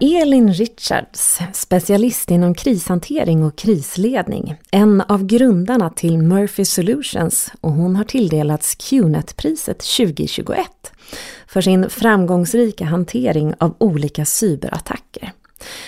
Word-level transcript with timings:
Elin 0.00 0.52
Richards, 0.52 1.38
specialist 1.52 2.30
inom 2.30 2.54
krishantering 2.54 3.44
och 3.44 3.56
krisledning. 3.56 4.54
En 4.70 5.00
av 5.00 5.26
grundarna 5.26 5.90
till 5.90 6.18
Murphy 6.18 6.64
Solutions 6.64 7.52
och 7.60 7.72
hon 7.72 7.96
har 7.96 8.04
tilldelats 8.04 8.74
QNET-priset 8.74 9.78
2021 9.78 10.66
för 11.46 11.60
sin 11.60 11.90
framgångsrika 11.90 12.84
hantering 12.84 13.54
av 13.58 13.74
olika 13.78 14.24
cyberattacker. 14.24 15.32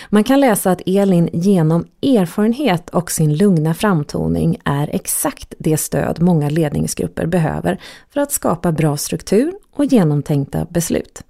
Man 0.09 0.23
kan 0.23 0.39
läsa 0.39 0.71
att 0.71 0.81
Elin 0.85 1.29
genom 1.33 1.87
erfarenhet 2.01 2.89
och 2.89 3.11
sin 3.11 3.37
lugna 3.37 3.73
framtoning 3.73 4.57
är 4.65 4.89
exakt 4.93 5.53
det 5.59 5.77
stöd 5.77 6.21
många 6.21 6.49
ledningsgrupper 6.49 7.25
behöver 7.25 7.81
för 8.13 8.21
att 8.21 8.31
skapa 8.31 8.71
bra 8.71 8.97
struktur 8.97 9.53
och 9.75 9.85
genomtänkta 9.85 10.65
beslut. 10.69 11.23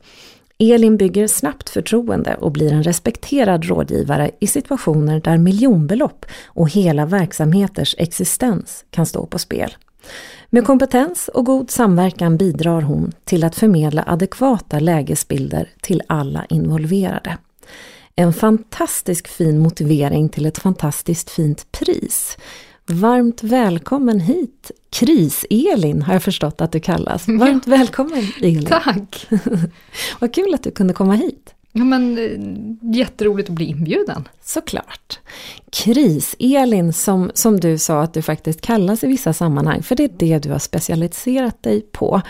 Elin 0.60 0.98
bygger 0.98 1.28
snabbt 1.28 1.70
förtroende 1.70 2.36
och 2.36 2.52
blir 2.52 2.74
en 2.74 2.84
respekterad 2.84 3.66
rådgivare 3.66 4.32
i 4.40 4.48
situationer 4.48 5.20
där 5.20 5.38
miljonbelopp 5.38 6.26
och 6.46 6.70
hela 6.70 7.06
verksamheters 7.06 7.96
existens 7.98 8.86
kan 8.90 9.06
stå 9.06 9.26
på 9.26 9.40
spel. 9.40 9.76
Med 10.50 10.66
kompetens 10.66 11.28
och 11.28 11.46
god 11.46 11.72
samverkan 11.72 12.38
bidrar 12.38 12.82
hon 12.82 13.12
till 13.24 13.44
att 13.44 13.56
förmedla 13.56 14.04
adekvata 14.08 14.80
lägesbilder 14.80 15.70
till 15.82 16.02
alla 16.08 16.46
involverade. 16.50 17.38
En 18.16 18.34
fantastisk 18.34 19.28
fin 19.28 19.60
motivering 19.60 20.30
till 20.30 20.46
ett 20.46 20.58
fantastiskt 20.58 21.30
fint 21.30 21.72
pris. 21.72 22.38
Varmt 22.92 23.44
välkommen 23.44 24.20
hit 24.20 24.72
Kris-Elin 24.90 26.02
har 26.02 26.14
jag 26.14 26.24
förstått 26.24 26.62
att 26.62 26.72
du 26.72 26.80
kallas. 26.80 27.28
Varmt 27.28 27.68
välkommen 27.68 28.24
Elin! 28.42 28.66
Tack! 28.66 29.28
Vad 30.20 30.34
kul 30.34 30.54
att 30.54 30.64
du 30.64 30.72
kunde 30.72 30.94
komma 30.94 31.14
hit. 31.14 31.54
Ja 31.72 31.84
men 31.84 32.18
eh, 32.18 32.96
jätteroligt 32.96 33.50
att 33.50 33.56
bli 33.56 33.66
inbjuden. 33.66 34.28
Såklart. 34.42 35.20
Kris-Elin 35.72 36.94
som, 36.94 37.32
som 37.34 37.60
du 37.60 37.78
sa 37.78 38.02
att 38.02 38.14
du 38.14 38.22
faktiskt 38.22 38.62
kallas 38.62 39.04
i 39.04 39.08
vissa 39.08 39.34
sammanhang, 39.34 39.84
för 39.84 39.96
det 39.96 40.04
är 40.04 40.12
det 40.18 40.40
du 40.40 40.52
har 40.52 40.60
specialiserat 40.60 41.64
dig 41.64 41.82
på. 41.82 42.22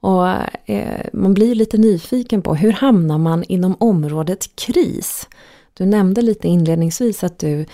Och 0.00 0.28
eh, 0.70 1.06
man 1.12 1.34
blir 1.34 1.54
lite 1.54 1.78
nyfiken 1.78 2.42
på 2.42 2.54
hur 2.54 2.72
hamnar 2.72 3.18
man 3.18 3.44
inom 3.44 3.76
området 3.80 4.56
kris? 4.56 5.28
Du 5.74 5.86
nämnde 5.86 6.22
lite 6.22 6.48
inledningsvis 6.48 7.24
att 7.24 7.38
du 7.38 7.66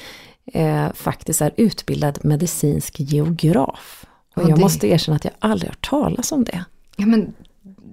eh, 0.46 0.92
faktiskt 0.92 1.40
är 1.40 1.52
utbildad 1.56 2.18
medicinsk 2.22 3.00
geograf. 3.00 4.04
Och, 4.34 4.42
och 4.42 4.50
jag 4.50 4.58
det... 4.58 4.62
måste 4.62 4.88
erkänna 4.88 5.16
att 5.16 5.24
jag 5.24 5.34
aldrig 5.38 5.70
hört 5.70 5.88
talas 5.88 6.32
om 6.32 6.44
det. 6.44 6.64
Ja 6.96 7.06
men 7.06 7.34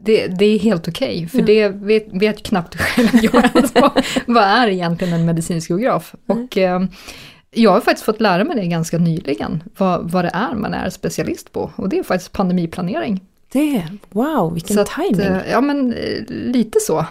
det, 0.03 0.27
det 0.27 0.45
är 0.45 0.59
helt 0.59 0.87
okej, 0.87 1.15
okay, 1.15 1.27
för 1.27 1.39
ja. 1.39 1.45
det 1.45 1.69
vet, 1.69 2.07
vet 2.11 2.43
knappt 2.43 2.75
själv 2.75 3.09
jag 3.21 3.49
alltså, 3.53 3.91
vad 4.25 4.43
är 4.43 4.67
egentligen 4.67 5.13
en 5.13 5.25
medicinsk 5.25 5.69
geograf? 5.69 6.15
Mm. 6.27 6.43
Och 6.43 6.57
eh, 6.57 6.81
jag 7.51 7.71
har 7.71 7.81
faktiskt 7.81 8.05
fått 8.05 8.21
lära 8.21 8.43
mig 8.43 8.55
det 8.55 8.67
ganska 8.67 8.97
nyligen, 8.97 9.63
vad, 9.77 10.11
vad 10.11 10.25
det 10.25 10.31
är 10.33 10.55
man 10.55 10.73
är 10.73 10.89
specialist 10.89 11.51
på. 11.51 11.71
Och 11.75 11.89
det 11.89 11.99
är 11.99 12.03
faktiskt 12.03 12.31
pandemiplanering. 12.31 13.21
Det, 13.51 13.87
wow, 14.09 14.53
vilken 14.53 14.75
så 14.75 14.85
timing! 14.85 15.27
Att, 15.27 15.45
eh, 15.45 15.51
ja 15.51 15.61
men 15.61 15.93
eh, 15.93 16.23
lite 16.27 16.79
så. 16.79 17.05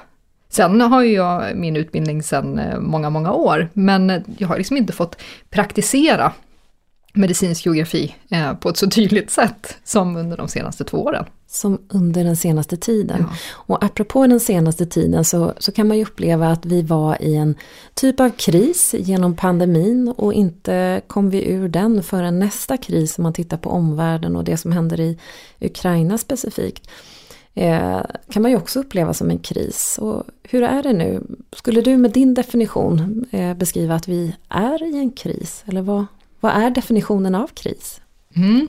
Sen 0.48 0.80
har 0.80 1.02
ju 1.02 1.12
jag 1.12 1.56
min 1.56 1.76
utbildning 1.76 2.22
sedan 2.22 2.58
eh, 2.58 2.80
många, 2.80 3.10
många 3.10 3.32
år, 3.32 3.68
men 3.72 4.24
jag 4.38 4.48
har 4.48 4.56
liksom 4.58 4.76
inte 4.76 4.92
fått 4.92 5.22
praktisera 5.50 6.32
medicinsk 7.18 7.66
geografi 7.66 8.14
eh, 8.30 8.54
på 8.54 8.68
ett 8.68 8.76
så 8.76 8.90
tydligt 8.90 9.30
sätt 9.30 9.76
som 9.84 10.16
under 10.16 10.36
de 10.36 10.48
senaste 10.48 10.84
två 10.84 11.04
åren. 11.04 11.24
Som 11.46 11.78
under 11.88 12.24
den 12.24 12.36
senaste 12.36 12.76
tiden. 12.76 13.26
Ja. 13.30 13.36
Och 13.52 13.84
apropå 13.84 14.26
den 14.26 14.40
senaste 14.40 14.86
tiden 14.86 15.24
så, 15.24 15.52
så 15.58 15.72
kan 15.72 15.88
man 15.88 15.96
ju 15.96 16.02
uppleva 16.02 16.48
att 16.48 16.66
vi 16.66 16.82
var 16.82 17.22
i 17.22 17.36
en 17.36 17.54
typ 17.94 18.20
av 18.20 18.30
kris 18.30 18.94
genom 18.98 19.36
pandemin 19.36 20.14
och 20.16 20.32
inte 20.32 21.00
kom 21.06 21.30
vi 21.30 21.48
ur 21.48 21.68
den 21.68 22.02
förrän 22.02 22.38
nästa 22.38 22.76
kris 22.76 23.18
om 23.18 23.22
man 23.22 23.32
tittar 23.32 23.56
på 23.56 23.70
omvärlden 23.70 24.36
och 24.36 24.44
det 24.44 24.56
som 24.56 24.72
händer 24.72 25.00
i 25.00 25.18
Ukraina 25.60 26.18
specifikt. 26.18 26.90
Eh, 27.54 28.00
kan 28.30 28.42
man 28.42 28.50
ju 28.50 28.56
också 28.56 28.80
uppleva 28.80 29.14
som 29.14 29.30
en 29.30 29.38
kris. 29.38 29.98
Och 30.02 30.24
hur 30.42 30.62
är 30.62 30.82
det 30.82 30.92
nu? 30.92 31.22
Skulle 31.52 31.80
du 31.80 31.96
med 31.96 32.10
din 32.10 32.34
definition 32.34 33.26
eh, 33.30 33.54
beskriva 33.54 33.94
att 33.94 34.08
vi 34.08 34.36
är 34.48 34.82
i 34.82 34.98
en 34.98 35.10
kris? 35.10 35.64
Eller 35.66 35.82
vad, 35.82 36.06
vad 36.40 36.52
är 36.52 36.70
definitionen 36.70 37.34
av 37.34 37.46
kris? 37.46 38.00
Mm. 38.36 38.68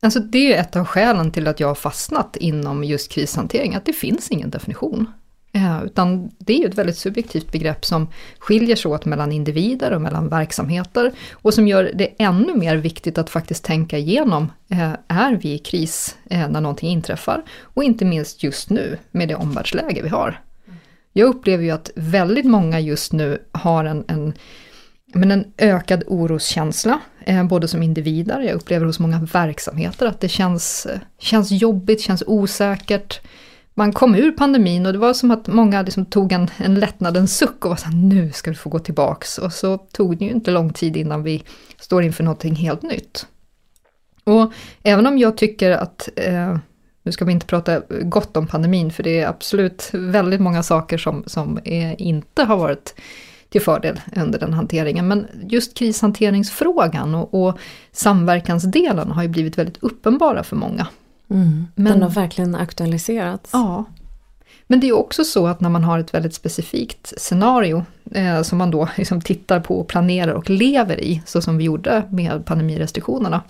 Alltså 0.00 0.20
det 0.20 0.54
är 0.54 0.60
ett 0.60 0.76
av 0.76 0.84
skälen 0.84 1.30
till 1.30 1.48
att 1.48 1.60
jag 1.60 1.68
har 1.68 1.74
fastnat 1.74 2.36
inom 2.36 2.84
just 2.84 3.12
krishantering, 3.12 3.74
att 3.74 3.84
det 3.84 3.92
finns 3.92 4.30
ingen 4.30 4.50
definition. 4.50 5.06
Eh, 5.58 5.84
utan 5.84 6.30
det 6.38 6.52
är 6.52 6.58
ju 6.58 6.66
ett 6.66 6.78
väldigt 6.78 6.98
subjektivt 6.98 7.52
begrepp 7.52 7.84
som 7.84 8.08
skiljer 8.38 8.76
sig 8.76 8.90
åt 8.90 9.04
mellan 9.04 9.32
individer 9.32 9.92
och 9.92 10.00
mellan 10.00 10.28
verksamheter 10.28 11.12
och 11.32 11.54
som 11.54 11.68
gör 11.68 11.92
det 11.94 12.14
ännu 12.18 12.54
mer 12.54 12.76
viktigt 12.76 13.18
att 13.18 13.30
faktiskt 13.30 13.64
tänka 13.64 13.98
igenom, 13.98 14.52
eh, 14.70 14.92
är 15.08 15.34
vi 15.34 15.52
i 15.52 15.58
kris 15.58 16.16
eh, 16.30 16.48
när 16.48 16.60
någonting 16.60 16.90
inträffar? 16.90 17.42
Och 17.62 17.84
inte 17.84 18.04
minst 18.04 18.42
just 18.42 18.70
nu 18.70 18.98
med 19.10 19.28
det 19.28 19.34
omvärldsläge 19.34 20.02
vi 20.02 20.08
har. 20.08 20.40
Jag 21.12 21.28
upplever 21.28 21.64
ju 21.64 21.70
att 21.70 21.90
väldigt 21.94 22.46
många 22.46 22.80
just 22.80 23.12
nu 23.12 23.42
har 23.52 23.84
en, 23.84 24.04
en 24.08 24.32
men 25.14 25.30
en 25.30 25.44
ökad 25.58 26.04
oroskänsla, 26.06 27.00
både 27.48 27.68
som 27.68 27.82
individer, 27.82 28.40
jag 28.40 28.54
upplever 28.54 28.86
hos 28.86 28.98
många 28.98 29.28
verksamheter 29.32 30.06
att 30.06 30.20
det 30.20 30.28
känns, 30.28 30.86
känns 31.18 31.50
jobbigt, 31.50 32.00
känns 32.00 32.22
osäkert. 32.26 33.20
Man 33.78 33.92
kom 33.92 34.14
ur 34.14 34.32
pandemin 34.32 34.86
och 34.86 34.92
det 34.92 34.98
var 34.98 35.14
som 35.14 35.30
att 35.30 35.46
många 35.46 35.82
liksom 35.82 36.04
tog 36.04 36.32
en, 36.32 36.50
en 36.56 36.74
lättnadens 36.74 37.36
suck 37.36 37.64
och 37.64 37.70
var 37.70 37.76
såhär, 37.76 37.94
nu 37.94 38.32
ska 38.32 38.50
vi 38.50 38.56
få 38.56 38.70
gå 38.70 38.78
tillbaks. 38.78 39.38
Och 39.38 39.52
så 39.52 39.78
tog 39.78 40.18
det 40.18 40.24
ju 40.24 40.30
inte 40.30 40.50
lång 40.50 40.72
tid 40.72 40.96
innan 40.96 41.22
vi 41.22 41.42
står 41.80 42.02
inför 42.02 42.24
någonting 42.24 42.54
helt 42.54 42.82
nytt. 42.82 43.26
Och 44.24 44.52
även 44.82 45.06
om 45.06 45.18
jag 45.18 45.36
tycker 45.36 45.70
att, 45.70 46.08
eh, 46.16 46.58
nu 47.02 47.12
ska 47.12 47.24
vi 47.24 47.32
inte 47.32 47.46
prata 47.46 47.82
gott 48.02 48.36
om 48.36 48.46
pandemin, 48.46 48.90
för 48.90 49.02
det 49.02 49.20
är 49.20 49.28
absolut 49.28 49.90
väldigt 49.92 50.40
många 50.40 50.62
saker 50.62 50.98
som, 50.98 51.24
som 51.26 51.58
är, 51.64 52.00
inte 52.00 52.44
har 52.44 52.56
varit 52.56 52.94
till 53.48 53.60
fördel 53.60 54.00
under 54.16 54.38
den 54.38 54.52
hanteringen. 54.52 55.08
Men 55.08 55.26
just 55.48 55.76
krishanteringsfrågan 55.76 57.14
och, 57.14 57.44
och 57.44 57.58
samverkansdelen 57.92 59.10
har 59.10 59.22
ju 59.22 59.28
blivit 59.28 59.58
väldigt 59.58 59.82
uppenbara 59.82 60.42
för 60.42 60.56
många. 60.56 60.86
Mm, 61.30 61.66
Men, 61.74 61.92
den 61.92 62.02
har 62.02 62.10
verkligen 62.10 62.54
aktualiserats. 62.54 63.50
Ja. 63.52 63.84
Men 64.66 64.80
det 64.80 64.88
är 64.88 64.92
också 64.92 65.24
så 65.24 65.46
att 65.46 65.60
när 65.60 65.68
man 65.68 65.84
har 65.84 65.98
ett 65.98 66.14
väldigt 66.14 66.34
specifikt 66.34 67.12
scenario 67.16 67.84
eh, 68.14 68.42
som 68.42 68.58
man 68.58 68.70
då 68.70 68.88
liksom 68.96 69.20
tittar 69.20 69.60
på, 69.60 69.84
planerar 69.84 70.32
och 70.32 70.50
lever 70.50 71.00
i, 71.00 71.22
så 71.26 71.42
som 71.42 71.58
vi 71.58 71.64
gjorde 71.64 72.02
med 72.10 72.44
pandemirestriktionerna, 72.46 73.42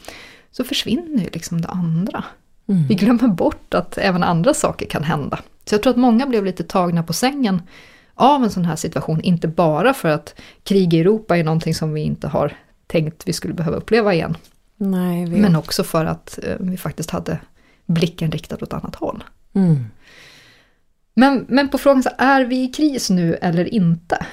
så 0.50 0.64
försvinner 0.64 1.22
ju 1.22 1.30
liksom 1.32 1.60
det 1.60 1.68
andra. 1.68 2.24
Mm. 2.68 2.86
Vi 2.86 2.94
glömmer 2.94 3.28
bort 3.28 3.74
att 3.74 3.98
även 3.98 4.22
andra 4.22 4.54
saker 4.54 4.86
kan 4.86 5.04
hända. 5.04 5.38
Så 5.64 5.74
jag 5.74 5.82
tror 5.82 5.90
att 5.90 5.96
många 5.96 6.26
blev 6.26 6.44
lite 6.44 6.64
tagna 6.64 7.02
på 7.02 7.12
sängen 7.12 7.62
av 8.14 8.44
en 8.44 8.50
sån 8.50 8.64
här 8.64 8.76
situation, 8.76 9.20
inte 9.20 9.48
bara 9.48 9.94
för 9.94 10.08
att 10.08 10.34
krig 10.62 10.94
i 10.94 11.00
Europa 11.00 11.36
är 11.36 11.44
någonting 11.44 11.74
som 11.74 11.92
vi 11.92 12.00
inte 12.00 12.28
har 12.28 12.56
tänkt 12.86 13.28
vi 13.28 13.32
skulle 13.32 13.54
behöva 13.54 13.76
uppleva 13.76 14.14
igen. 14.14 14.36
Nej, 14.76 15.26
men 15.26 15.56
också 15.56 15.84
för 15.84 16.04
att 16.04 16.38
eh, 16.42 16.56
vi 16.58 16.76
faktiskt 16.76 17.10
hade 17.10 17.38
blicken 17.88 18.30
riktad 18.30 18.62
åt 18.62 18.72
annat 18.72 18.94
håll. 18.94 19.24
Mm. 19.54 19.84
Men, 21.14 21.46
men 21.48 21.68
på 21.68 21.78
frågan 21.78 22.02
så 22.02 22.10
är 22.18 22.44
vi 22.44 22.62
i 22.62 22.68
kris 22.68 23.10
nu 23.10 23.34
eller 23.34 23.74
inte? 23.74 24.26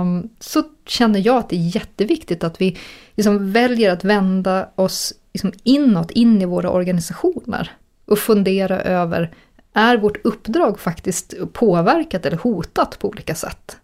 Um, 0.00 0.28
så 0.40 0.62
känner 0.86 1.26
jag 1.26 1.36
att 1.36 1.48
det 1.48 1.56
är 1.56 1.76
jätteviktigt 1.76 2.44
att 2.44 2.60
vi 2.60 2.78
liksom 3.16 3.52
väljer 3.52 3.92
att 3.92 4.04
vända 4.04 4.68
oss 4.74 5.14
liksom 5.32 5.52
inåt, 5.62 6.10
in 6.10 6.42
i 6.42 6.44
våra 6.44 6.70
organisationer 6.70 7.72
och 8.06 8.18
fundera 8.18 8.80
över 8.80 9.34
är 9.72 9.96
vårt 9.96 10.24
uppdrag 10.24 10.80
faktiskt 10.80 11.34
påverkat 11.52 12.26
eller 12.26 12.36
hotat 12.36 12.98
på 12.98 13.08
olika 13.08 13.34
sätt? 13.34 13.76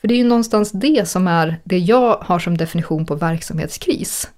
För 0.00 0.08
det 0.08 0.14
är 0.14 0.18
ju 0.18 0.24
någonstans 0.24 0.72
det 0.72 1.08
som 1.08 1.26
är 1.26 1.60
det 1.64 1.78
jag 1.78 2.16
har 2.16 2.38
som 2.38 2.58
definition 2.58 3.06
på 3.06 3.14
verksamhetskris. 3.14 4.30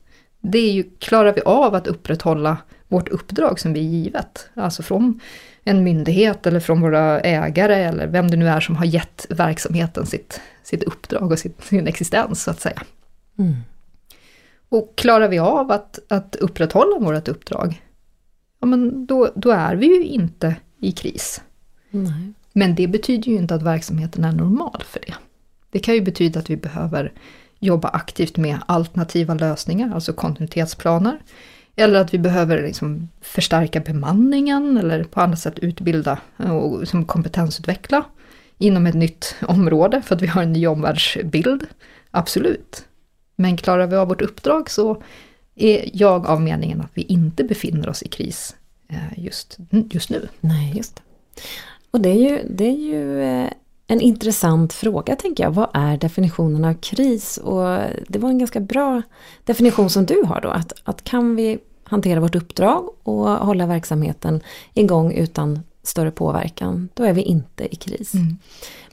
Det 0.47 0.59
är 0.59 0.73
ju, 0.73 0.85
klarar 0.99 1.35
vi 1.35 1.41
av 1.41 1.75
att 1.75 1.87
upprätthålla 1.87 2.57
vårt 2.89 3.09
uppdrag 3.09 3.61
som 3.61 3.73
vi 3.73 3.81
är 3.81 3.91
givet? 3.91 4.49
Alltså 4.55 4.83
från 4.83 5.21
en 5.65 5.85
myndighet 5.85 6.47
eller 6.47 6.61
från 6.61 6.81
våra 6.81 7.21
ägare 7.21 7.75
eller 7.75 8.07
vem 8.07 8.31
det 8.31 8.37
nu 8.37 8.49
är 8.49 8.61
som 8.61 8.77
har 8.77 8.85
gett 8.85 9.27
verksamheten 9.31 10.07
sitt, 10.07 10.41
sitt 10.63 10.83
uppdrag 10.83 11.33
och 11.33 11.39
sitt, 11.39 11.65
sin 11.65 11.87
existens 11.87 12.43
så 12.43 12.51
att 12.51 12.61
säga. 12.61 12.83
Mm. 13.39 13.55
Och 14.69 14.93
klarar 14.97 15.29
vi 15.29 15.39
av 15.39 15.73
att, 15.73 15.99
att 16.09 16.37
upprätthålla 16.37 16.99
vårt 16.99 17.29
uppdrag? 17.29 17.81
ja 18.65 18.67
men 18.67 19.07
då, 19.07 19.31
då 19.35 19.51
är 19.51 19.77
vi 19.77 19.87
ju 19.87 20.05
inte 20.05 20.57
i 20.81 20.93
kris. 20.93 21.43
Nej. 21.91 22.33
Men 22.53 22.75
det 22.75 22.89
betyder 22.89 23.31
ju 23.31 23.37
inte 23.37 23.55
att 23.55 23.63
verksamheten 23.63 24.25
är 24.25 24.33
normal 24.33 24.83
för 24.87 25.01
det. 25.01 25.15
Det 25.71 25.79
kan 25.79 25.95
ju 25.95 26.01
betyda 26.01 26.41
att 26.41 26.51
vi 26.51 26.57
behöver 26.57 27.13
jobba 27.65 27.89
aktivt 27.89 28.37
med 28.37 28.59
alternativa 28.67 29.35
lösningar, 29.35 29.95
alltså 29.95 30.13
kontinuitetsplaner. 30.13 31.19
Eller 31.77 32.01
att 32.01 32.15
vi 32.15 32.19
behöver 32.19 32.63
liksom 32.63 33.09
förstärka 33.21 33.81
bemanningen 33.81 34.77
eller 34.77 35.05
på 35.05 35.21
andra 35.21 35.37
sätt 35.37 35.59
utbilda 35.59 36.19
eh, 36.39 36.57
och 36.57 36.81
liksom 36.81 37.05
kompetensutveckla 37.05 38.05
inom 38.59 38.87
ett 38.87 38.95
nytt 38.95 39.37
område 39.43 40.03
för 40.03 40.15
att 40.15 40.23
vi 40.23 40.27
har 40.27 40.43
en 40.43 40.53
ny 40.53 40.67
omvärldsbild. 40.67 41.67
Absolut. 42.11 42.85
Men 43.37 43.57
klarar 43.57 43.87
vi 43.87 43.97
av 43.97 44.09
vårt 44.09 44.23
uppdrag 44.23 44.71
så 44.71 45.03
är 45.55 45.91
jag 45.93 46.27
av 46.27 46.41
meningen 46.41 46.81
att 46.81 46.91
vi 46.95 47.03
inte 47.03 47.45
befinner 47.45 47.89
oss 47.89 48.03
i 48.03 48.09
kris 48.09 48.57
eh, 48.89 49.19
just, 49.25 49.59
just 49.91 50.11
nu. 50.11 50.29
Nej, 50.41 50.77
just 50.77 50.97
det. 50.97 51.03
Och 51.91 52.01
det 52.01 52.09
är 52.09 52.31
ju, 52.31 52.49
det 52.51 52.65
är 52.65 52.79
ju 52.79 53.23
eh, 53.23 53.51
en 53.87 54.01
intressant 54.01 54.73
fråga 54.73 55.17
tänker 55.17 55.45
jag. 55.45 55.51
Vad 55.51 55.69
är 55.73 55.97
definitionen 55.97 56.65
av 56.65 56.75
kris? 56.75 57.39
Och 57.39 57.79
det 58.09 58.19
var 58.19 58.29
en 58.29 58.39
ganska 58.39 58.61
bra 58.61 59.03
definition 59.45 59.91
som 59.91 60.07
du 60.07 60.23
har 60.27 60.41
då. 60.41 60.49
Att, 60.49 60.73
att 60.85 61.05
kan 61.05 61.37
vi 61.37 61.59
hantera 61.85 62.21
vårt 62.21 62.35
uppdrag 62.35 62.89
och 63.03 63.29
hålla 63.29 63.67
verksamheten 63.67 64.41
igång 64.75 65.13
utan 65.13 65.61
större 65.83 66.11
påverkan, 66.11 66.89
då 66.95 67.05
är 67.05 67.13
vi 67.13 67.23
inte 67.23 67.75
i 67.75 67.77
kris. 67.77 68.15
Mm. 68.15 68.39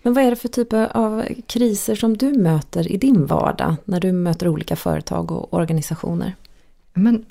Men 0.01 0.13
vad 0.13 0.23
är 0.23 0.29
det 0.29 0.35
för 0.35 0.47
typer 0.47 0.97
av 0.97 1.25
kriser 1.47 1.95
som 1.95 2.17
du 2.17 2.33
möter 2.33 2.91
i 2.91 2.97
din 2.97 3.25
vardag 3.25 3.75
när 3.85 3.99
du 3.99 4.11
möter 4.11 4.47
olika 4.47 4.75
företag 4.75 5.31
och 5.31 5.53
organisationer? 5.53 6.35
Men 6.93 7.25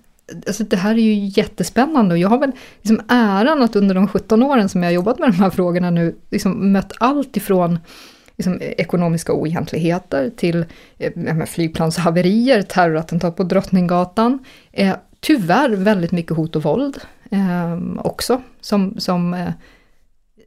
alltså 0.47 0.65
det 0.65 0.77
här 0.77 0.91
är 0.91 0.99
ju 0.99 1.15
jättespännande 1.15 2.15
och 2.15 2.19
jag 2.19 2.29
har 2.29 2.39
väl 2.39 2.53
liksom 2.83 3.01
äran 3.09 3.63
att 3.63 3.77
under 3.77 3.95
de 3.95 4.09
17 4.09 4.43
åren 4.43 4.69
som 4.69 4.83
jag 4.83 4.91
har 4.91 4.95
jobbat 4.95 5.19
med 5.19 5.29
de 5.29 5.37
här 5.37 5.51
frågorna 5.51 5.91
nu 5.91 6.17
liksom 6.31 6.73
mött 6.73 6.93
allt 6.99 7.37
ifrån 7.37 7.79
liksom, 8.37 8.59
ekonomiska 8.61 9.33
oegentligheter 9.33 10.31
till 10.37 10.65
eh, 10.99 11.45
flygplanshaverier, 11.47 12.63
terrorattentat 12.63 13.37
på 13.37 13.43
Drottninggatan. 13.43 14.39
Eh, 14.73 14.97
tyvärr 15.21 15.71
väldigt 15.71 16.13
mycket 16.13 16.37
hot 16.37 16.57
och 16.57 16.63
våld 16.63 16.99
eh, 17.31 17.79
också, 17.99 18.43
som, 18.61 18.95
som 19.01 19.35
eh, 19.35 19.51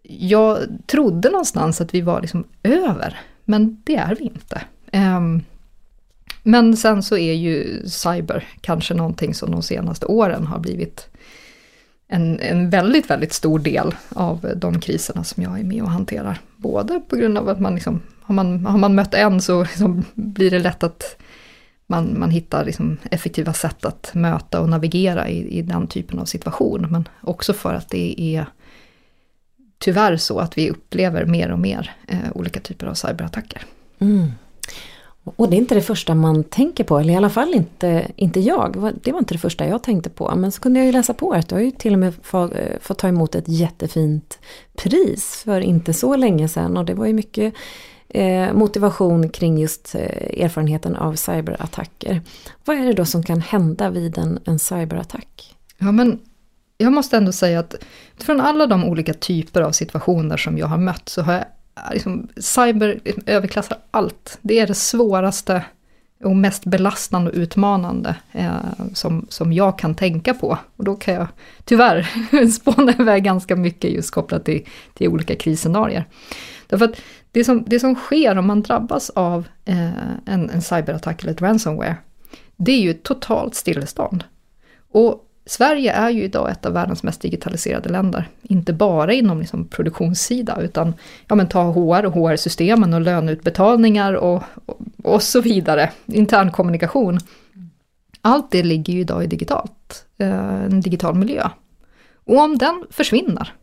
jag 0.04 0.58
trodde 0.86 1.30
någonstans 1.30 1.82
att 1.82 1.94
vi 1.94 2.02
var 2.02 2.22
liksom 2.22 2.44
över, 2.64 3.20
men 3.46 3.82
det 3.84 3.96
är 3.96 4.16
vi 4.16 4.24
inte. 4.24 4.62
Ehm, 4.92 5.42
men 6.44 6.78
sen 6.78 7.04
så 7.04 7.18
är 7.18 7.34
ju 7.34 7.84
cyber 7.88 8.48
kanske 8.62 8.94
någonting 8.94 9.34
som 9.34 9.52
de 9.52 9.64
senaste 9.64 10.06
åren 10.06 10.48
har 10.48 10.60
blivit 10.60 11.10
en, 12.08 12.40
en 12.40 12.70
väldigt, 12.70 13.10
väldigt 13.10 13.34
stor 13.34 13.60
del 13.60 13.96
av 14.10 14.54
de 14.56 14.82
kriserna 14.82 15.24
som 15.24 15.44
jag 15.44 15.60
är 15.60 15.64
med 15.64 15.84
och 15.84 15.90
hanterar. 15.90 16.40
Både 16.58 17.00
på 17.00 17.16
grund 17.16 17.38
av 17.38 17.50
att 17.50 17.60
man 17.60 17.76
liksom, 17.76 18.02
har 18.22 18.36
man, 18.36 18.66
har 18.66 18.78
man 18.78 18.96
mött 18.96 19.14
en 19.14 19.42
så 19.42 19.64
liksom 19.64 20.06
blir 20.14 20.52
det 20.52 20.60
lätt 20.60 20.84
att 20.84 21.18
man, 21.88 22.20
man 22.20 22.30
hittar 22.30 22.66
liksom 22.66 22.98
effektiva 23.12 23.54
sätt 23.54 23.86
att 23.86 24.12
möta 24.14 24.62
och 24.62 24.70
navigera 24.70 25.30
i, 25.30 25.58
i 25.58 25.62
den 25.62 25.88
typen 25.88 26.20
av 26.20 26.26
situation. 26.26 26.88
Men 26.90 27.08
också 27.22 27.54
för 27.54 27.74
att 27.74 27.90
det 27.90 28.22
är 28.22 28.46
tyvärr 29.78 30.18
så 30.18 30.40
att 30.40 30.58
vi 30.58 30.70
upplever 30.70 31.26
mer 31.26 31.52
och 31.52 31.60
mer 31.60 31.92
eh, 32.08 32.32
olika 32.34 32.60
typer 32.60 32.88
av 32.88 32.94
cyberattacker. 32.94 33.66
Mm. 34.00 34.32
Och 35.24 35.50
det 35.50 35.56
är 35.56 35.58
inte 35.58 35.76
det 35.76 35.82
första 35.82 36.16
man 36.16 36.44
tänker 36.44 36.84
på, 36.84 37.00
eller 37.00 37.14
i 37.14 37.16
alla 37.16 37.30
fall 37.30 37.54
inte, 37.54 38.08
inte 38.16 38.40
jag. 38.40 38.94
Det 39.04 39.12
var 39.12 39.20
inte 39.20 39.34
det 39.34 39.40
första 39.40 39.68
jag 39.68 39.84
tänkte 39.84 40.10
på. 40.10 40.36
Men 40.36 40.52
så 40.52 40.62
kunde 40.62 40.80
jag 40.80 40.86
ju 40.86 40.92
läsa 40.92 41.14
på 41.14 41.32
att 41.32 41.50
du 41.50 41.56
har 41.56 41.62
ju 41.62 41.72
till 41.72 41.94
och 41.94 42.00
med 42.00 42.08
eh, 42.34 42.80
fått, 42.82 42.98
ta 42.98 43.08
emot 43.08 43.36
ett 43.36 43.48
jättefint 43.48 44.40
pris 44.76 45.42
för 45.46 45.60
inte 45.60 45.94
så 45.94 46.16
länge 46.16 46.48
sedan. 46.48 46.78
Och 46.78 46.86
det 46.86 46.94
var 46.94 47.06
ju 47.06 47.14
mycket 47.14 47.54
eh, 48.10 48.54
motivation 48.54 49.30
kring 49.30 49.58
just 49.58 49.96
eh, 49.96 50.44
erfarenheten 50.44 50.96
av 50.96 51.16
cyberattacker. 51.16 52.22
Vad 52.66 52.78
är 52.78 52.86
det 52.86 52.94
då 52.94 53.06
som 53.06 53.24
kan 53.24 53.42
hända 53.42 53.90
vid 53.90 54.18
en, 54.18 54.40
en 54.46 54.60
cyberattack? 54.60 55.56
Ja 55.78 55.92
men 55.92 56.20
jag 56.78 56.94
måste 56.94 57.18
ändå 57.18 57.32
säga 57.32 57.60
att 57.60 57.76
från 58.18 58.42
alla 58.42 58.68
de 58.68 58.84
olika 58.84 59.14
typer 59.14 59.62
av 59.62 59.72
situationer 59.72 60.38
som 60.38 60.58
jag 60.58 60.68
har 60.68 60.78
mött 60.78 61.10
så 61.10 61.22
har 61.22 61.34
jag 61.34 61.46
Eh, 61.76 61.94
liksom, 61.94 62.28
cyber 62.38 63.00
liksom, 63.06 63.24
överklassar 63.26 63.78
allt. 63.92 64.38
Det 64.42 64.60
är 64.60 64.68
det 64.68 64.74
svåraste 64.74 65.66
och 66.24 66.36
mest 66.36 66.66
belastande 66.66 67.32
och 67.32 67.38
utmanande 67.38 68.16
eh, 68.32 68.56
som, 68.94 69.26
som 69.30 69.54
jag 69.54 69.80
kan 69.80 69.96
tänka 69.96 70.34
på. 70.34 70.58
Och 70.76 70.84
då 70.84 70.96
kan 70.96 71.14
jag 71.14 71.28
tyvärr 71.66 72.08
spåna 72.52 72.94
iväg 73.00 73.24
ganska 73.24 73.56
mycket 73.56 73.92
just 73.92 74.12
kopplat 74.12 74.46
till, 74.46 74.68
till 74.94 75.08
olika 75.08 75.36
krisscenarier. 75.36 76.06
Därför 76.68 76.86
att 76.86 77.02
det 77.32 77.44
som, 77.44 77.64
det 77.68 77.80
som 77.80 77.96
sker 77.96 78.38
om 78.38 78.48
man 78.48 78.62
drabbas 78.62 79.10
av 79.10 79.48
eh, 79.66 79.88
en, 80.26 80.50
en 80.50 80.62
cyberattack 80.62 81.24
eller 81.24 81.32
ett 81.32 81.42
ransomware, 81.42 81.96
det 82.56 82.72
är 82.72 82.80
ju 82.80 82.92
ett 82.92 83.04
totalt 83.04 83.56
stillestånd. 83.56 84.24
Och 84.92 85.30
Sverige 85.46 85.92
är 85.92 86.10
ju 86.10 86.24
idag 86.24 86.52
ett 86.52 86.66
av 86.66 86.74
världens 86.74 87.04
mest 87.04 87.22
digitaliserade 87.22 87.90
länder. 87.90 88.30
Inte 88.42 88.74
bara 88.74 89.14
inom 89.14 89.40
liksom 89.40 89.68
produktionssida 89.68 90.62
utan 90.62 90.94
ja, 91.28 91.36
men 91.36 91.50
ta 91.50 91.72
HR 91.72 92.06
och 92.06 92.14
HR-systemen 92.14 92.94
och 92.94 93.02
löneutbetalningar 93.02 94.14
och, 94.14 94.44
och, 94.66 94.80
och, 95.04 95.24
så 95.24 95.42
vidare. 95.42 95.92
Intern 96.06 96.52
kommunikation. 96.52 97.20
Allt 98.22 98.52
det 98.52 98.64
ligger 98.64 98.94
ju 98.94 99.00
idag 99.00 99.24
i 99.24 99.28
digitalt, 99.28 100.06
eh, 100.18 100.64
en 100.64 100.82
digital 100.82 101.16
miljö. 101.16 101.50
Och 102.26 102.38
om 102.38 102.58
den 102.58 102.86
försvinner, 102.90 103.54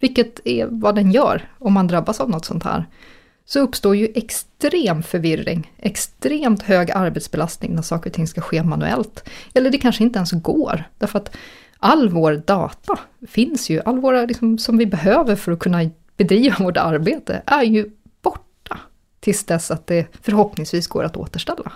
vilket 0.00 0.46
är 0.46 0.66
vad 0.70 0.94
den 0.94 1.12
gör 1.12 1.48
om 1.58 1.72
man 1.72 1.86
drabbas 1.86 2.20
av 2.20 2.30
något 2.30 2.44
sånt 2.44 2.64
här, 2.64 2.86
så 3.44 3.60
uppstår 3.60 3.96
ju 3.96 4.08
extrem 4.14 5.02
förvirring, 5.02 5.72
extremt 5.78 6.62
hög 6.62 6.90
arbetsbelastning 6.90 7.74
när 7.74 7.82
saker 7.82 8.10
och 8.10 8.14
ting 8.14 8.26
ska 8.26 8.40
ske 8.40 8.62
manuellt. 8.62 9.28
Eller 9.54 9.70
det 9.70 9.78
kanske 9.78 10.04
inte 10.04 10.18
ens 10.18 10.32
går, 10.32 10.84
därför 10.98 11.18
att 11.18 11.36
all 11.78 12.08
vår 12.08 12.42
data 12.46 12.98
finns 13.28 13.70
ju, 13.70 13.80
all 13.84 13.98
våra 13.98 14.24
liksom, 14.24 14.58
som 14.58 14.78
vi 14.78 14.86
behöver 14.86 15.36
för 15.36 15.52
att 15.52 15.58
kunna 15.58 15.90
bedriva 16.16 16.56
vårt 16.58 16.76
arbete 16.76 17.42
är 17.46 17.62
ju 17.62 17.90
borta 18.22 18.78
tills 19.20 19.44
dess 19.44 19.70
att 19.70 19.86
det 19.86 20.06
förhoppningsvis 20.22 20.86
går 20.86 21.04
att 21.04 21.16
återställa. 21.16 21.72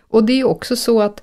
Och 0.00 0.24
det 0.24 0.32
är 0.32 0.36
ju 0.36 0.44
också 0.44 0.76
så 0.76 1.00
att 1.00 1.22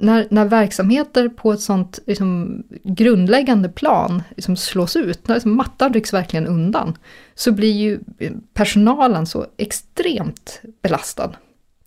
när, 0.00 0.26
när 0.30 0.44
verksamheter 0.44 1.28
på 1.28 1.52
ett 1.52 1.60
sånt 1.60 1.98
liksom, 2.06 2.62
grundläggande 2.84 3.68
plan 3.68 4.22
liksom, 4.36 4.56
slås 4.56 4.96
ut, 4.96 5.28
när 5.28 5.34
liksom, 5.34 5.56
mattan 5.56 5.92
rycks 5.94 6.12
verkligen 6.12 6.46
undan, 6.46 6.96
så 7.34 7.52
blir 7.52 7.72
ju 7.72 8.00
personalen 8.54 9.26
så 9.26 9.46
extremt 9.56 10.60
belastad. 10.82 11.32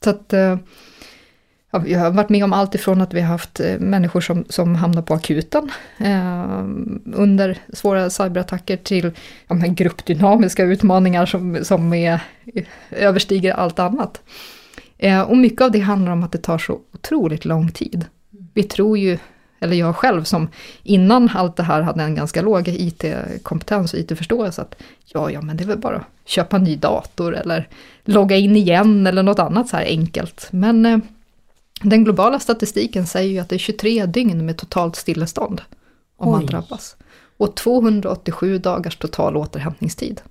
Så 0.04 0.10
att 0.10 0.34
eh, 0.34 0.58
ja, 1.72 1.80
vi 1.80 1.94
har 1.94 2.12
varit 2.12 2.30
med 2.30 2.44
om 2.44 2.54
allt 2.54 2.76
ifrån 2.76 3.02
att 3.02 3.14
vi 3.14 3.22
har 3.22 3.28
haft 3.28 3.60
eh, 3.60 3.80
människor 3.80 4.22
som, 4.22 4.46
som 4.50 4.76
hamnar 4.76 5.02
på 5.02 5.14
akuten 5.14 5.72
eh, 5.98 6.64
under 7.14 7.58
svåra 7.74 8.10
cyberattacker 8.10 8.78
till 8.78 9.12
ja, 9.48 9.56
gruppdynamiska 9.56 10.64
utmaningar 10.64 11.26
som, 11.26 11.60
som 11.64 11.94
är, 11.94 12.20
eh, 12.56 12.64
överstiger 12.92 13.54
allt 13.54 13.80
annat. 13.80 14.22
Eh, 15.02 15.22
och 15.22 15.38
mycket 15.38 15.62
av 15.62 15.72
det 15.72 15.80
handlar 15.80 16.12
om 16.12 16.24
att 16.24 16.32
det 16.32 16.38
tar 16.38 16.58
så 16.58 16.80
otroligt 16.94 17.46
lång 17.46 17.72
tid. 17.72 18.06
Vi 18.54 18.64
tror 18.64 18.98
ju, 18.98 19.18
eller 19.60 19.76
jag 19.76 19.96
själv 19.96 20.24
som 20.24 20.48
innan 20.84 21.30
allt 21.34 21.56
det 21.56 21.64
här 21.64 21.82
hade 21.82 22.04
en 22.04 22.16
ganska 22.16 22.42
låg 22.42 22.68
IT-kompetens 22.68 23.94
och 23.94 24.00
IT-förståelse, 24.00 24.62
att 24.62 24.76
ja, 25.06 25.32
ja, 25.32 25.42
men 25.42 25.58
det 25.58 25.64
är 25.64 25.68
väl 25.68 25.78
bara 25.78 25.96
att 25.96 26.08
köpa 26.26 26.56
en 26.56 26.64
ny 26.64 26.76
dator 26.76 27.36
eller 27.36 27.68
logga 28.04 28.38
in 28.38 28.56
igen 28.56 29.08
eller 29.08 29.24
något 29.24 29.40
annat 29.40 29.70
så 29.70 29.78
här 29.78 29.86
enkelt. 29.86 30.48
Men 30.52 30.86
eh, 30.86 30.98
den 31.82 32.04
globala 32.04 32.40
statistiken 32.40 33.08
säger 33.08 33.32
ju 33.32 33.40
att 33.40 33.50
det 33.50 33.56
är 33.56 33.60
23 33.60 34.06
dygn 34.06 34.46
med 34.46 34.58
totalt 34.58 34.96
stillestånd 34.96 35.62
om 36.18 36.28
Oj. 36.28 36.34
man 36.34 36.46
drabbas. 36.46 36.96
Och 37.38 37.56
287 37.56 38.58
dagars 38.58 38.96
total 38.96 39.38
återhämtningstid. 39.38 40.22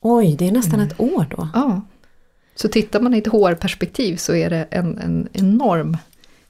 Oj, 0.00 0.36
det 0.38 0.48
är 0.48 0.52
nästan 0.52 0.80
mm. 0.80 0.86
ett 0.86 1.00
år 1.00 1.26
då. 1.30 1.48
Ja. 1.54 1.80
Så 2.60 2.68
tittar 2.68 3.00
man 3.00 3.14
i 3.14 3.18
ett 3.18 3.26
HR-perspektiv 3.26 4.16
så 4.16 4.34
är 4.34 4.50
det 4.50 4.66
en, 4.70 4.98
en 4.98 5.28
enorm 5.32 5.96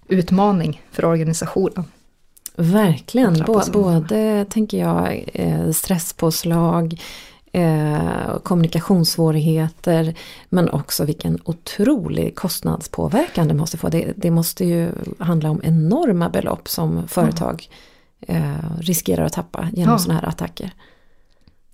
utmaning 0.08 0.82
för 0.90 1.04
organisationen. 1.04 1.84
Verkligen, 2.56 3.44
både 3.72 4.46
tänker 4.50 4.78
jag 4.78 5.30
eh, 5.34 5.70
stresspåslag, 5.70 7.00
eh, 7.52 8.38
kommunikationssvårigheter 8.42 10.14
men 10.48 10.70
också 10.70 11.04
vilken 11.04 11.38
otrolig 11.44 12.36
kostnadspåverkan 12.36 13.48
det 13.48 13.54
måste 13.54 13.76
få. 13.76 13.88
Det, 13.88 14.12
det 14.16 14.30
måste 14.30 14.64
ju 14.64 14.90
handla 15.18 15.50
om 15.50 15.60
enorma 15.64 16.28
belopp 16.28 16.68
som 16.68 17.08
företag 17.08 17.68
mm. 18.28 18.54
riskerar 18.80 19.24
att 19.24 19.32
tappa 19.32 19.68
genom 19.72 19.92
ja. 19.92 19.98
sådana 19.98 20.20
här 20.20 20.28
attacker. 20.28 20.70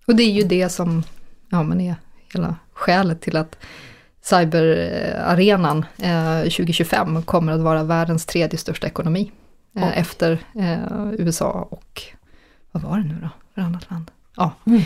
Och 0.06 0.16
det 0.16 0.22
är 0.22 0.32
ju 0.32 0.42
det 0.42 0.68
som 0.68 1.02
ja, 1.50 1.62
men 1.62 1.80
är 1.80 1.96
hela 2.34 2.56
skälet 2.72 3.20
till 3.20 3.36
att 3.36 3.56
cyberarenan 4.28 5.84
eh, 5.98 6.40
2025 6.40 7.22
kommer 7.22 7.52
att 7.52 7.60
vara 7.60 7.82
världens 7.82 8.26
tredje 8.26 8.58
största 8.58 8.86
ekonomi. 8.86 9.30
eh, 9.76 9.98
efter 9.98 10.38
eh, 10.54 11.12
USA 11.18 11.68
och 11.70 12.02
vad 12.72 12.82
var 12.82 12.98
det 12.98 13.04
nu 13.04 13.16
då 13.22 13.28
för 13.54 13.60
annat 13.62 13.90
land? 13.90 14.10
Ja. 14.36 14.52
Mm. 14.66 14.82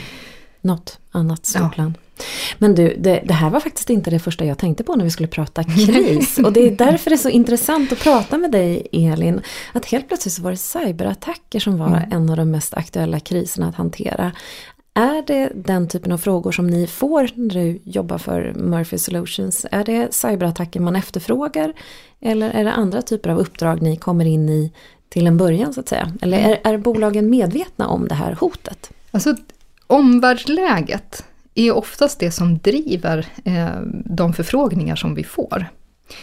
Något 0.60 0.98
annat 1.10 1.46
stort 1.46 1.76
land. 1.76 1.94
Men 2.58 2.74
du, 2.74 2.96
det, 2.98 3.22
det, 3.24 3.34
här 3.34 3.50
var 3.50 3.60
faktiskt 3.60 3.90
inte 3.90 4.10
det 4.10 4.18
första 4.18 4.44
jag 4.44 4.58
tänkte 4.58 4.84
på 4.84 4.96
när 4.96 5.04
vi 5.04 5.10
skulle 5.10 5.28
prata 5.28 5.64
kris. 5.86 6.38
Och 6.38 6.52
det 6.52 6.60
är 6.60 6.70
därför 6.70 7.10
det 7.10 7.16
är 7.16 7.18
så 7.18 7.28
intressant 7.28 7.92
att 7.92 7.98
prata 7.98 8.38
med 8.38 8.50
dig 8.50 8.86
Elin. 8.92 9.40
Att 9.72 9.84
helt 9.84 10.08
plötsligt 10.08 10.34
så 10.34 10.42
var 10.42 10.50
det 10.50 10.56
cyberattacker 10.56 11.60
som 11.60 11.78
var 11.78 11.86
mm. 11.86 12.12
en 12.12 12.30
av 12.30 12.36
de 12.36 12.50
mest 12.50 12.74
aktuella 12.74 13.20
kriserna 13.20 13.68
att 13.68 13.74
hantera. 13.74 14.32
Är 15.00 15.22
det 15.26 15.52
den 15.54 15.88
typen 15.88 16.12
av 16.12 16.18
frågor 16.18 16.52
som 16.52 16.66
ni 16.66 16.86
får 16.86 17.30
när 17.34 17.54
du 17.54 17.80
jobbar 17.84 18.18
för 18.18 18.52
Murphy 18.56 18.98
Solutions? 18.98 19.66
Är 19.70 19.84
det 19.84 20.14
cyberattacker 20.14 20.80
man 20.80 20.96
efterfrågar? 20.96 21.72
Eller 22.20 22.50
är 22.50 22.64
det 22.64 22.72
andra 22.72 23.02
typer 23.02 23.30
av 23.30 23.38
uppdrag 23.38 23.82
ni 23.82 23.96
kommer 23.96 24.24
in 24.24 24.48
i 24.48 24.72
till 25.08 25.26
en 25.26 25.36
början 25.36 25.74
så 25.74 25.80
att 25.80 25.88
säga? 25.88 26.12
Eller 26.22 26.38
är, 26.38 26.60
är 26.64 26.78
bolagen 26.78 27.30
medvetna 27.30 27.88
om 27.88 28.08
det 28.08 28.14
här 28.14 28.32
hotet? 28.40 28.90
Alltså 29.10 29.34
omvärldsläget 29.86 31.24
är 31.54 31.76
oftast 31.76 32.20
det 32.20 32.30
som 32.30 32.58
driver 32.58 33.26
eh, 33.44 33.80
de 34.04 34.32
förfrågningar 34.32 34.96
som 34.96 35.14
vi 35.14 35.24
får. 35.24 35.66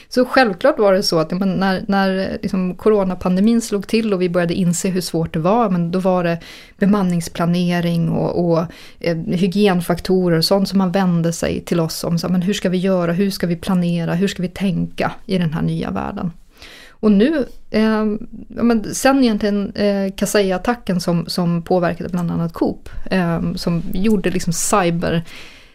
Så 0.09 0.25
självklart 0.25 0.79
var 0.79 0.93
det 0.93 1.03
så 1.03 1.19
att 1.19 1.31
när, 1.31 1.83
när 1.87 2.37
liksom 2.41 2.75
coronapandemin 2.75 3.61
slog 3.61 3.87
till 3.87 4.13
och 4.13 4.21
vi 4.21 4.29
började 4.29 4.53
inse 4.53 4.89
hur 4.89 5.01
svårt 5.01 5.33
det 5.33 5.39
var, 5.39 5.69
men 5.69 5.91
då 5.91 5.99
var 5.99 6.23
det 6.23 6.39
bemanningsplanering 6.77 8.09
och, 8.09 8.49
och 8.49 8.65
eh, 8.99 9.17
hygienfaktorer 9.17 10.37
och 10.37 10.45
sånt 10.45 10.69
som 10.69 10.77
man 10.77 10.91
vände 10.91 11.33
sig 11.33 11.61
till 11.61 11.79
oss 11.79 12.03
om. 12.03 12.19
Så, 12.19 12.29
men 12.29 12.41
hur 12.41 12.53
ska 12.53 12.69
vi 12.69 12.77
göra, 12.77 13.11
hur 13.11 13.29
ska 13.29 13.47
vi 13.47 13.55
planera, 13.55 14.13
hur 14.13 14.27
ska 14.27 14.41
vi 14.41 14.49
tänka 14.49 15.11
i 15.25 15.37
den 15.37 15.53
här 15.53 15.61
nya 15.61 15.91
världen? 15.91 16.31
Och 16.99 17.11
nu, 17.11 17.45
eh, 17.71 18.05
men 18.47 18.95
sen 18.95 19.23
egentligen 19.23 19.71
eh, 19.75 20.11
Kaseya-attacken 20.15 20.99
som, 20.99 21.25
som 21.25 21.61
påverkade 21.61 22.09
bland 22.09 22.31
annat 22.31 22.53
Coop, 22.53 22.89
eh, 23.11 23.53
som 23.55 23.83
gjorde 23.93 24.29
liksom 24.29 24.53
cyber 24.53 25.23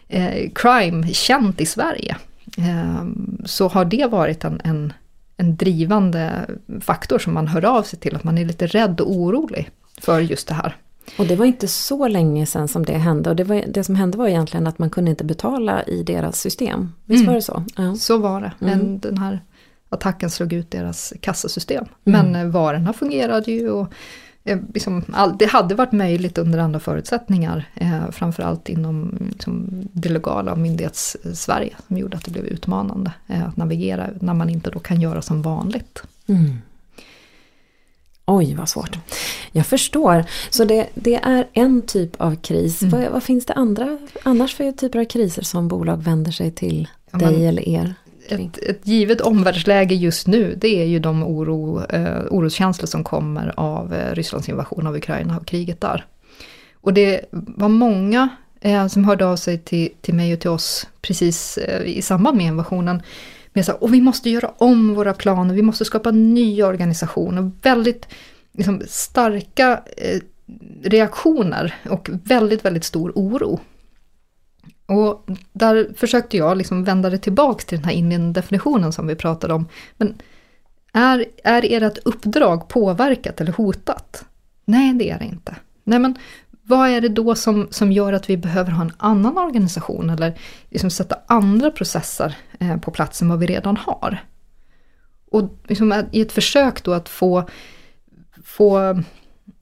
eh, 0.09 0.49
crime 0.55 1.07
känt 1.07 1.61
i 1.61 1.65
Sverige. 1.65 2.17
Eh, 2.57 3.03
så 3.45 3.67
har 3.67 3.85
det 3.85 4.05
varit 4.05 4.43
en, 4.43 4.61
en, 4.63 4.93
en 5.37 5.55
drivande 5.55 6.49
faktor 6.81 7.19
som 7.19 7.33
man 7.33 7.47
hör 7.47 7.65
av 7.65 7.83
sig 7.83 7.99
till, 7.99 8.15
att 8.15 8.23
man 8.23 8.37
är 8.37 8.45
lite 8.45 8.67
rädd 8.67 9.01
och 9.01 9.11
orolig 9.11 9.71
för 10.01 10.19
just 10.19 10.47
det 10.47 10.53
här. 10.53 10.75
Och 11.17 11.25
det 11.25 11.35
var 11.35 11.45
inte 11.45 11.67
så 11.67 12.07
länge 12.07 12.45
sedan 12.45 12.67
som 12.67 12.85
det 12.85 12.97
hände 12.97 13.29
och 13.29 13.35
det, 13.35 13.43
var, 13.43 13.63
det 13.67 13.83
som 13.83 13.95
hände 13.95 14.17
var 14.17 14.27
egentligen 14.27 14.67
att 14.67 14.79
man 14.79 14.89
kunde 14.89 15.11
inte 15.11 15.23
betala 15.23 15.83
i 15.83 16.03
deras 16.03 16.39
system. 16.39 16.91
Visst 17.05 17.21
mm. 17.21 17.27
var 17.27 17.35
det 17.35 17.41
så? 17.41 17.63
Ja. 17.75 17.95
Så 17.95 18.17
var 18.17 18.41
det. 18.41 18.51
Mm. 18.61 18.79
En, 18.79 18.99
den 18.99 19.17
här 19.17 19.41
attacken 19.89 20.29
slog 20.29 20.53
ut 20.53 20.71
deras 20.71 21.13
kassasystem. 21.21 21.85
Mm. 22.05 22.31
Men 22.31 22.45
eh, 22.45 22.51
varorna 22.51 22.93
fungerade 22.93 23.51
ju 23.51 23.69
och 23.69 23.93
liksom, 24.73 25.03
all, 25.13 25.37
det 25.37 25.45
hade 25.45 25.75
varit 25.75 25.91
möjligt 25.91 26.37
under 26.37 26.59
andra 26.59 26.79
förutsättningar. 26.79 27.65
Eh, 27.75 28.11
framförallt 28.11 28.69
inom 28.69 29.17
liksom, 29.31 29.69
det 29.93 30.09
legala 30.09 30.55
myndighets-Sverige 30.55 31.75
som 31.87 31.97
gjorde 31.97 32.17
att 32.17 32.25
det 32.25 32.31
blev 32.31 32.45
utmanande 32.45 33.13
eh, 33.27 33.47
att 33.47 33.57
navigera 33.57 34.09
när 34.21 34.33
man 34.33 34.49
inte 34.49 34.69
då 34.69 34.79
kan 34.79 35.01
göra 35.01 35.21
som 35.21 35.41
vanligt. 35.41 36.03
Mm. 36.27 36.57
Oj, 38.25 38.55
vad 38.55 38.69
svårt. 38.69 38.97
Jag 39.51 39.65
förstår. 39.65 40.25
Så 40.49 40.65
det, 40.65 40.87
det 40.93 41.15
är 41.15 41.47
en 41.53 41.81
typ 41.81 42.21
av 42.21 42.35
kris. 42.35 42.81
Mm. 42.81 42.99
Vad, 42.99 43.11
vad, 43.11 43.23
finns 43.23 43.45
det 43.45 43.53
andra, 43.53 43.97
annars 44.23 44.55
för 44.55 44.71
typer 44.71 44.99
av 44.99 45.05
kriser 45.05 45.41
som 45.41 45.67
bolag 45.67 45.97
vänder 45.97 46.31
sig 46.31 46.51
till 46.51 46.87
ja, 47.11 47.17
dig 47.17 47.37
men, 47.37 47.47
eller 47.47 47.69
er? 47.69 47.95
Ett, 48.29 48.57
ett 48.57 48.87
givet 48.87 49.21
omvärldsläge 49.21 49.95
just 49.95 50.27
nu, 50.27 50.55
det 50.61 50.81
är 50.81 50.85
ju 50.85 50.99
de 50.99 51.23
oro, 51.23 51.85
eh, 51.89 52.21
oroskänslor 52.29 52.87
som 52.87 53.03
kommer 53.03 53.53
av 53.57 53.93
eh, 53.93 54.15
Rysslands 54.15 54.49
invasion 54.49 54.87
av 54.87 54.95
Ukraina 54.95 55.37
och 55.37 55.45
kriget 55.45 55.81
där. 55.81 56.05
Och 56.73 56.93
det 56.93 57.21
var 57.31 57.69
många 57.69 58.29
eh, 58.61 58.87
som 58.87 59.05
hörde 59.05 59.25
av 59.25 59.35
sig 59.35 59.57
till, 59.57 59.89
till 60.01 60.13
mig 60.13 60.33
och 60.33 60.39
till 60.39 60.49
oss 60.49 60.87
precis 61.01 61.57
eh, 61.57 61.81
i 61.85 62.01
samband 62.01 62.37
med 62.37 62.45
invasionen. 62.45 63.01
Med 63.53 63.65
så 63.65 63.73
och 63.73 63.93
vi 63.93 64.01
måste 64.01 64.29
göra 64.29 64.51
om 64.57 64.93
våra 64.93 65.13
planer, 65.13 65.55
vi 65.55 65.61
måste 65.61 65.85
skapa 65.85 66.09
en 66.09 66.33
ny 66.33 66.63
organisation 66.63 67.37
och 67.37 67.51
väldigt 67.61 68.07
liksom, 68.51 68.81
starka 68.87 69.81
eh, 69.97 70.19
reaktioner 70.83 71.75
och 71.89 72.09
väldigt, 72.23 72.65
väldigt 72.65 72.83
stor 72.83 73.11
oro. 73.15 73.59
Och 74.85 75.29
där 75.53 75.93
försökte 75.97 76.37
jag 76.37 76.57
liksom 76.57 76.83
vända 76.83 77.09
det 77.09 77.17
tillbaks 77.17 77.65
till 77.65 77.77
den 77.77 77.85
här 77.85 77.93
Indien-definitionen 77.93 78.93
som 78.93 79.07
vi 79.07 79.15
pratade 79.15 79.53
om. 79.53 79.67
Men 79.97 80.15
är, 80.93 81.25
är 81.43 81.83
ert 81.83 81.97
uppdrag 82.05 82.67
påverkat 82.67 83.41
eller 83.41 83.51
hotat? 83.51 84.25
Nej, 84.65 84.93
det 84.93 85.09
är 85.09 85.19
det 85.19 85.25
inte. 85.25 85.55
Nej, 85.83 85.99
men 85.99 86.15
vad 86.63 86.89
är 86.89 87.01
det 87.01 87.09
då 87.09 87.35
som, 87.35 87.67
som 87.71 87.91
gör 87.91 88.13
att 88.13 88.29
vi 88.29 88.37
behöver 88.37 88.71
ha 88.71 88.81
en 88.81 88.93
annan 88.97 89.37
organisation 89.37 90.09
eller 90.09 90.39
liksom 90.69 90.89
sätta 90.89 91.19
andra 91.27 91.71
processer 91.71 92.37
eh, 92.59 92.77
på 92.77 92.91
plats 92.91 93.21
än 93.21 93.29
vad 93.29 93.39
vi 93.39 93.45
redan 93.45 93.77
har? 93.77 94.23
Och 95.31 95.49
liksom 95.67 96.03
i 96.11 96.21
ett 96.21 96.31
försök 96.31 96.83
då 96.83 96.93
att 96.93 97.09
få, 97.09 97.47
få 98.43 99.01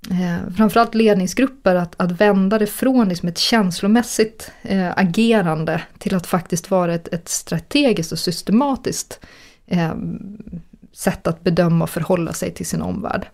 eh, 0.10 0.53
framförallt 0.58 0.96
ledningsgrupper 0.96 1.75
att, 1.75 1.96
att 1.98 2.12
vända 2.12 2.60
det 2.60 2.67
från 2.67 3.10
liksom 3.10 3.29
ett 3.29 3.38
känslomässigt 3.38 4.51
eh, 4.62 4.91
agerande 4.96 5.81
till 5.98 6.15
att 6.15 6.27
faktiskt 6.27 6.72
vara 6.72 6.93
ett, 6.93 7.08
ett 7.08 7.29
strategiskt 7.29 8.12
och 8.12 8.20
systematiskt 8.20 9.20
eh, 9.67 9.93
sätt 10.93 11.27
att 11.27 11.43
bedöma 11.43 11.84
och 11.84 11.89
förhålla 11.89 12.34
sig 12.34 12.53
till 12.53 12.65
sin 12.65 12.81
omvärld. 12.81 13.27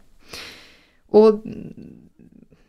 Och 1.09 1.43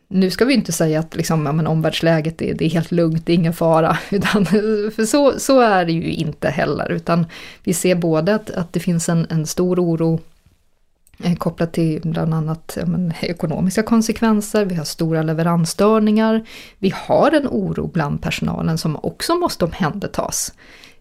nu 0.07 0.31
ska 0.31 0.45
vi 0.45 0.53
inte 0.53 0.71
säga 0.71 0.99
att 0.99 1.15
liksom, 1.15 1.45
ja, 1.45 1.51
men 1.51 1.67
omvärldsläget 1.67 2.41
är, 2.41 2.53
det 2.53 2.65
är 2.65 2.69
helt 2.69 2.91
lugnt, 2.91 3.25
det 3.25 3.33
är 3.33 3.35
ingen 3.35 3.53
fara. 3.53 3.97
Utan, 4.09 4.45
för 4.45 5.05
så, 5.05 5.39
så 5.39 5.59
är 5.59 5.85
det 5.85 5.91
ju 5.91 6.11
inte 6.11 6.49
heller, 6.49 6.91
utan 6.91 7.25
vi 7.63 7.73
ser 7.73 7.95
både 7.95 8.35
att, 8.35 8.49
att 8.49 8.73
det 8.73 8.79
finns 8.79 9.09
en, 9.09 9.27
en 9.29 9.47
stor 9.47 9.79
oro 9.79 10.19
Eh, 11.23 11.35
kopplat 11.35 11.73
till 11.73 12.01
bland 12.03 12.33
annat 12.33 12.77
men, 12.85 13.13
ekonomiska 13.21 13.83
konsekvenser, 13.83 14.65
vi 14.65 14.75
har 14.75 14.85
stora 14.85 15.23
leveransstörningar, 15.23 16.47
vi 16.77 16.93
har 16.95 17.31
en 17.31 17.47
oro 17.47 17.87
bland 17.87 18.21
personalen 18.21 18.77
som 18.77 18.95
också 19.03 19.35
måste 19.35 19.65
omhändertas. 19.65 20.53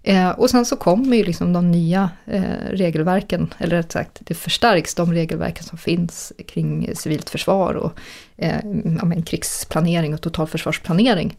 Eh, 0.03 0.31
och 0.31 0.51
sen 0.51 0.67
så 0.67 0.77
kommer 0.77 1.17
ju 1.17 1.25
liksom 1.25 1.53
de 1.53 1.71
nya 1.71 2.11
eh, 2.27 2.43
regelverken, 2.71 3.55
eller 3.59 3.77
rätt 3.77 3.93
sagt 3.93 4.19
det 4.21 4.35
förstärks 4.35 4.95
de 4.95 5.13
regelverken 5.13 5.65
som 5.65 5.79
finns 5.79 6.33
kring 6.49 6.91
civilt 6.95 7.31
försvar 7.31 7.75
och 7.75 7.93
eh, 8.37 8.61
ja, 8.99 9.05
men, 9.05 9.23
krigsplanering 9.23 10.15
och 10.15 10.21
totalförsvarsplanering. 10.21 11.37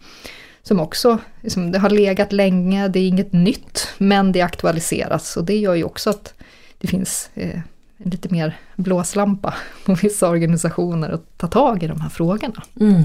Som 0.64 0.80
också, 0.80 1.18
liksom, 1.42 1.72
det 1.72 1.80
har 1.80 1.90
legat 1.90 2.32
länge, 2.32 2.88
det 2.88 3.00
är 3.00 3.08
inget 3.08 3.34
nytt, 3.34 3.88
men 3.98 4.32
det 4.32 4.42
aktualiseras 4.42 5.38
och 5.38 5.46
det 5.46 5.58
gör 5.58 5.76
ju 5.76 5.84
också 5.84 6.10
att 6.10 6.34
det 6.78 6.88
finns 6.88 7.30
eh, 7.34 7.60
lite 8.06 8.30
mer 8.30 8.58
blåslampa 8.76 9.54
på 9.86 9.94
vissa 9.94 10.30
organisationer 10.30 11.10
att 11.10 11.38
ta 11.38 11.48
tag 11.48 11.84
i 11.84 11.88
de 11.88 12.02
här 12.02 12.10
frågorna. 12.10 12.64
Mm. 12.80 13.04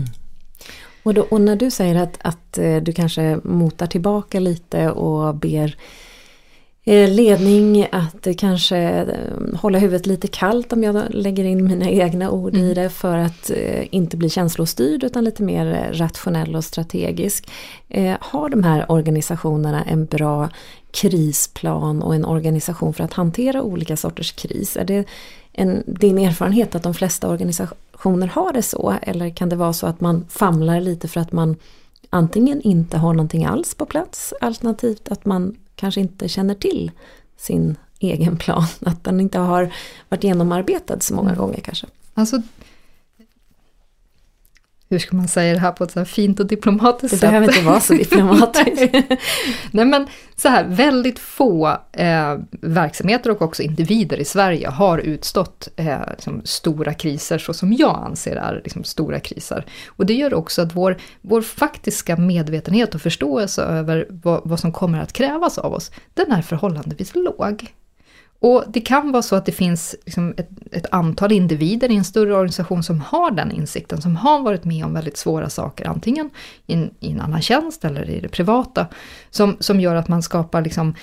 Och, 1.03 1.15
då, 1.15 1.23
och, 1.23 1.41
när 1.41 1.57
du 1.57 1.71
säger 1.71 1.95
att, 1.95 2.19
att 2.21 2.59
eh, 2.59 2.77
du 2.77 2.93
kanske 2.93 3.39
motar 3.45 3.87
tillbaka 3.87 4.41
lite 4.41 4.91
och 4.91 5.35
ber 5.35 5.77
eh, 6.85 7.11
ledning 7.11 7.87
att 7.93 8.27
kanske 8.39 8.79
eh, 8.79 9.59
hålla 9.61 9.79
huvudet 9.79 10.07
lite 10.07 10.29
kallt 10.29 10.73
om 10.73 10.83
jag 10.85 11.03
lägger 11.11 11.45
in 11.45 11.65
mina 11.65 11.91
egna 11.91 12.31
ord 12.31 12.55
mm. 12.55 12.67
i 12.67 12.75
det 12.75 12.91
för 12.91 13.17
att 13.17 13.51
inte 13.91 14.17
bli 14.17 14.31
känslostyrd 14.31 15.05
utan 15.05 15.25
lite 15.25 15.43
mer 15.43 15.93
rationell 15.93 16.57
och 16.57 16.65
strategisk. 16.65 17.51
Har 18.21 18.49
de 18.49 18.65
här 18.65 18.93
organisationerna 18.93 19.85
en 19.85 20.07
bra 20.07 20.49
krisplan 20.95 22.03
och 22.03 22.15
en 22.15 22.25
organisation 22.25 22.95
för 22.95 23.05
att 23.05 23.13
hantera 23.13 23.63
olika 23.63 23.97
sorters 23.97 24.33
kris? 24.33 24.77
Är 24.77 24.85
det 24.85 25.05
en, 25.53 25.83
din 25.87 26.19
erfarenhet 26.19 26.75
att 26.75 26.83
de 26.83 26.95
flesta 26.95 27.29
organisationer 27.29 28.27
har 28.27 28.53
det 28.53 28.63
så? 28.63 28.95
Eller 29.03 29.31
kan 29.31 29.49
det 29.49 29.57
vara 29.57 29.73
så 29.73 29.87
att 29.87 30.01
man 30.01 30.25
famlar 30.29 30.81
lite 30.81 31.09
för 31.09 31.21
att 31.21 31.33
man 31.33 31.57
antingen 32.11 32.63
inte 32.63 32.99
har 32.99 33.13
någonting 33.13 33.45
alls 33.45 33.75
på 33.75 33.87
plats 33.87 34.35
alternativt 34.41 35.09
att 35.09 35.25
man 35.25 35.57
kanske 35.77 36.01
inte 36.01 36.29
känner 36.29 36.55
till 36.55 36.91
sin 37.37 37.77
egen 37.99 38.37
plan, 38.37 38.67
att 38.87 39.05
den 39.05 39.21
inte 39.21 39.39
har 39.39 39.75
varit 40.09 40.25
genomarbetad 40.25 41.01
så 41.01 41.15
många 41.15 41.29
mm. 41.29 41.41
gånger 41.41 41.61
kanske. 41.61 41.87
Alltså 42.15 42.43
hur 44.89 44.99
ska 44.99 45.17
man 45.17 45.29
säga 45.29 45.53
det 45.53 45.59
här 45.59 45.73
på 45.73 45.85
ett 45.85 45.91
så 45.91 46.05
fint 46.05 46.41
och 46.41 46.47
diplomatiskt 46.47 47.11
sätt? 47.11 47.21
Det 47.21 47.27
behöver 47.27 47.49
inte 47.49 47.61
vara 47.61 47.81
så 47.81 47.93
diplomatiskt. 47.93 48.95
Nej 49.71 49.85
men 49.85 50.07
så 50.37 50.49
här, 50.49 50.65
väldigt 50.65 51.19
få 51.19 51.69
eh, 51.93 52.39
verksamheter 52.51 53.31
och 53.31 53.43
också 53.43 53.63
individer 53.63 54.17
i 54.17 54.25
Sverige 54.25 54.69
har 54.69 54.99
utstått 54.99 55.69
eh, 55.77 55.99
liksom 56.11 56.43
stora 56.45 56.95
kriser 56.95 57.39
så 57.39 57.55
som 57.55 57.73
jag 57.73 58.03
anser 58.07 58.37
är 58.37 58.61
liksom 58.65 58.85
stora 58.85 59.21
kriser. 59.21 59.67
Och 59.89 60.07
det 60.07 60.15
gör 60.15 60.35
också 60.35 60.63
att 60.63 60.75
vår, 60.75 60.97
vår 61.21 61.43
faktiska 61.43 62.17
medvetenhet 62.17 62.95
och 62.95 63.01
förståelse 63.01 63.63
över 63.63 64.07
vad, 64.11 64.41
vad 64.45 64.61
som 64.61 64.73
kommer 64.73 65.01
att 65.01 65.13
krävas 65.13 65.59
av 65.59 65.75
oss, 65.75 65.91
den 66.15 66.33
är 66.33 66.43
förhållandevis 66.43 67.15
låg. 67.15 67.75
Och 68.45 68.65
det 68.69 68.81
kan 68.81 69.13
vara 69.13 69.23
så 69.23 69.37
att 69.37 69.47
det 69.47 69.53
finns 69.53 69.95
liksom 70.05 70.35
ett, 70.37 70.49
ett, 70.73 70.87
antal 70.91 71.33
individer 71.33 71.91
i 71.91 71.97
en 71.97 72.05
större 72.05 72.35
organisation 72.35 72.83
som 72.83 73.01
har 73.01 73.31
den 73.31 73.53
insikten, 73.53 74.03
som 74.03 74.17
har 74.17 74.43
varit 74.43 74.65
med 74.65 74.85
om 74.85 74.95
väldigt 74.95 75.17
svåra 75.17 75.51
saker, 75.51 75.87
antingen 75.87 76.31
i 76.67 76.75
en, 76.75 76.91
i 77.01 77.13
en 77.13 77.21
annan 77.21 77.43
tjänst 77.43 77.85
eller 77.85 78.11
i 78.11 78.21
det 78.21 78.29
privata, 78.29 78.87
som, 79.31 79.57
som 79.61 79.81
gör 79.81 79.95
att 79.95 80.09
man 80.09 80.23
skapar 80.23 80.63
liksom, 80.63 80.95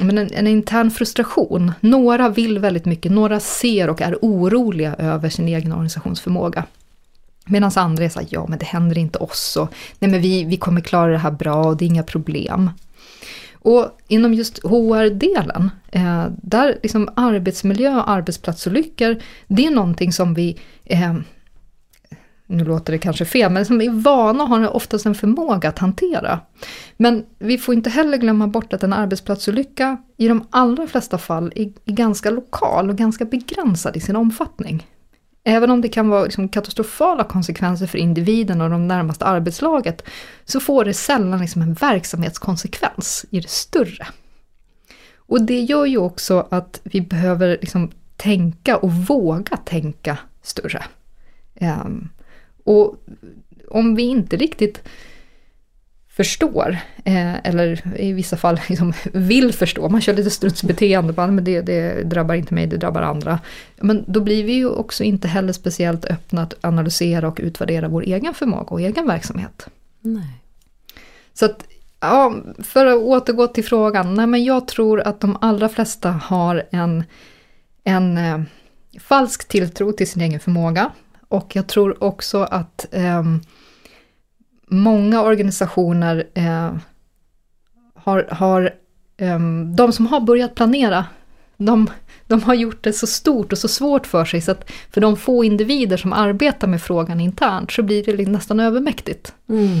men 0.00 0.18
en, 0.18 0.30
en 0.32 0.46
intern 0.46 0.90
frustration. 0.90 1.72
Några 1.80 2.28
vill 2.28 2.58
väldigt 2.58 2.84
mycket, 2.84 3.12
några 3.12 3.40
ser 3.40 3.90
och 3.90 4.02
är 4.02 4.18
oroliga 4.22 4.94
över 4.94 5.28
sin 5.28 5.48
egen 5.48 5.72
organisationsförmåga. 5.72 6.64
Medan 7.46 7.70
andra 7.76 8.04
är 8.04 8.08
så 8.08 8.20
här, 8.20 8.28
ja 8.30 8.46
men 8.48 8.58
det 8.58 8.66
händer 8.66 8.98
inte 8.98 9.18
oss 9.18 9.56
och 9.56 9.72
nej 9.98 10.10
men 10.10 10.20
vi, 10.20 10.44
vi 10.44 10.56
kommer 10.56 10.80
klara 10.80 11.12
det 11.12 11.18
här 11.18 11.30
bra 11.30 11.64
och 11.64 11.76
det 11.76 11.84
är 11.84 11.86
inga 11.86 12.02
problem. 12.02 12.70
Och 13.68 13.98
inom 14.08 14.34
just 14.34 14.58
HR-delen, 14.58 15.70
eh, 15.92 16.26
där 16.42 16.78
liksom 16.82 17.08
arbetsmiljö 17.16 17.96
och 17.96 18.10
arbetsplatsolyckor, 18.10 19.16
det 19.46 19.66
är 19.66 19.70
någonting 19.70 20.12
som 20.12 20.34
vi, 20.34 20.58
eh, 20.84 21.14
nu 22.46 22.64
låter 22.64 22.92
det 22.92 22.98
kanske 22.98 23.24
fel, 23.24 23.52
men 23.52 23.66
som 23.66 23.80
är 23.80 23.90
vana 23.90 24.44
har 24.44 24.76
oftast 24.76 25.06
en 25.06 25.14
förmåga 25.14 25.68
att 25.68 25.78
hantera. 25.78 26.40
Men 26.96 27.24
vi 27.38 27.58
får 27.58 27.74
inte 27.74 27.90
heller 27.90 28.18
glömma 28.18 28.46
bort 28.46 28.72
att 28.72 28.82
en 28.82 28.92
arbetsplatsolycka 28.92 29.96
i 30.16 30.28
de 30.28 30.46
allra 30.50 30.86
flesta 30.86 31.18
fall 31.18 31.52
är, 31.56 31.72
är 31.84 31.92
ganska 31.92 32.30
lokal 32.30 32.90
och 32.90 32.96
ganska 32.96 33.24
begränsad 33.24 33.96
i 33.96 34.00
sin 34.00 34.16
omfattning. 34.16 34.86
Även 35.44 35.70
om 35.70 35.80
det 35.80 35.88
kan 35.88 36.08
vara 36.08 36.24
liksom 36.24 36.48
katastrofala 36.48 37.24
konsekvenser 37.24 37.86
för 37.86 37.98
individen 37.98 38.60
och 38.60 38.70
de 38.70 38.88
närmaste 38.88 39.24
arbetslaget, 39.24 40.02
så 40.44 40.60
får 40.60 40.84
det 40.84 40.94
sällan 40.94 41.40
liksom 41.40 41.62
en 41.62 41.74
verksamhetskonsekvens 41.74 43.24
i 43.30 43.40
det 43.40 43.50
större. 43.50 44.06
Och 45.16 45.42
det 45.42 45.60
gör 45.60 45.86
ju 45.86 45.98
också 45.98 46.46
att 46.50 46.80
vi 46.84 47.00
behöver 47.00 47.58
liksom 47.60 47.90
tänka 48.16 48.76
och 48.76 48.92
våga 48.92 49.56
tänka 49.56 50.18
större. 50.42 50.84
Um, 51.60 52.08
och 52.64 52.96
om 53.70 53.94
vi 53.94 54.02
inte 54.02 54.36
riktigt 54.36 54.82
förstår, 56.18 56.78
eh, 57.04 57.46
eller 57.46 58.00
i 58.00 58.12
vissa 58.12 58.36
fall 58.36 58.60
liksom 58.68 58.92
vill 59.12 59.52
förstå, 59.52 59.88
man 59.88 60.00
kör 60.00 60.14
lite 60.14 60.30
strutsbeteende, 60.30 61.12
bara, 61.12 61.26
men 61.26 61.44
det, 61.44 61.60
det 61.60 62.02
drabbar 62.02 62.34
inte 62.34 62.54
mig, 62.54 62.66
det 62.66 62.76
drabbar 62.76 63.02
andra. 63.02 63.40
Men 63.76 64.04
då 64.06 64.20
blir 64.20 64.44
vi 64.44 64.52
ju 64.52 64.68
också 64.68 65.04
inte 65.04 65.28
heller 65.28 65.52
speciellt 65.52 66.04
öppna 66.04 66.42
att 66.42 66.54
analysera 66.60 67.28
och 67.28 67.40
utvärdera 67.42 67.88
vår 67.88 68.02
egen 68.02 68.34
förmåga 68.34 68.66
och 68.66 68.80
egen 68.80 69.06
verksamhet. 69.06 69.66
Nej. 70.00 70.42
Så 71.34 71.44
att, 71.44 71.64
ja, 72.00 72.34
för 72.58 72.86
att 72.86 72.98
återgå 72.98 73.46
till 73.46 73.64
frågan, 73.64 74.14
nej 74.14 74.26
men 74.26 74.44
jag 74.44 74.68
tror 74.68 75.00
att 75.00 75.20
de 75.20 75.36
allra 75.40 75.68
flesta 75.68 76.10
har 76.10 76.66
en, 76.70 77.04
en 77.84 78.18
eh, 78.18 78.40
falsk 79.00 79.48
tilltro 79.48 79.92
till 79.92 80.10
sin 80.10 80.22
egen 80.22 80.40
förmåga. 80.40 80.90
Och 81.28 81.56
jag 81.56 81.66
tror 81.66 82.04
också 82.04 82.42
att 82.42 82.86
eh, 82.90 83.22
många 84.68 85.22
organisationer 85.22 86.26
eh, 86.34 86.74
har, 87.94 88.28
har 88.30 88.74
eh, 89.16 89.38
de 89.76 89.92
som 89.92 90.06
har 90.06 90.20
börjat 90.20 90.54
planera, 90.54 91.06
de, 91.56 91.90
de 92.26 92.42
har 92.42 92.54
gjort 92.54 92.84
det 92.84 92.92
så 92.92 93.06
stort 93.06 93.52
och 93.52 93.58
så 93.58 93.68
svårt 93.68 94.06
för 94.06 94.24
sig 94.24 94.40
så 94.40 94.50
att 94.50 94.70
för 94.90 95.00
de 95.00 95.16
få 95.16 95.44
individer 95.44 95.96
som 95.96 96.12
arbetar 96.12 96.68
med 96.68 96.82
frågan 96.82 97.20
internt 97.20 97.72
så 97.72 97.82
blir 97.82 98.16
det 98.16 98.28
nästan 98.28 98.60
övermäktigt. 98.60 99.34
Mm. 99.48 99.80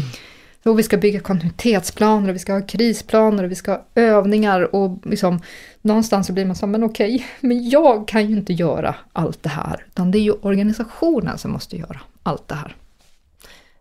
Och 0.64 0.78
vi 0.78 0.82
ska 0.82 0.96
bygga 0.96 1.20
kontinuitetsplaner 1.20 2.28
och 2.28 2.34
vi 2.34 2.38
ska 2.38 2.52
ha 2.52 2.66
krisplaner 2.66 3.44
och 3.44 3.50
vi 3.50 3.54
ska 3.54 3.70
ha 3.70 3.86
övningar 3.94 4.74
och 4.74 5.06
liksom 5.06 5.40
någonstans 5.82 6.26
så 6.26 6.32
blir 6.32 6.44
man 6.44 6.56
så 6.56 6.66
men 6.66 6.84
okej, 6.84 7.26
men 7.40 7.70
jag 7.70 8.08
kan 8.08 8.26
ju 8.26 8.36
inte 8.36 8.52
göra 8.52 8.94
allt 9.12 9.42
det 9.42 9.48
här, 9.48 9.84
utan 9.88 10.10
det 10.10 10.18
är 10.18 10.22
ju 10.22 10.32
organisationen 10.32 11.38
som 11.38 11.50
måste 11.50 11.76
göra 11.76 12.00
allt 12.22 12.48
det 12.48 12.54
här. 12.54 12.76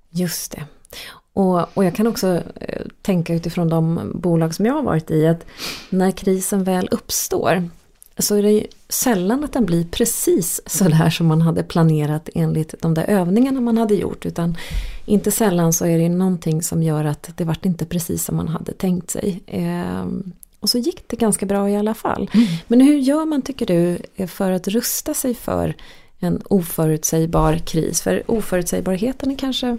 Just 0.10 0.52
det. 0.52 0.64
Och, 1.34 1.78
och 1.78 1.86
jag 1.86 1.96
kan 1.96 2.08
också 2.08 2.42
eh, 2.56 2.86
tänka 3.02 3.34
utifrån 3.34 3.70
de 3.70 4.12
bolag 4.16 4.56
som 4.56 4.66
jag 4.66 4.74
har 4.74 4.84
varit 4.84 5.12
i 5.12 5.28
att 5.28 5.46
när 5.90 6.12
krisen 6.12 6.64
väl 6.64 6.88
uppstår 6.92 7.70
så 8.18 8.36
är 8.36 8.44
det 8.44 8.52
ju 8.52 8.64
sällan 8.90 9.44
att 9.44 9.54
den 9.54 9.66
blir 9.66 9.84
precis 9.84 10.62
sådär 10.66 11.10
som 11.10 11.28
man 11.28 11.42
hade 11.42 11.64
planerat 11.64 12.30
enligt 12.36 12.76
de 12.82 12.94
där 12.94 13.04
övningarna 13.04 13.62
man 13.62 13.78
hade 13.78 13.96
gjort. 13.96 14.26
Utan 14.26 14.58
inte 15.06 15.32
sällan 15.32 15.74
så 15.74 15.86
är 15.86 15.98
det 15.98 16.10
någonting 16.10 16.62
som 16.62 16.84
gör 16.84 17.06
att 17.06 17.30
det 17.36 17.44
vart 17.44 17.66
inte 17.66 17.86
precis 17.86 18.24
som 18.26 18.36
man 18.36 18.48
hade 18.48 18.74
tänkt 18.74 19.10
sig. 19.10 19.44
Ehm, 19.48 20.32
och 20.60 20.70
så 20.70 20.78
gick 20.78 21.04
det 21.08 21.16
ganska 21.16 21.46
bra 21.46 21.70
i 21.70 21.78
alla 21.78 21.94
fall. 21.94 22.30
Mm. 22.34 22.48
Men 22.68 22.82
hur 22.82 22.98
gör 22.98 23.26
man 23.26 23.42
tycker 23.42 23.66
du 23.66 23.98
för 24.28 24.52
att 24.52 24.68
rusta 24.68 25.14
sig 25.14 25.34
för 25.34 25.76
en 26.20 26.42
oförutsägbar 26.50 27.58
kris? 27.58 28.02
För 28.02 28.24
oförutsägbarheten 28.32 29.32
är 29.32 29.38
kanske 29.38 29.78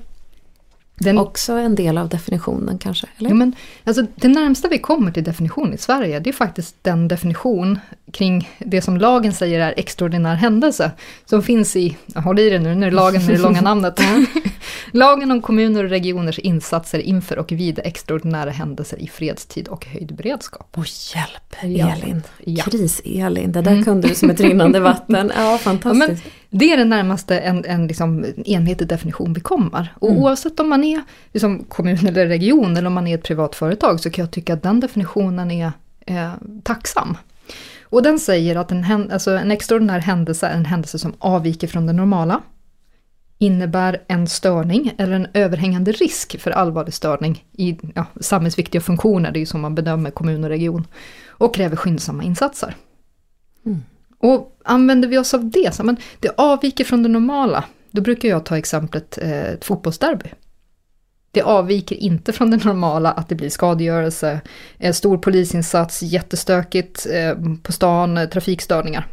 den, 0.99 1.19
också 1.19 1.53
en 1.53 1.75
del 1.75 1.99
av 1.99 2.09
definitionen 2.09 2.79
kanske? 2.79 3.07
Eller? 3.19 3.31
Ja, 3.31 3.35
men, 3.35 3.55
alltså, 3.85 4.07
det 4.15 4.29
närmsta 4.29 4.69
vi 4.69 4.79
kommer 4.79 5.11
till 5.11 5.25
definition 5.25 5.75
i 5.75 5.79
Sverige, 5.79 6.21
det 6.21 6.31
är 6.31 6.35
faktiskt 6.35 6.77
den 6.83 7.09
definition 7.09 7.79
kring 8.13 8.51
det 8.59 8.83
som 8.83 8.97
lagen 8.97 9.33
säger 9.33 9.61
är 9.61 9.75
extraordinär 9.77 10.35
händelse, 10.35 10.91
som 11.25 11.43
finns 11.43 11.77
i, 11.77 11.97
håll 12.15 12.39
i 12.39 12.51
det 12.51 12.59
nu, 12.59 12.75
nu 12.75 12.87
är 12.87 12.91
lagen 12.91 13.27
med 13.27 13.35
det 13.35 13.43
långa 13.43 13.61
namnet, 13.61 14.01
lagen 14.93 15.31
om 15.31 15.43
kommuner 15.43 15.85
och 15.85 15.91
regioners 15.91 16.39
insatser 16.39 16.99
inför 16.99 17.39
och 17.39 17.53
vid 17.53 17.79
extraordinära 17.79 18.51
händelser 18.51 19.03
i 19.03 19.07
fredstid 19.07 19.69
och 19.69 19.87
höjd 19.87 20.15
beredskap. 20.15 20.75
Åh 20.77 20.85
hjälp, 21.15 21.81
Elin! 21.81 22.23
Ja. 22.45 22.65
Kris-Elin, 22.65 23.53
det 23.53 23.63
där 23.63 23.71
mm. 23.71 23.85
kunde 23.85 24.09
du 24.09 24.15
som 24.15 24.31
ett 24.31 24.41
rinnande 24.41 24.81
vatten. 24.81 25.33
Ja, 25.37 25.59
fantastiskt. 25.63 26.25
Ja, 26.25 26.31
det 26.51 26.73
är 26.73 26.77
den 26.77 26.89
närmaste 26.89 27.39
en, 27.39 27.65
en 27.65 27.87
liksom 27.87 28.25
enhetlig 28.45 28.89
definition 28.89 29.33
vi 29.33 29.41
kommer. 29.41 29.95
Och 29.99 30.11
mm. 30.11 30.23
oavsett 30.23 30.61
om 30.61 30.69
man 30.69 30.85
är 30.85 31.03
liksom 31.33 31.65
kommun 31.65 32.07
eller 32.07 32.27
region 32.27 32.77
eller 32.77 32.87
om 32.87 32.95
man 32.95 33.07
är 33.07 33.15
ett 33.15 33.25
privat 33.25 33.55
företag 33.55 34.01
så 34.01 34.11
kan 34.11 34.23
jag 34.23 34.33
tycka 34.33 34.55
att 34.55 34.63
den 34.63 34.81
definitionen 34.81 35.51
är 35.51 35.73
eh, 36.07 36.33
tacksam. 36.63 37.17
Och 37.91 38.03
den 38.03 38.19
säger 38.19 38.57
att 38.57 38.73
en, 38.73 39.11
alltså 39.13 39.31
en 39.31 39.51
extraordinär 39.51 39.99
händelse 39.99 40.47
är 40.47 40.57
en 40.57 40.65
händelse 40.65 40.99
som 40.99 41.15
avviker 41.19 41.69
från 41.69 41.87
det 41.87 41.93
normala, 41.93 42.41
innebär 43.39 44.03
en 44.09 44.27
störning 44.27 44.95
eller 44.99 45.13
en 45.13 45.27
överhängande 45.35 45.93
risk 45.93 46.41
för 46.41 46.51
allvarlig 46.51 46.95
störning 46.95 47.45
i 47.53 47.79
ja, 47.95 48.07
samhällsviktiga 48.21 48.81
funktioner, 48.81 49.31
det 49.31 49.39
är 49.39 49.41
ju 49.41 49.47
så 49.47 49.59
man 49.59 49.75
bedömer 49.75 50.11
kommun 50.11 50.45
och 50.45 50.51
region, 50.51 50.87
och 51.29 51.55
kräver 51.55 51.77
skyndsamma 51.77 52.23
insatser. 52.23 52.77
Mm. 53.67 53.79
Och 54.19 54.61
använder 54.65 55.09
vi 55.09 55.19
oss 55.19 55.35
av 55.35 55.51
det, 55.51 55.75
så 55.75 55.85
men 55.85 55.97
det 56.21 56.31
avviker 56.37 56.85
från 56.85 57.03
det 57.03 57.09
normala, 57.09 57.65
då 57.91 58.03
brukar 58.03 58.29
jag 58.29 58.45
ta 58.45 58.59
exemplet 58.59 59.19
eh, 59.23 59.45
ett 59.45 59.65
fotbollsderby. 59.65 60.29
Det 61.31 61.43
avviker 61.43 61.97
inte 61.97 62.33
från 62.33 62.51
det 62.51 62.65
normala 62.65 63.13
att 63.13 63.29
det 63.29 63.35
blir 63.35 63.51
skadegörelse, 63.51 64.41
en 64.79 64.95
stor 64.95 65.19
polisinsats, 65.19 66.03
jättestökigt 66.03 67.07
eh, 67.11 67.35
på 67.63 67.73
stan, 67.73 68.29
trafikstörningar. 68.33 69.07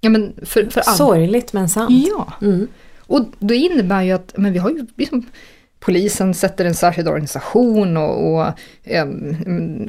Ja, 0.00 0.10
men 0.10 0.34
för, 0.42 0.70
för 0.70 0.80
Sorgligt 0.80 1.52
men 1.52 1.68
sant. 1.68 2.06
Ja. 2.08 2.32
Mm. 2.42 2.68
Och 3.06 3.24
det 3.38 3.56
innebär 3.56 4.02
ju 4.02 4.12
att 4.12 4.34
men 4.36 4.52
vi 4.52 4.58
har 4.58 4.70
ju 4.70 4.86
liksom 4.96 5.26
polisen 5.80 6.34
sätter 6.34 6.64
en 6.64 6.74
särskild 6.74 7.08
organisation 7.08 7.96
och, 7.96 8.34
och 8.34 8.52
eh, 8.84 9.06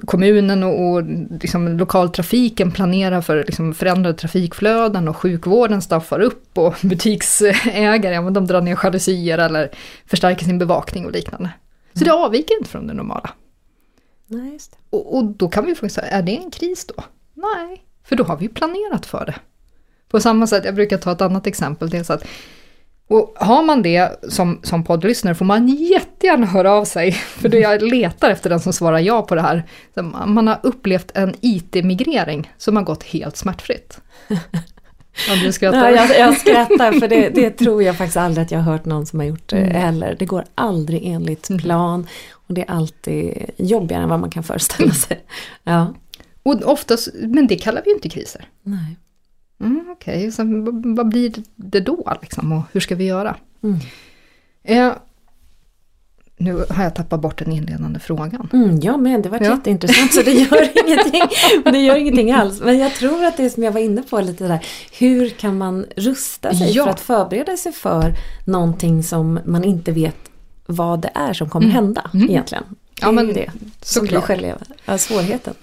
kommunen 0.06 0.64
och, 0.64 0.92
och 0.92 1.04
liksom 1.42 1.78
lokaltrafiken 1.78 2.72
planerar 2.72 3.22
för 3.22 3.44
liksom 3.44 3.74
förändrade 3.74 4.18
trafikflöden 4.18 5.08
och 5.08 5.18
sjukvården 5.18 5.82
staffar 5.82 6.20
upp 6.20 6.58
och 6.58 6.76
butiksägare, 6.82 8.22
men 8.22 8.34
de 8.34 8.48
drar 8.48 8.62
ner 8.62 8.80
jalusier 8.84 9.38
eller 9.38 9.72
förstärker 10.06 10.46
sin 10.46 10.60
bevakning 10.60 11.06
och 11.06 11.12
liknande. 11.12 11.50
Så 11.94 12.04
det 12.04 12.14
avviker 12.14 12.58
inte 12.58 12.70
från 12.70 12.88
det 12.88 12.94
normala. 12.94 13.30
Nej, 14.28 14.54
just 14.54 14.72
det. 14.72 14.78
Och, 14.90 15.18
och 15.18 15.26
då 15.26 15.50
kan 15.50 15.66
vi 15.66 15.76
fråga 15.76 15.90
sig, 15.90 16.10
är 16.12 16.22
det 16.22 16.38
en 16.38 16.52
kris 16.52 16.86
då? 16.86 17.04
Nej, 17.34 17.84
för 18.04 18.16
då 18.16 18.24
har 18.24 18.38
vi 18.38 18.48
planerat 18.48 19.06
för 19.06 19.26
det. 19.26 19.36
På 20.10 20.20
samma 20.20 20.48
sätt, 20.48 20.66
jag 20.66 20.76
brukar 20.76 20.98
ta 20.98 21.12
ett 21.12 21.22
annat 21.22 21.48
exempel, 21.48 21.90
det 21.90 21.98
är 21.98 22.04
så 22.04 22.14
att 22.14 22.28
och 23.08 23.34
har 23.36 23.64
man 23.64 23.82
det 23.82 24.20
som, 24.30 24.60
som 24.64 24.84
poddlyssnare 24.84 25.36
får 25.36 25.46
man 25.46 25.68
jättegärna 25.68 26.46
höra 26.46 26.72
av 26.72 26.86
sig, 26.86 27.12
för 27.38 27.50
då 27.50 27.58
jag 27.58 27.82
letar 27.82 28.30
efter 28.30 28.50
den 28.50 28.60
som 28.60 28.74
svarar 28.74 29.00
ja 29.00 29.22
på 29.22 29.36
det 29.36 29.42
här. 29.42 29.64
Man 30.26 30.48
har 30.48 30.60
upplevt 30.64 31.12
en 31.14 31.34
IT-migrering 31.42 32.52
som 32.58 32.76
har 32.76 32.84
gått 32.84 33.04
helt 33.04 33.38
smärtfritt. 33.38 34.00
Ja, 35.28 35.36
du 35.36 35.52
skrattar. 35.52 35.90
Ja, 35.90 36.08
jag, 36.08 36.20
jag 36.20 36.38
skrattar 36.38 36.92
för 37.00 37.08
det, 37.08 37.30
det, 37.30 37.50
tror 37.58 37.84
jag 37.84 37.98
faktiskt 37.98 38.18
aldrig 38.18 38.46
att 38.46 38.52
jag 38.52 38.60
har 38.60 38.72
hört 38.72 38.86
någon 38.86 39.06
som 39.06 39.20
har 39.20 39.28
gjort 39.28 39.50
det 39.50 39.58
mm. 39.58 39.76
heller. 39.76 40.16
Det 40.20 40.26
går 40.26 40.46
aldrig 40.56 41.06
enligt 41.06 41.50
mm. 41.50 41.62
plan 41.62 42.08
och 42.32 42.54
det 42.54 42.62
är 42.62 42.72
alltid 42.72 43.52
jobbigare 43.58 44.04
än 44.04 44.10
vad 44.10 44.20
man 44.20 44.30
kan 44.30 44.44
föreställa 44.44 44.92
sig. 44.92 45.26
Ja. 45.64 45.94
Och 46.44 46.62
oftast, 46.64 47.10
men 47.14 47.48
det 47.48 47.56
kallar 47.56 47.82
vi 47.86 47.90
ju 47.90 47.96
inte 47.96 48.10
kriser. 48.10 48.48
Nej. 48.64 48.98
Mm, 49.60 49.90
Okej, 49.92 50.28
okay. 50.28 50.46
vad 50.96 51.08
blir 51.08 51.34
det 51.56 51.80
då 51.80 52.14
liksom 52.22 52.52
och 52.52 52.64
hur 52.72 52.80
ska 52.80 52.96
vi 52.96 53.06
göra? 53.06 53.36
Mm. 53.64 53.80
Eh, 54.64 54.94
nu 56.40 56.66
har 56.70 56.84
jag 56.84 56.96
tappat 56.96 57.22
bort 57.22 57.38
den 57.38 57.52
inledande 57.52 58.00
frågan. 58.00 58.50
Mm, 58.54 58.80
ja 58.80 58.98
men 58.98 59.22
det 59.22 59.30
var 59.30 59.42
ja. 59.42 59.52
jätteintressant 59.52 60.14
så 60.14 60.22
det 60.22 60.32
gör 60.32 60.70
ingenting. 60.88 61.22
Det 61.64 61.80
gör 61.80 61.96
ingenting 61.96 62.32
alls. 62.32 62.62
Men 62.62 62.78
jag 62.78 62.94
tror 62.94 63.26
att 63.26 63.38
det 63.38 63.50
som 63.50 63.64
jag 63.64 63.72
var 63.72 63.80
inne 63.82 64.02
på 64.02 64.22
lite 64.22 64.48
där. 64.48 64.66
Hur 65.00 65.30
kan 65.30 65.58
man 65.58 65.86
rusta 65.96 66.54
sig 66.54 66.72
ja. 66.72 66.84
för 66.84 66.92
att 66.92 67.00
förbereda 67.00 67.58
sig 67.58 67.72
för 67.72 68.14
någonting 68.46 69.04
som 69.04 69.40
man 69.46 69.64
inte 69.64 69.92
vet 69.92 70.18
vad 70.66 71.00
det 71.02 71.12
är 71.14 71.34
som 71.34 71.50
kommer 71.50 71.66
mm. 71.66 71.76
hända 71.76 72.10
mm. 72.14 72.30
egentligen. 72.30 72.64
Det 72.70 73.02
ja, 73.02 73.12
men, 73.12 73.30
är 73.30 73.34
det 73.34 73.52
som 73.82 74.06
blir 74.06 74.20
själva 74.20 74.58
svårigheten. 74.98 75.54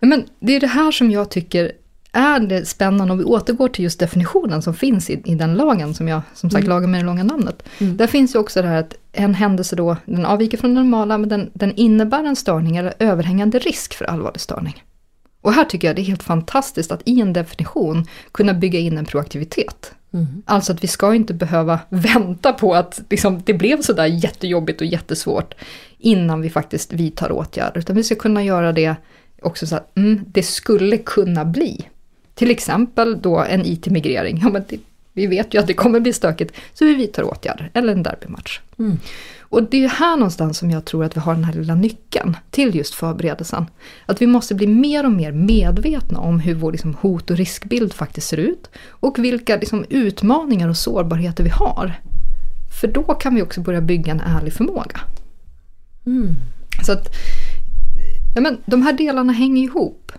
Men 0.00 0.24
det 0.40 0.52
är 0.52 0.60
det 0.60 0.66
här 0.66 0.90
som 0.90 1.10
jag 1.10 1.30
tycker 1.30 1.72
är 2.16 2.40
det 2.40 2.68
spännande 2.68 3.12
om 3.12 3.18
vi 3.18 3.24
återgår 3.24 3.68
till 3.68 3.84
just 3.84 4.00
definitionen 4.00 4.62
som 4.62 4.74
finns 4.74 5.10
i, 5.10 5.22
i 5.24 5.34
den 5.34 5.54
lagen, 5.54 5.94
som 5.94 6.08
jag 6.08 6.20
som 6.34 6.50
sagt 6.50 6.64
mm. 6.64 6.68
lagen 6.68 6.90
med 6.90 7.00
det 7.00 7.06
långa 7.06 7.24
namnet. 7.24 7.62
Mm. 7.78 7.96
Där 7.96 8.06
finns 8.06 8.34
ju 8.34 8.38
också 8.38 8.62
det 8.62 8.68
här 8.68 8.80
att 8.80 8.94
en 9.12 9.34
händelse 9.34 9.76
då, 9.76 9.96
den 10.06 10.26
avviker 10.26 10.58
från 10.58 10.74
det 10.74 10.80
normala, 10.80 11.18
men 11.18 11.28
den, 11.28 11.50
den 11.54 11.74
innebär 11.74 12.24
en 12.24 12.36
störning 12.36 12.76
eller 12.76 12.94
överhängande 12.98 13.58
risk 13.58 13.94
för 13.94 14.04
allvarlig 14.04 14.40
störning. 14.40 14.84
Och 15.40 15.52
här 15.52 15.64
tycker 15.64 15.88
jag 15.88 15.96
det 15.96 16.02
är 16.02 16.06
helt 16.06 16.22
fantastiskt 16.22 16.92
att 16.92 17.02
i 17.04 17.20
en 17.20 17.32
definition 17.32 18.06
kunna 18.32 18.54
bygga 18.54 18.78
in 18.78 18.98
en 18.98 19.04
proaktivitet. 19.04 19.92
Mm. 20.12 20.42
Alltså 20.46 20.72
att 20.72 20.84
vi 20.84 20.88
ska 20.88 21.14
inte 21.14 21.34
behöva 21.34 21.80
vänta 21.88 22.52
på 22.52 22.74
att 22.74 23.00
liksom, 23.10 23.42
det 23.44 23.54
blev 23.54 23.82
sådär 23.82 24.06
jättejobbigt 24.06 24.80
och 24.80 24.86
jättesvårt 24.86 25.54
innan 25.98 26.40
vi 26.40 26.50
faktiskt 26.50 26.92
vidtar 26.92 27.32
åtgärder, 27.32 27.78
utan 27.78 27.96
vi 27.96 28.04
ska 28.04 28.14
kunna 28.14 28.44
göra 28.44 28.72
det 28.72 28.96
också 29.42 29.66
så 29.66 29.76
att 29.76 29.96
mm, 29.96 30.24
det 30.26 30.42
skulle 30.42 30.98
kunna 30.98 31.44
bli. 31.44 31.88
Till 32.36 32.50
exempel 32.50 33.20
då 33.20 33.38
en 33.38 33.66
IT-migrering. 33.66 34.40
Ja, 34.42 34.48
men 34.48 34.64
det, 34.68 34.78
vi 35.12 35.26
vet 35.26 35.54
ju 35.54 35.58
att 35.60 35.66
det 35.66 35.74
kommer 35.74 36.00
bli 36.00 36.12
stökigt, 36.12 36.54
så 36.74 36.84
vi 36.84 36.94
vidtar 36.94 37.22
åtgärder. 37.22 37.70
Eller 37.74 37.92
en 37.92 38.02
derbymatch. 38.02 38.60
Mm. 38.78 38.98
Och 39.40 39.62
det 39.62 39.84
är 39.84 39.88
här 39.88 40.16
någonstans 40.16 40.58
som 40.58 40.70
jag 40.70 40.84
tror 40.84 41.04
att 41.04 41.16
vi 41.16 41.20
har 41.20 41.34
den 41.34 41.44
här 41.44 41.52
lilla 41.52 41.74
nyckeln 41.74 42.36
till 42.50 42.74
just 42.74 42.94
förberedelsen. 42.94 43.66
Att 44.06 44.22
vi 44.22 44.26
måste 44.26 44.54
bli 44.54 44.66
mer 44.66 45.04
och 45.04 45.12
mer 45.12 45.32
medvetna 45.32 46.20
om 46.20 46.40
hur 46.40 46.54
vår 46.54 46.72
liksom, 46.72 46.94
hot 46.94 47.30
och 47.30 47.36
riskbild 47.36 47.92
faktiskt 47.92 48.28
ser 48.28 48.36
ut. 48.36 48.70
Och 48.88 49.18
vilka 49.18 49.56
liksom, 49.56 49.84
utmaningar 49.88 50.68
och 50.68 50.76
sårbarheter 50.76 51.44
vi 51.44 51.50
har. 51.50 52.00
För 52.80 52.88
då 52.88 53.02
kan 53.02 53.34
vi 53.34 53.42
också 53.42 53.60
börja 53.60 53.80
bygga 53.80 54.12
en 54.12 54.20
ärlig 54.20 54.52
förmåga. 54.52 55.00
Mm. 56.06 56.34
Så 56.86 56.92
att 56.92 57.08
ja, 58.34 58.40
men, 58.40 58.58
de 58.66 58.82
här 58.82 58.92
delarna 58.92 59.32
hänger 59.32 59.64
ihop. 59.64 60.12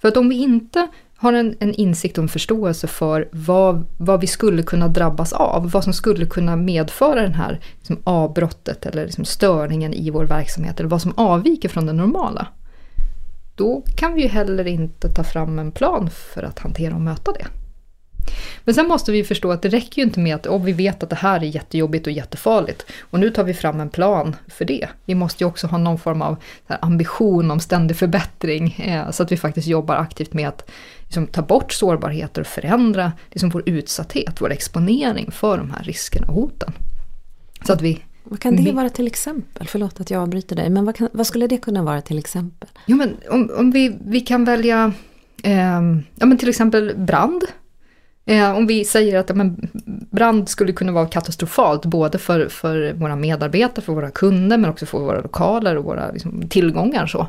För 0.00 0.08
att 0.08 0.16
om 0.16 0.28
vi 0.28 0.34
inte 0.34 0.88
har 1.22 1.32
en, 1.32 1.54
en 1.60 1.74
insikt 1.74 2.18
och 2.18 2.22
en 2.22 2.28
förståelse 2.28 2.86
för 2.86 3.28
vad, 3.32 3.86
vad 3.96 4.20
vi 4.20 4.26
skulle 4.26 4.62
kunna 4.62 4.88
drabbas 4.88 5.32
av, 5.32 5.70
vad 5.70 5.84
som 5.84 5.92
skulle 5.92 6.26
kunna 6.26 6.56
medföra 6.56 7.22
den 7.22 7.34
här 7.34 7.60
liksom, 7.78 7.98
avbrottet 8.04 8.86
eller 8.86 9.04
liksom, 9.04 9.24
störningen 9.24 9.94
i 9.94 10.10
vår 10.10 10.24
verksamhet, 10.24 10.80
eller 10.80 10.90
vad 10.90 11.02
som 11.02 11.12
avviker 11.16 11.68
från 11.68 11.86
det 11.86 11.92
normala. 11.92 12.46
Då 13.54 13.82
kan 13.96 14.14
vi 14.14 14.22
ju 14.22 14.28
heller 14.28 14.66
inte 14.66 15.08
ta 15.08 15.24
fram 15.24 15.58
en 15.58 15.72
plan 15.72 16.10
för 16.10 16.42
att 16.42 16.58
hantera 16.58 16.94
och 16.94 17.00
möta 17.00 17.32
det. 17.32 17.46
Men 18.64 18.74
sen 18.74 18.88
måste 18.88 19.12
vi 19.12 19.24
förstå 19.24 19.52
att 19.52 19.62
det 19.62 19.68
räcker 19.68 20.02
ju 20.02 20.06
inte 20.06 20.20
med 20.20 20.34
att 20.34 20.46
oh, 20.46 20.64
vi 20.64 20.72
vet 20.72 21.02
att 21.02 21.10
det 21.10 21.16
här 21.16 21.40
är 21.40 21.44
jättejobbigt 21.44 22.06
och 22.06 22.12
jättefarligt 22.12 22.86
och 23.00 23.20
nu 23.20 23.30
tar 23.30 23.44
vi 23.44 23.54
fram 23.54 23.80
en 23.80 23.90
plan 23.90 24.36
för 24.48 24.64
det. 24.64 24.88
Vi 25.04 25.14
måste 25.14 25.44
ju 25.44 25.48
också 25.48 25.66
ha 25.66 25.78
någon 25.78 25.98
form 25.98 26.22
av 26.22 26.36
ambition 26.66 27.50
om 27.50 27.60
ständig 27.60 27.96
förbättring 27.96 28.72
eh, 28.72 29.10
så 29.10 29.22
att 29.22 29.32
vi 29.32 29.36
faktiskt 29.36 29.68
jobbar 29.68 29.96
aktivt 29.96 30.32
med 30.32 30.48
att 30.48 30.70
liksom, 31.02 31.26
ta 31.26 31.42
bort 31.42 31.72
sårbarheter 31.72 32.40
och 32.40 32.46
förändra 32.46 33.12
liksom, 33.30 33.50
vår 33.50 33.62
utsatthet, 33.66 34.40
vår 34.40 34.52
exponering 34.52 35.30
för 35.30 35.58
de 35.58 35.70
här 35.70 35.82
riskerna 35.82 36.26
och 36.26 36.34
hoten. 36.34 36.72
Så 37.66 37.72
att 37.72 37.82
vi 37.82 38.02
vad 38.24 38.40
kan 38.40 38.56
det 38.56 38.72
vara 38.72 38.88
till 38.88 39.06
exempel? 39.06 39.66
Förlåt 39.68 40.00
att 40.00 40.10
jag 40.10 40.22
avbryter 40.22 40.56
dig, 40.56 40.70
men 40.70 40.84
vad, 40.84 40.96
kan, 40.96 41.08
vad 41.12 41.26
skulle 41.26 41.46
det 41.46 41.56
kunna 41.56 41.82
vara 41.82 42.00
till 42.00 42.18
exempel? 42.18 42.68
Jo, 42.86 42.96
men 42.96 43.16
om, 43.30 43.50
om 43.58 43.70
vi, 43.70 43.96
vi 44.06 44.20
kan 44.20 44.44
välja 44.44 44.92
eh, 45.42 45.80
ja, 46.14 46.26
men 46.26 46.38
till 46.38 46.48
exempel 46.48 46.94
brand 46.96 47.44
Eh, 48.24 48.56
om 48.56 48.66
vi 48.66 48.84
säger 48.84 49.18
att 49.18 49.36
men, 49.36 49.70
brand 50.10 50.48
skulle 50.48 50.72
kunna 50.72 50.92
vara 50.92 51.06
katastrofalt 51.06 51.86
både 51.86 52.18
för, 52.18 52.48
för 52.48 52.92
våra 52.92 53.16
medarbetare, 53.16 53.84
för 53.84 53.92
våra 53.92 54.10
kunder 54.10 54.58
men 54.58 54.70
också 54.70 54.86
för 54.86 54.98
våra 54.98 55.20
lokaler 55.20 55.76
och 55.76 55.84
våra 55.84 56.10
liksom, 56.10 56.48
tillgångar. 56.48 57.06
Så. 57.06 57.26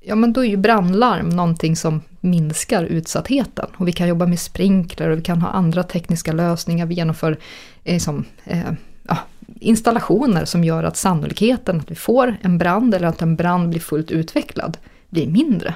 Ja 0.00 0.14
men 0.14 0.32
då 0.32 0.44
är 0.44 0.48
ju 0.48 0.56
brandlarm 0.56 1.28
någonting 1.28 1.76
som 1.76 2.00
minskar 2.20 2.84
utsattheten. 2.84 3.66
Och 3.76 3.88
vi 3.88 3.92
kan 3.92 4.08
jobba 4.08 4.26
med 4.26 4.40
sprinkler 4.40 5.10
och 5.10 5.18
vi 5.18 5.22
kan 5.22 5.42
ha 5.42 5.48
andra 5.48 5.82
tekniska 5.82 6.32
lösningar. 6.32 6.86
Vi 6.86 6.94
genomför 6.94 7.38
eh, 7.84 8.08
eh, 8.44 8.72
ja, 9.02 9.18
installationer 9.60 10.44
som 10.44 10.64
gör 10.64 10.84
att 10.84 10.96
sannolikheten 10.96 11.80
att 11.80 11.90
vi 11.90 11.94
får 11.94 12.36
en 12.40 12.58
brand 12.58 12.94
eller 12.94 13.08
att 13.08 13.22
en 13.22 13.36
brand 13.36 13.68
blir 13.68 13.80
fullt 13.80 14.10
utvecklad 14.10 14.76
blir 15.10 15.26
mindre. 15.26 15.74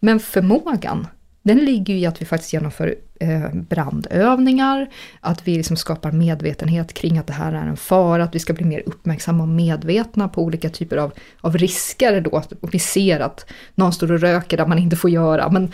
Men 0.00 0.20
förmågan 0.20 1.06
den 1.44 1.58
ligger 1.58 1.94
ju 1.94 2.00
i 2.00 2.06
att 2.06 2.22
vi 2.22 2.26
faktiskt 2.26 2.52
genomför 2.52 2.94
eh, 3.20 3.54
brandövningar, 3.54 4.88
att 5.20 5.48
vi 5.48 5.56
liksom 5.56 5.76
skapar 5.76 6.12
medvetenhet 6.12 6.94
kring 6.94 7.18
att 7.18 7.26
det 7.26 7.32
här 7.32 7.52
är 7.52 7.66
en 7.66 7.76
fara, 7.76 8.24
att 8.24 8.34
vi 8.34 8.38
ska 8.38 8.52
bli 8.52 8.64
mer 8.64 8.82
uppmärksamma 8.86 9.42
och 9.42 9.48
medvetna 9.48 10.28
på 10.28 10.42
olika 10.42 10.68
typer 10.68 10.96
av, 10.96 11.12
av 11.40 11.58
risker 11.58 12.20
då. 12.20 12.42
Och 12.60 12.74
vi 12.74 12.78
ser 12.78 13.20
att 13.20 13.46
någon 13.74 13.92
står 13.92 14.12
och 14.12 14.20
röker 14.20 14.56
där 14.56 14.66
man 14.66 14.78
inte 14.78 14.96
får 14.96 15.10
göra, 15.10 15.50
men 15.50 15.72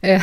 eh, 0.00 0.22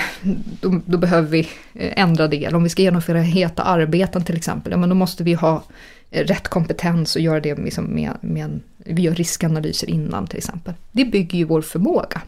då, 0.62 0.82
då, 0.86 0.98
behöver 0.98 1.28
vi 1.28 1.40
eh, 1.74 2.02
ändra 2.02 2.28
det. 2.28 2.46
Eller 2.46 2.58
om 2.58 2.64
vi 2.64 2.70
ska 2.70 2.82
genomföra 2.82 3.22
heta 3.22 3.64
arbeten 3.64 4.24
till 4.24 4.38
exempel, 4.38 4.72
ja, 4.72 4.78
men 4.78 4.90
då 4.90 4.96
måste 4.96 5.24
vi 5.24 5.34
ha 5.34 5.64
eh, 6.12 6.26
rätt 6.26 6.48
kompetens 6.48 7.16
och 7.16 7.22
göra 7.22 7.40
det 7.40 7.56
liksom 7.56 7.86
med, 7.86 8.14
med 8.22 8.44
en, 8.44 8.62
vi 8.78 9.02
gör 9.02 9.16
riskanalyser 9.16 9.90
innan 9.90 10.28
till 10.28 10.38
exempel. 10.38 10.74
Det 10.92 11.06
bygger 11.06 11.38
ju 11.38 11.46
vår 11.46 11.62
förmåga. 11.62 12.22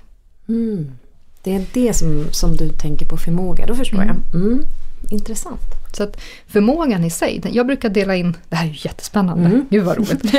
Mm. 0.47 0.91
Det 1.43 1.55
är 1.55 1.65
det 1.73 1.93
som, 1.93 2.27
som 2.31 2.57
du 2.57 2.69
tänker 2.69 3.05
på 3.05 3.17
förmåga, 3.17 3.65
då 3.65 3.75
förstår 3.75 4.01
mm. 4.01 4.07
jag. 4.31 4.41
Mm. 4.41 4.65
Intressant. 5.09 5.61
Så 5.93 6.03
att 6.03 6.21
förmågan 6.47 7.03
i 7.03 7.09
sig, 7.09 7.41
jag 7.51 7.67
brukar 7.67 7.89
dela 7.89 8.15
in, 8.15 8.37
det 8.49 8.55
här 8.55 8.65
är 8.65 8.69
ju 8.69 8.77
jättespännande, 8.77 9.45
mm. 9.45 9.65
gud 9.69 9.83
vad 9.83 9.97
roligt. 9.97 10.21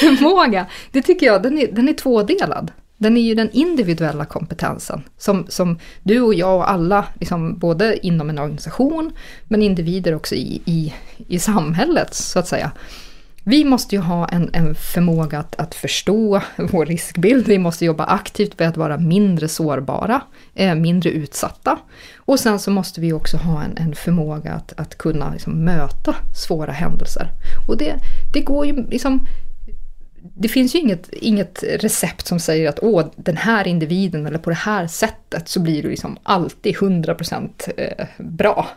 Förmåga, 0.00 0.66
det 0.92 1.02
tycker 1.02 1.26
jag, 1.26 1.42
den 1.42 1.58
är, 1.58 1.72
den 1.72 1.88
är 1.88 1.92
tvådelad. 1.92 2.72
Den 2.96 3.16
är 3.16 3.20
ju 3.20 3.34
den 3.34 3.50
individuella 3.52 4.24
kompetensen 4.24 5.02
som, 5.18 5.46
som 5.48 5.78
du 6.02 6.20
och 6.20 6.34
jag 6.34 6.56
och 6.56 6.70
alla, 6.70 7.04
liksom, 7.14 7.58
både 7.58 8.06
inom 8.06 8.30
en 8.30 8.38
organisation 8.38 9.12
men 9.48 9.62
individer 9.62 10.14
också 10.14 10.34
i, 10.34 10.62
i, 10.64 10.94
i 11.28 11.38
samhället 11.38 12.14
så 12.14 12.38
att 12.38 12.48
säga 12.48 12.72
vi 13.44 13.64
måste 13.64 13.94
ju 13.94 14.00
ha 14.00 14.28
en, 14.28 14.50
en 14.52 14.74
förmåga 14.74 15.38
att, 15.38 15.60
att, 15.60 15.74
förstå 15.74 16.42
vår 16.56 16.86
riskbild. 16.86 17.46
Vi 17.46 17.58
måste 17.58 17.84
jobba 17.84 18.04
aktivt 18.04 18.58
med 18.58 18.68
att 18.68 18.76
vara 18.76 18.98
mindre 18.98 19.48
sårbara, 19.48 20.20
eh, 20.54 20.74
mindre 20.74 21.10
utsatta. 21.10 21.78
Och 22.16 22.40
sen 22.40 22.58
så 22.58 22.70
måste 22.70 23.00
vi 23.00 23.12
också 23.12 23.36
ha 23.36 23.62
en, 23.62 23.76
en 23.76 23.94
förmåga 23.94 24.52
att, 24.52 24.72
att 24.76 24.98
kunna 24.98 25.32
liksom 25.32 25.64
möta 25.64 26.14
svåra 26.34 26.72
händelser. 26.72 27.28
Och 27.68 27.76
det, 27.76 27.94
det 28.32 28.40
går 28.40 28.66
ju 28.66 28.86
liksom 28.86 29.26
det 30.22 30.48
finns 30.48 30.74
ju 30.74 30.78
inget, 30.78 31.08
inget 31.12 31.62
recept 31.62 32.26
som 32.26 32.40
säger 32.40 32.68
att 32.68 32.78
åh, 32.82 33.06
den 33.16 33.36
här 33.36 33.68
individen 33.68 34.26
eller 34.26 34.38
på 34.38 34.50
det 34.50 34.56
här 34.56 34.86
sättet 34.86 35.48
så 35.48 35.60
blir 35.60 35.82
du 35.82 35.90
liksom 35.90 36.18
alltid 36.22 36.74
100% 36.76 37.50
eh, 37.76 38.06
bra. 38.18 38.68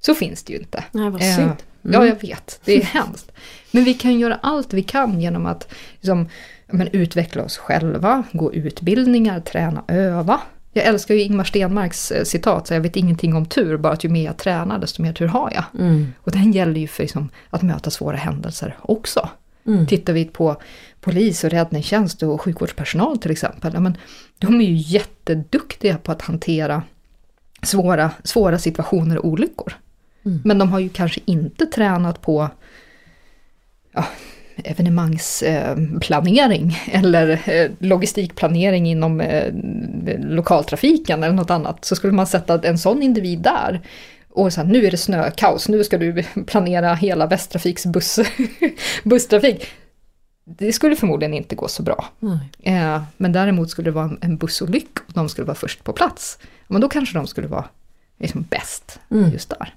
Så 0.00 0.14
finns 0.14 0.42
det 0.42 0.52
ju 0.52 0.58
inte. 0.58 0.84
Nej, 0.92 1.10
vad 1.10 1.22
synd. 1.22 1.38
Mm. 1.38 1.56
Ja, 1.82 2.06
jag 2.06 2.20
vet. 2.20 2.60
Det 2.64 2.76
är 2.76 2.82
hemskt. 2.82 3.32
Men 3.76 3.84
vi 3.84 3.94
kan 3.94 4.18
göra 4.18 4.38
allt 4.42 4.72
vi 4.72 4.82
kan 4.82 5.20
genom 5.20 5.46
att 5.46 5.72
liksom, 5.94 6.28
men, 6.66 6.88
utveckla 6.92 7.44
oss 7.44 7.56
själva, 7.56 8.22
gå 8.32 8.54
utbildningar, 8.54 9.40
träna, 9.40 9.84
öva. 9.88 10.40
Jag 10.72 10.84
älskar 10.84 11.14
ju 11.14 11.22
Ingmar 11.22 11.44
Stenmarks 11.44 12.10
eh, 12.10 12.24
citat, 12.24 12.66
så 12.66 12.74
jag 12.74 12.80
vet 12.80 12.96
ingenting 12.96 13.34
om 13.34 13.46
tur, 13.46 13.76
bara 13.76 13.92
att 13.92 14.04
ju 14.04 14.08
mer 14.08 14.24
jag 14.24 14.36
tränar 14.36 14.78
desto 14.78 15.02
mer 15.02 15.12
tur 15.12 15.26
har 15.26 15.52
jag. 15.54 15.64
Mm. 15.82 16.12
Och 16.20 16.32
den 16.32 16.52
gäller 16.52 16.80
ju 16.80 16.86
för 16.86 17.02
liksom, 17.02 17.28
att 17.50 17.62
möta 17.62 17.90
svåra 17.90 18.16
händelser 18.16 18.76
också. 18.82 19.28
Mm. 19.66 19.86
Tittar 19.86 20.12
vi 20.12 20.24
på 20.24 20.56
polis 21.00 21.44
och 21.44 21.50
räddningstjänst 21.50 22.22
och 22.22 22.40
sjukvårdspersonal 22.40 23.18
till 23.18 23.30
exempel, 23.30 23.74
ja, 23.74 23.80
men, 23.80 23.96
de 24.38 24.60
är 24.60 24.64
ju 24.64 24.76
jätteduktiga 24.76 25.98
på 25.98 26.12
att 26.12 26.22
hantera 26.22 26.82
svåra, 27.62 28.10
svåra 28.24 28.58
situationer 28.58 29.18
och 29.18 29.28
olyckor. 29.28 29.72
Mm. 30.24 30.40
Men 30.44 30.58
de 30.58 30.72
har 30.72 30.78
ju 30.78 30.88
kanske 30.88 31.20
inte 31.24 31.66
tränat 31.66 32.20
på 32.20 32.50
ja, 33.96 34.04
evenemangsplanering 34.64 36.78
eller 36.92 37.40
eh, 37.46 37.70
logistikplanering 37.78 38.86
inom 38.86 39.20
eh, 39.20 39.52
lokaltrafiken 40.18 41.22
eller 41.22 41.34
något 41.34 41.50
annat. 41.50 41.84
Så 41.84 41.96
skulle 41.96 42.12
man 42.12 42.26
sätta 42.26 42.68
en 42.68 42.78
sån 42.78 43.02
individ 43.02 43.38
där 43.38 43.80
och 44.36 44.52
så 44.52 44.60
här, 44.60 44.68
nu 44.68 44.86
är 44.86 44.90
det 44.90 44.96
snökaos, 44.96 45.68
nu 45.68 45.84
ska 45.84 45.98
du 45.98 46.22
planera 46.46 46.94
hela 46.94 47.26
Västtrafiks 47.26 47.86
buss, 47.86 48.18
busstrafik. 49.04 49.66
Det 50.44 50.72
skulle 50.72 50.96
förmodligen 50.96 51.34
inte 51.34 51.54
gå 51.54 51.68
så 51.68 51.82
bra. 51.82 52.08
Eh, 52.62 53.02
men 53.16 53.32
däremot 53.32 53.70
skulle 53.70 53.90
det 53.90 53.94
vara 53.94 54.10
en 54.20 54.36
bussolycka 54.36 55.02
och 55.06 55.12
de 55.12 55.28
skulle 55.28 55.46
vara 55.46 55.54
först 55.54 55.84
på 55.84 55.92
plats. 55.92 56.38
Men 56.66 56.80
då 56.80 56.88
kanske 56.88 57.18
de 57.18 57.26
skulle 57.26 57.46
vara 57.46 57.64
liksom 58.18 58.42
bäst 58.42 59.00
mm. 59.10 59.30
just 59.30 59.48
där. 59.48 59.74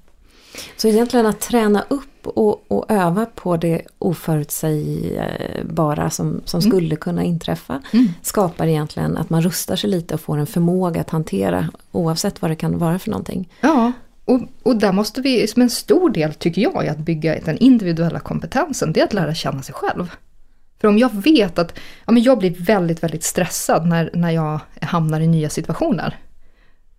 Så 0.77 0.87
egentligen 0.87 1.25
att 1.25 1.39
träna 1.39 1.83
upp 1.87 2.27
och, 2.27 2.63
och 2.67 2.91
öva 2.91 3.25
på 3.25 3.57
det 3.57 3.81
oförutsägbara 3.99 6.09
som, 6.09 6.41
som 6.45 6.59
mm. 6.59 6.71
skulle 6.71 6.95
kunna 6.95 7.23
inträffa 7.23 7.81
mm. 7.93 8.07
skapar 8.21 8.67
egentligen 8.67 9.17
att 9.17 9.29
man 9.29 9.41
rustar 9.41 9.75
sig 9.75 9.89
lite 9.89 10.13
och 10.13 10.21
får 10.21 10.37
en 10.37 10.47
förmåga 10.47 11.01
att 11.01 11.09
hantera 11.09 11.69
oavsett 11.91 12.41
vad 12.41 12.51
det 12.51 12.55
kan 12.55 12.77
vara 12.77 12.99
för 12.99 13.09
någonting. 13.09 13.49
Ja, 13.61 13.91
och, 14.25 14.41
och 14.63 14.75
där 14.75 14.91
måste 14.91 15.21
vi, 15.21 15.47
som 15.47 15.61
en 15.61 15.69
stor 15.69 16.09
del 16.09 16.33
tycker 16.33 16.61
jag, 16.61 16.85
i 16.85 16.89
att 16.89 16.97
bygga 16.97 17.39
den 17.39 17.57
individuella 17.57 18.19
kompetensen, 18.19 18.93
det 18.93 18.99
är 18.99 19.03
att 19.03 19.13
lära 19.13 19.33
känna 19.33 19.61
sig 19.61 19.75
själv. 19.75 20.11
För 20.81 20.87
om 20.87 20.97
jag 20.97 21.23
vet 21.23 21.59
att 21.59 21.79
ja, 22.05 22.11
men 22.11 22.23
jag 22.23 22.37
blir 22.37 22.55
väldigt, 22.59 23.03
väldigt 23.03 23.23
stressad 23.23 23.87
när, 23.87 24.09
när 24.13 24.31
jag 24.31 24.59
hamnar 24.81 25.19
i 25.19 25.27
nya 25.27 25.49
situationer. 25.49 26.17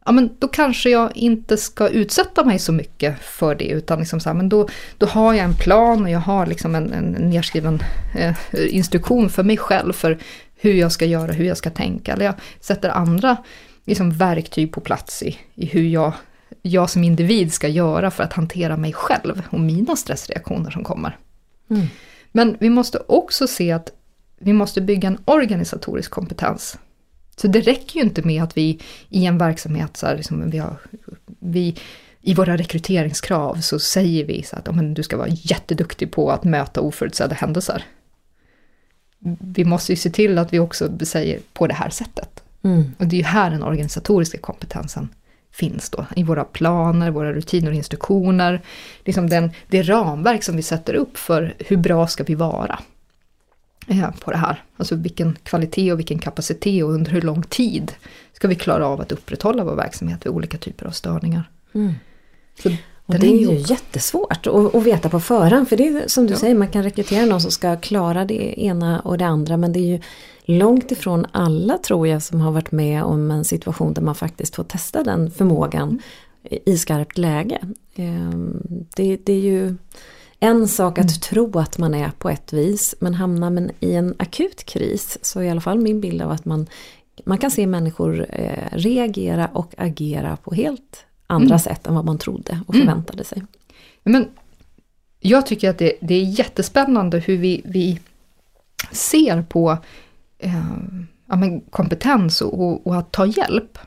Ja, 0.04 0.12
men 0.12 0.30
då 0.38 0.48
kanske 0.48 0.90
jag 0.90 1.16
inte 1.16 1.56
ska 1.56 1.88
utsätta 1.88 2.44
mig 2.44 2.58
så 2.58 2.72
mycket 2.72 3.20
för 3.20 3.54
det, 3.54 3.68
utan 3.68 3.98
liksom 3.98 4.20
så 4.20 4.28
här, 4.28 4.36
men 4.36 4.48
då, 4.48 4.68
då 4.98 5.06
har 5.06 5.34
jag 5.34 5.44
en 5.44 5.54
plan 5.54 6.02
och 6.02 6.10
jag 6.10 6.18
har 6.18 6.46
liksom 6.46 6.74
en, 6.74 6.92
en 6.92 7.30
nedskriven 7.30 7.82
eh, 8.16 8.34
instruktion 8.52 9.30
för 9.30 9.42
mig 9.42 9.56
själv 9.56 9.92
för 9.92 10.18
hur 10.56 10.74
jag 10.74 10.92
ska 10.92 11.04
göra, 11.04 11.32
hur 11.32 11.44
jag 11.44 11.56
ska 11.56 11.70
tänka. 11.70 12.12
Eller 12.12 12.24
jag 12.24 12.34
sätter 12.60 12.88
andra 12.88 13.36
liksom, 13.84 14.10
verktyg 14.12 14.72
på 14.72 14.80
plats 14.80 15.22
i, 15.22 15.38
i 15.54 15.66
hur 15.66 15.88
jag, 15.88 16.12
jag 16.62 16.90
som 16.90 17.04
individ 17.04 17.52
ska 17.52 17.68
göra 17.68 18.10
för 18.10 18.24
att 18.24 18.32
hantera 18.32 18.76
mig 18.76 18.92
själv 18.92 19.42
och 19.50 19.60
mina 19.60 19.96
stressreaktioner 19.96 20.70
som 20.70 20.84
kommer. 20.84 21.18
Mm. 21.70 21.86
Men 22.32 22.56
vi 22.60 22.70
måste 22.70 22.98
också 23.08 23.46
se 23.46 23.72
att 23.72 23.92
vi 24.40 24.52
måste 24.52 24.80
bygga 24.80 25.08
en 25.08 25.18
organisatorisk 25.24 26.10
kompetens. 26.10 26.78
Så 27.40 27.48
det 27.48 27.60
räcker 27.60 27.96
ju 27.96 28.04
inte 28.04 28.22
med 28.22 28.42
att 28.42 28.56
vi 28.56 28.78
i 29.08 29.26
en 29.26 29.38
verksamhet, 29.38 29.96
så 29.96 30.06
här, 30.06 30.16
liksom, 30.16 30.50
vi, 30.50 30.58
har, 30.58 30.76
vi 31.38 31.74
i 32.20 32.34
våra 32.34 32.56
rekryteringskrav 32.56 33.60
så 33.60 33.78
säger 33.78 34.24
vi 34.24 34.42
så 34.42 34.56
att 34.56 34.68
oh, 34.68 34.76
men 34.76 34.94
du 34.94 35.02
ska 35.02 35.16
vara 35.16 35.28
jätteduktig 35.28 36.12
på 36.12 36.30
att 36.30 36.44
möta 36.44 36.80
oförutsedda 36.80 37.34
händelser. 37.34 37.84
Vi 39.38 39.64
måste 39.64 39.92
ju 39.92 39.96
se 39.96 40.10
till 40.10 40.38
att 40.38 40.52
vi 40.52 40.58
också 40.58 40.90
säger 41.02 41.40
på 41.52 41.66
det 41.66 41.74
här 41.74 41.90
sättet. 41.90 42.42
Mm. 42.62 42.92
Och 42.98 43.06
det 43.06 43.16
är 43.16 43.18
ju 43.18 43.24
här 43.24 43.50
den 43.50 43.62
organisatoriska 43.62 44.38
kompetensen 44.38 45.08
finns 45.50 45.90
då. 45.90 46.06
I 46.16 46.22
våra 46.22 46.44
planer, 46.44 47.10
våra 47.10 47.32
rutiner 47.32 47.70
och 47.70 47.76
instruktioner. 47.76 48.62
Liksom 49.04 49.28
den, 49.28 49.50
det 49.68 49.82
ramverk 49.82 50.42
som 50.42 50.56
vi 50.56 50.62
sätter 50.62 50.94
upp 50.94 51.16
för 51.18 51.54
hur 51.58 51.76
bra 51.76 52.06
ska 52.06 52.24
vi 52.24 52.34
vara 52.34 52.78
på 54.20 54.30
det 54.30 54.36
här. 54.36 54.64
Alltså 54.76 54.94
vilken 54.94 55.36
kvalitet 55.42 55.92
och 55.92 55.98
vilken 55.98 56.18
kapacitet 56.18 56.84
och 56.84 56.90
under 56.90 57.10
hur 57.10 57.22
lång 57.22 57.42
tid 57.42 57.92
ska 58.32 58.48
vi 58.48 58.54
klara 58.54 58.86
av 58.86 59.00
att 59.00 59.12
upprätthålla 59.12 59.64
vår 59.64 59.74
verksamhet 59.74 60.26
vid 60.26 60.32
olika 60.32 60.58
typer 60.58 60.86
av 60.86 60.90
störningar. 60.90 61.50
Mm. 61.74 61.94
och 63.06 63.18
det 63.18 63.26
är 63.26 63.36
ju 63.36 63.58
jättesvårt 63.58 64.46
att, 64.46 64.74
att, 64.74 64.82
veta 64.82 65.08
på 65.08 65.20
förhand 65.20 65.68
för 65.68 65.76
det 65.76 65.88
är 65.88 66.08
som 66.08 66.26
du 66.26 66.32
ja. 66.32 66.38
säger, 66.38 66.54
man 66.54 66.68
kan 66.68 66.82
rekrytera 66.82 67.26
någon 67.26 67.40
som 67.40 67.50
ska 67.50 67.76
klara 67.76 68.24
det 68.24 68.60
ena 68.60 69.00
och 69.00 69.18
det 69.18 69.26
andra 69.26 69.56
men 69.56 69.72
det 69.72 69.78
är 69.78 69.86
ju 69.86 70.00
långt 70.44 70.92
ifrån 70.92 71.26
alla 71.32 71.78
tror 71.78 72.08
jag 72.08 72.22
som 72.22 72.40
har 72.40 72.52
varit 72.52 72.72
med 72.72 73.02
om 73.02 73.30
en 73.30 73.44
situation 73.44 73.94
där 73.94 74.02
man 74.02 74.14
faktiskt 74.14 74.56
får 74.56 74.64
testa 74.64 75.02
den 75.02 75.30
förmågan 75.30 75.88
mm. 75.88 76.62
i 76.66 76.78
skarpt 76.78 77.18
läge. 77.18 77.58
Ehm, 77.94 78.62
det, 78.96 79.16
det, 79.16 79.32
är 79.32 79.40
ju 79.40 79.76
en 80.40 80.68
sak 80.68 80.98
att 80.98 81.04
mm. 81.04 81.20
tro 81.20 81.58
att 81.58 81.78
man 81.78 81.94
är 81.94 82.10
på 82.10 82.30
ett 82.30 82.52
vis 82.52 82.94
men 83.00 83.14
hamnar 83.14 83.50
man 83.50 83.70
i 83.80 83.94
en 83.94 84.14
akut 84.18 84.64
kris 84.64 85.18
så 85.22 85.40
är 85.40 85.44
i 85.44 85.50
alla 85.50 85.60
fall 85.60 85.78
min 85.78 86.00
bild 86.00 86.22
av 86.22 86.30
att 86.30 86.44
man, 86.44 86.66
man 87.24 87.38
kan 87.38 87.50
se 87.50 87.66
människor 87.66 88.26
eh, 88.28 88.68
reagera 88.72 89.46
och 89.46 89.74
agera 89.76 90.36
på 90.36 90.54
helt 90.54 91.04
andra 91.26 91.54
mm. 91.54 91.58
sätt 91.58 91.86
än 91.86 91.94
vad 91.94 92.04
man 92.04 92.18
trodde 92.18 92.60
och 92.66 92.74
mm. 92.74 92.86
förväntade 92.86 93.24
sig. 93.24 93.42
Men 94.02 94.28
jag 95.20 95.46
tycker 95.46 95.70
att 95.70 95.78
det, 95.78 95.92
det 96.00 96.14
är 96.14 96.22
jättespännande 96.22 97.18
hur 97.18 97.36
vi, 97.36 97.62
vi 97.64 98.00
ser 98.92 99.42
på 99.42 99.78
eh, 100.38 100.76
ja, 101.26 101.60
kompetens 101.70 102.40
och, 102.40 102.86
och, 102.86 102.96
att 102.96 103.12
ta 103.12 103.26
hjälp. 103.26 103.78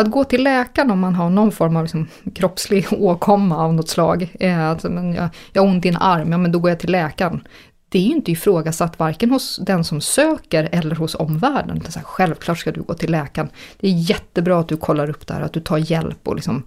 Att 0.00 0.10
gå 0.10 0.24
till 0.24 0.44
läkaren 0.44 0.90
om 0.90 1.00
man 1.00 1.14
har 1.14 1.30
någon 1.30 1.52
form 1.52 1.76
av 1.76 1.82
liksom 1.82 2.08
kroppslig 2.34 2.86
åkomma 2.92 3.56
av 3.56 3.74
något 3.74 3.88
slag. 3.88 4.36
Eh, 4.40 4.68
alltså, 4.68 4.90
men 4.90 5.14
jag, 5.14 5.28
jag 5.52 5.62
har 5.62 5.68
ont 5.68 5.86
i 5.86 5.88
en 5.88 5.96
arm, 5.96 6.32
ja 6.32 6.38
men 6.38 6.52
då 6.52 6.58
går 6.58 6.70
jag 6.70 6.80
till 6.80 6.92
läkaren. 6.92 7.40
Det 7.88 7.98
är 7.98 8.02
ju 8.02 8.12
inte 8.12 8.32
ifrågasatt 8.32 8.98
varken 8.98 9.30
hos 9.30 9.60
den 9.62 9.84
som 9.84 10.00
söker 10.00 10.68
eller 10.72 10.94
hos 10.94 11.14
omvärlden. 11.14 11.82
Så 11.88 11.98
här, 11.98 12.06
självklart 12.06 12.58
ska 12.58 12.72
du 12.72 12.82
gå 12.82 12.94
till 12.94 13.10
läkaren. 13.10 13.48
Det 13.80 13.88
är 13.88 13.92
jättebra 14.10 14.60
att 14.60 14.68
du 14.68 14.76
kollar 14.76 15.10
upp 15.10 15.26
det 15.26 15.34
här, 15.34 15.40
att 15.40 15.52
du 15.52 15.60
tar 15.60 15.78
hjälp 15.78 16.28
och 16.28 16.34
liksom 16.34 16.62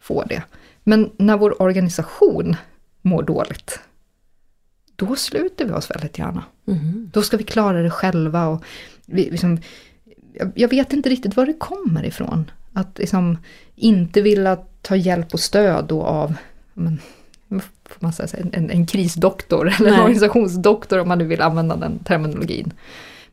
får 0.00 0.24
det. 0.28 0.42
Men 0.84 1.10
när 1.16 1.36
vår 1.36 1.62
organisation 1.62 2.56
mår 3.02 3.22
dåligt, 3.22 3.80
då 4.96 5.16
sluter 5.16 5.64
vi 5.64 5.72
oss 5.72 5.90
väldigt 5.90 6.18
gärna. 6.18 6.44
Mm. 6.66 7.10
Då 7.12 7.22
ska 7.22 7.36
vi 7.36 7.44
klara 7.44 7.82
det 7.82 7.90
själva. 7.90 8.46
Och 8.46 8.64
vi, 9.06 9.30
liksom, 9.30 9.60
jag, 10.54 10.68
vet 10.68 10.92
inte 10.92 11.08
riktigt 11.08 11.36
var 11.36 11.46
det 11.46 11.52
kommer 11.52 12.04
ifrån. 12.04 12.50
Att 12.72 12.98
liksom 12.98 13.38
inte 13.76 14.20
vilja 14.20 14.56
ta 14.82 14.96
hjälp 14.96 15.34
och 15.34 15.40
stöd 15.40 15.84
då 15.84 16.02
av 16.02 16.34
men, 16.74 17.00
får 17.84 17.98
man 17.98 18.12
säga, 18.12 18.28
en, 18.52 18.70
en 18.70 18.86
krisdoktor 18.86 19.72
eller 19.78 19.90
en 19.90 20.00
organisationsdoktor 20.00 20.98
om 20.98 21.08
man 21.08 21.18
nu 21.18 21.24
vill 21.24 21.42
använda 21.42 21.76
den 21.76 21.98
terminologin. 21.98 22.72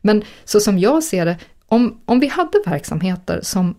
Men 0.00 0.22
så 0.44 0.60
som 0.60 0.78
jag 0.78 1.02
ser 1.02 1.24
det, 1.24 1.36
om, 1.66 2.00
om 2.04 2.20
vi 2.20 2.26
hade 2.26 2.62
verksamheter 2.66 3.40
som 3.42 3.74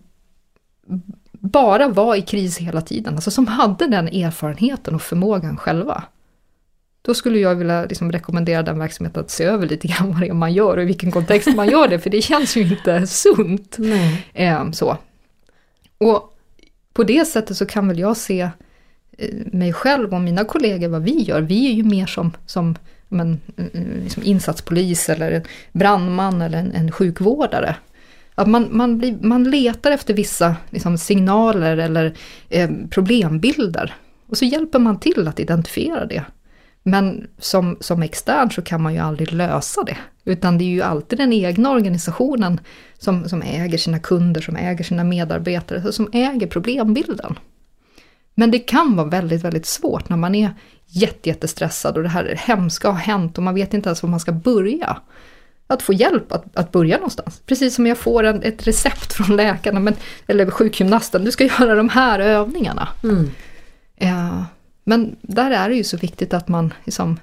bara 1.32 1.88
var 1.88 2.16
i 2.16 2.22
kris 2.22 2.58
hela 2.58 2.80
tiden, 2.80 3.14
alltså 3.14 3.30
som 3.30 3.46
hade 3.46 3.86
den 3.86 4.08
erfarenheten 4.08 4.94
och 4.94 5.02
förmågan 5.02 5.56
själva. 5.56 6.04
Då 7.02 7.14
skulle 7.14 7.38
jag 7.38 7.54
vilja 7.54 7.84
liksom 7.84 8.12
rekommendera 8.12 8.62
den 8.62 8.78
verksamheten 8.78 9.20
att 9.20 9.30
se 9.30 9.44
över 9.44 9.68
lite 9.68 9.88
grann 9.88 10.12
vad 10.12 10.20
det 10.20 10.28
är 10.28 10.32
man 10.32 10.52
gör 10.52 10.76
och 10.76 10.82
i 10.82 10.86
vilken 10.86 11.10
kontext 11.10 11.56
man 11.56 11.68
gör 11.68 11.88
det, 11.88 11.98
för 11.98 12.10
det 12.10 12.22
känns 12.22 12.56
ju 12.56 12.62
inte 12.62 13.06
sunt. 13.06 13.78
Eh, 14.34 14.70
så. 14.70 14.96
Och 15.98 16.38
på 16.92 17.04
det 17.04 17.24
sättet 17.24 17.56
så 17.56 17.66
kan 17.66 17.88
väl 17.88 17.98
jag 17.98 18.16
se 18.16 18.50
eh, 19.18 19.34
mig 19.52 19.72
själv 19.72 20.14
och 20.14 20.20
mina 20.20 20.44
kollegor 20.44 20.88
vad 20.88 21.02
vi 21.02 21.22
gör. 21.22 21.40
Vi 21.40 21.70
är 21.70 21.72
ju 21.72 21.82
mer 21.82 22.06
som, 22.06 22.32
som 22.46 22.76
men, 23.08 23.40
eh, 23.56 23.80
liksom 24.02 24.22
insatspolis 24.22 25.08
eller 25.08 25.32
en 25.32 25.42
brandman 25.72 26.42
eller 26.42 26.58
en, 26.58 26.72
en 26.72 26.92
sjukvårdare. 26.92 27.76
Att 28.34 28.48
man, 28.48 28.68
man, 28.70 28.98
blir, 28.98 29.18
man 29.22 29.44
letar 29.44 29.90
efter 29.90 30.14
vissa 30.14 30.56
liksom, 30.70 30.98
signaler 30.98 31.76
eller 31.76 32.14
eh, 32.48 32.70
problembilder. 32.90 33.94
Och 34.26 34.38
så 34.38 34.44
hjälper 34.44 34.78
man 34.78 35.00
till 35.00 35.28
att 35.28 35.40
identifiera 35.40 36.06
det. 36.06 36.24
Men 36.90 37.26
som, 37.38 37.76
som 37.80 38.02
extern 38.02 38.50
så 38.50 38.62
kan 38.62 38.82
man 38.82 38.94
ju 38.94 39.00
aldrig 39.00 39.32
lösa 39.32 39.82
det. 39.82 39.96
Utan 40.24 40.58
det 40.58 40.64
är 40.64 40.68
ju 40.68 40.82
alltid 40.82 41.18
den 41.18 41.32
egna 41.32 41.70
organisationen 41.70 42.60
som, 42.98 43.28
som 43.28 43.42
äger 43.42 43.78
sina 43.78 43.98
kunder, 43.98 44.40
som 44.40 44.56
äger 44.56 44.84
sina 44.84 45.04
medarbetare, 45.04 45.92
som 45.92 46.08
äger 46.12 46.46
problembilden. 46.46 47.38
Men 48.34 48.50
det 48.50 48.58
kan 48.58 48.96
vara 48.96 49.06
väldigt, 49.06 49.44
väldigt 49.44 49.66
svårt 49.66 50.08
när 50.08 50.16
man 50.16 50.34
är 50.34 50.54
jättestressad 50.86 51.96
och 51.96 52.02
det 52.02 52.08
här 52.08 52.40
hemska 52.46 52.88
har 52.88 52.98
hänt 52.98 53.38
och 53.38 53.44
man 53.44 53.54
vet 53.54 53.74
inte 53.74 53.88
ens 53.88 54.02
var 54.02 54.10
man 54.10 54.20
ska 54.20 54.32
börja. 54.32 54.96
Att 55.66 55.82
få 55.82 55.92
hjälp 55.92 56.32
att, 56.32 56.56
att 56.56 56.72
börja 56.72 56.96
någonstans. 56.96 57.42
Precis 57.46 57.74
som 57.74 57.86
jag 57.86 57.98
får 57.98 58.24
en, 58.24 58.42
ett 58.42 58.66
recept 58.66 59.12
från 59.12 59.36
läkarna, 59.36 59.80
men, 59.80 59.94
eller 60.26 60.50
sjukgymnasten, 60.50 61.24
du 61.24 61.30
ska 61.30 61.44
göra 61.44 61.74
de 61.74 61.88
här 61.88 62.18
övningarna. 62.18 62.88
Mm. 63.02 63.30
Ja, 63.96 64.44
men 64.88 65.16
där 65.22 65.50
är 65.50 65.68
det 65.68 65.74
ju 65.74 65.84
så 65.84 65.96
viktigt 65.96 66.34
att 66.34 66.48
man, 66.48 66.74
liksom, 66.84 67.20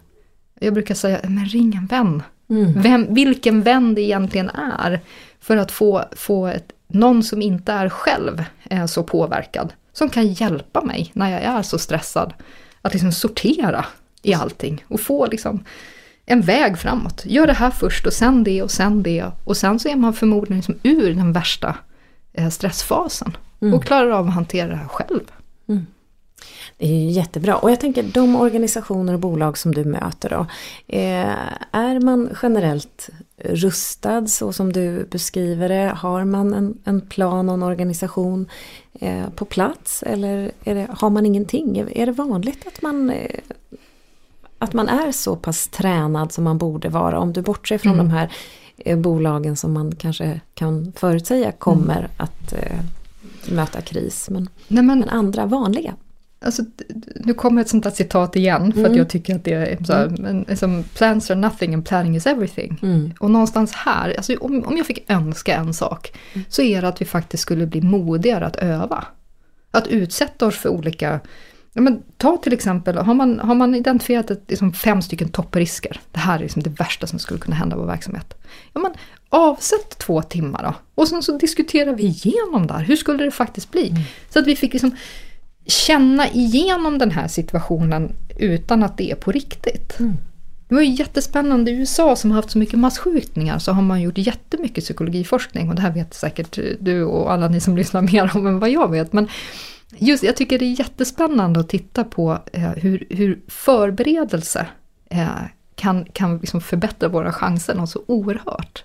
jag 0.59 0.73
brukar 0.73 0.95
säga, 0.95 1.19
men 1.23 1.45
ring 1.45 1.75
en 1.75 1.85
vän. 1.85 2.23
Mm. 2.49 2.81
Vem, 2.81 3.13
vilken 3.13 3.61
vän 3.61 3.95
det 3.95 4.01
egentligen 4.01 4.49
är. 4.49 4.99
För 5.39 5.57
att 5.57 5.71
få, 5.71 6.03
få 6.11 6.47
ett, 6.47 6.71
någon 6.87 7.23
som 7.23 7.41
inte 7.41 7.71
är 7.71 7.89
själv 7.89 8.43
är 8.63 8.87
så 8.87 9.03
påverkad. 9.03 9.73
Som 9.93 10.09
kan 10.09 10.27
hjälpa 10.27 10.81
mig 10.81 11.11
när 11.13 11.31
jag 11.31 11.41
är 11.41 11.61
så 11.61 11.77
stressad. 11.77 12.33
Att 12.81 12.93
liksom 12.93 13.11
sortera 13.11 13.85
i 14.21 14.33
allting 14.33 14.85
och 14.87 15.01
få 15.01 15.25
liksom 15.25 15.63
en 16.25 16.41
väg 16.41 16.77
framåt. 16.77 17.23
Gör 17.25 17.47
det 17.47 17.53
här 17.53 17.71
först 17.71 18.05
och 18.05 18.13
sen 18.13 18.43
det 18.43 18.63
och 18.63 18.71
sen 18.71 19.03
det. 19.03 19.25
Och 19.43 19.57
sen 19.57 19.79
så 19.79 19.89
är 19.89 19.95
man 19.95 20.13
förmodligen 20.13 20.57
liksom 20.57 20.79
ur 20.83 21.13
den 21.13 21.33
värsta 21.33 21.75
eh, 22.33 22.49
stressfasen. 22.49 23.37
Mm. 23.61 23.73
Och 23.73 23.85
klarar 23.85 24.09
av 24.09 24.27
att 24.27 24.33
hantera 24.33 24.67
det 24.67 24.75
här 24.75 24.87
själv. 24.87 25.31
Det 26.77 26.85
är 26.85 26.99
ju 26.99 27.09
jättebra. 27.09 27.55
Och 27.55 27.71
jag 27.71 27.79
tänker 27.79 28.03
de 28.03 28.35
organisationer 28.35 29.13
och 29.13 29.19
bolag 29.19 29.57
som 29.57 29.73
du 29.73 29.85
möter 29.85 30.29
då. 30.29 30.45
Eh, 30.87 31.35
är 31.71 31.99
man 31.99 32.29
generellt 32.41 33.09
rustad 33.37 34.27
så 34.27 34.53
som 34.53 34.73
du 34.73 35.07
beskriver 35.11 35.69
det? 35.69 35.93
Har 35.97 36.25
man 36.25 36.53
en, 36.53 36.77
en 36.83 37.01
plan 37.01 37.49
och 37.49 37.55
en 37.55 37.63
organisation 37.63 38.49
eh, 38.93 39.29
på 39.35 39.45
plats? 39.45 40.03
Eller 40.03 40.51
det, 40.63 40.87
har 40.89 41.09
man 41.09 41.25
ingenting? 41.25 41.77
Är 41.77 42.05
det 42.05 42.11
vanligt 42.11 42.67
att 42.67 42.81
man 42.81 43.09
eh, 43.09 43.39
att 44.57 44.73
man 44.73 44.89
är 44.89 45.11
så 45.11 45.35
pass 45.35 45.67
tränad 45.67 46.31
som 46.31 46.43
man 46.43 46.57
borde 46.57 46.89
vara 46.89 47.19
om 47.19 47.33
du 47.33 47.41
bortser 47.41 47.77
från 47.77 47.93
mm. 47.93 48.07
de 48.07 48.13
här 48.13 48.31
bolagen 48.95 49.55
som 49.55 49.73
man 49.73 49.95
kanske 49.95 50.41
kan 50.53 50.93
förutsäga 50.95 51.51
kommer 51.51 51.97
mm. 51.97 52.11
att 52.17 52.53
möta 53.49 53.81
kris. 53.81 54.29
Men, 54.29 54.49
Nej, 54.67 54.83
men, 54.83 54.99
men 54.99 55.09
andra 55.09 55.45
vanliga 55.45 55.95
Alltså, 56.45 56.63
nu 57.15 57.33
kommer 57.33 57.61
ett 57.61 57.69
sånt 57.69 57.83
där 57.83 57.91
citat 57.91 58.35
igen, 58.35 58.73
för 58.73 58.79
Mm. 58.79 58.91
att 58.91 58.97
jag 58.97 59.09
tycker 59.09 59.35
att 59.35 59.43
det 59.43 59.53
är 59.53 59.83
så 59.83 59.93
här, 59.93 60.15
men, 60.19 60.57
som 60.57 60.83
plans 60.83 61.31
are 61.31 61.39
nothing 61.39 61.73
and 61.73 61.85
planning 61.85 62.15
is 62.15 62.25
everything. 62.27 62.79
Mm. 62.81 63.13
Och 63.19 63.31
någonstans 63.31 63.71
här, 63.73 64.13
alltså 64.17 64.35
om, 64.35 64.63
om 64.65 64.77
jag 64.77 64.85
fick 64.85 65.11
önska 65.11 65.55
en 65.55 65.73
sak, 65.73 66.13
så 66.49 66.61
är 66.61 66.81
det 66.81 66.87
att 66.87 67.01
vi 67.01 67.05
faktiskt 67.05 67.43
skulle 67.43 67.65
bli 67.67 67.81
modigare 67.81 68.45
att 68.45 68.55
öva. 68.55 69.05
Att 69.71 69.87
utsätta 69.87 70.45
oss 70.45 70.55
för 70.55 70.69
olika, 70.69 71.19
ja, 71.73 71.81
men, 71.81 72.03
ta 72.17 72.37
till 72.37 72.53
exempel, 72.53 72.97
har 72.97 73.13
man, 73.13 73.39
har 73.39 73.55
man 73.55 73.75
identifierat 73.75 74.31
ett, 74.31 74.43
liksom 74.47 74.73
fem 74.73 75.01
stycken 75.01 75.29
topprisker, 75.29 76.01
det 76.11 76.19
här 76.19 76.35
är 76.35 76.43
liksom 76.43 76.63
det 76.63 76.69
värsta 76.69 77.07
som 77.07 77.19
skulle 77.19 77.39
kunna 77.39 77.55
hända 77.55 77.75
på 77.75 77.85
verksamhet. 77.85 78.33
Ja, 78.73 78.81
men, 78.81 78.91
avsätt 79.29 79.97
två 79.97 80.21
timmar 80.21 80.63
då, 80.63 80.73
och 80.95 81.07
sen 81.07 81.23
så 81.23 81.37
diskuterar 81.37 81.93
vi 81.93 82.03
igenom 82.03 82.67
där, 82.67 82.79
hur 82.79 82.95
skulle 82.95 83.23
det 83.23 83.31
faktiskt 83.31 83.71
bli? 83.71 83.93
Så 84.29 84.39
att 84.39 84.47
vi 84.47 84.55
fick 84.55 84.73
liksom 84.73 84.91
känna 85.65 86.29
igenom 86.29 86.97
den 86.97 87.11
här 87.11 87.27
situationen 87.27 88.15
utan 88.37 88.83
att 88.83 88.97
det 88.97 89.11
är 89.11 89.15
på 89.15 89.31
riktigt. 89.31 89.97
Det 90.67 90.75
var 90.75 90.81
ju 90.81 90.93
jättespännande. 90.93 91.71
I 91.71 91.73
USA 91.73 92.15
som 92.15 92.31
har 92.31 92.35
haft 92.35 92.51
så 92.51 92.57
mycket 92.57 92.79
masskjutningar 92.79 93.59
så 93.59 93.71
har 93.71 93.81
man 93.81 94.01
gjort 94.01 94.17
jättemycket 94.17 94.83
psykologiforskning 94.83 95.69
och 95.69 95.75
det 95.75 95.81
här 95.81 95.91
vet 95.91 96.13
säkert 96.13 96.59
du 96.79 97.03
och 97.03 97.31
alla 97.31 97.47
ni 97.47 97.59
som 97.59 97.77
lyssnar 97.77 98.01
mer 98.01 98.31
om 98.35 98.47
än 98.47 98.59
vad 98.59 98.69
jag 98.69 98.91
vet. 98.91 99.13
Men 99.13 99.27
just 99.97 100.23
jag 100.23 100.35
tycker 100.35 100.59
det 100.59 100.65
är 100.65 100.79
jättespännande 100.79 101.59
att 101.59 101.69
titta 101.69 102.03
på 102.03 102.39
eh, 102.53 102.69
hur, 102.69 103.07
hur 103.09 103.39
förberedelse 103.47 104.67
eh, 105.09 105.27
kan, 105.75 106.05
kan 106.05 106.37
liksom 106.37 106.61
förbättra 106.61 107.09
våra 107.09 107.33
chanser 107.33 107.75
något 107.75 107.89
så 107.89 108.03
oerhört. 108.07 108.83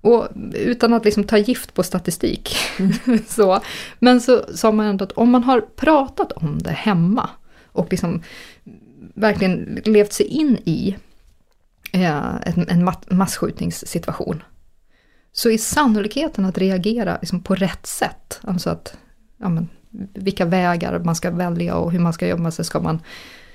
Och 0.00 0.28
utan 0.54 0.92
att 0.92 1.04
liksom 1.04 1.24
ta 1.24 1.38
gift 1.38 1.74
på 1.74 1.82
statistik. 1.82 2.56
så, 3.28 3.60
men 3.98 4.20
så 4.20 4.44
sa 4.54 4.72
man 4.72 4.86
ändå 4.86 5.04
att 5.04 5.12
om 5.12 5.30
man 5.30 5.44
har 5.44 5.60
pratat 5.60 6.32
om 6.32 6.58
det 6.58 6.70
hemma 6.70 7.30
och 7.72 7.90
liksom 7.90 8.22
verkligen 9.14 9.80
levt 9.84 10.12
sig 10.12 10.26
in 10.26 10.58
i 10.64 10.96
eh, 11.92 12.34
en, 12.42 12.68
en 12.68 12.90
masskjutningssituation. 13.10 14.42
Så 15.32 15.50
är 15.50 15.58
sannolikheten 15.58 16.44
att 16.44 16.58
reagera 16.58 17.18
liksom 17.20 17.42
på 17.42 17.54
rätt 17.54 17.86
sätt, 17.86 18.40
alltså 18.42 18.70
att 18.70 18.96
ja, 19.36 19.48
men, 19.48 19.68
vilka 20.14 20.44
vägar 20.44 20.98
man 20.98 21.16
ska 21.16 21.30
välja 21.30 21.74
och 21.74 21.92
hur 21.92 21.98
man 21.98 22.12
ska 22.12 22.28
jobba, 22.28 22.50
så 22.50 22.64
ska 22.64 22.80
man, 22.80 23.02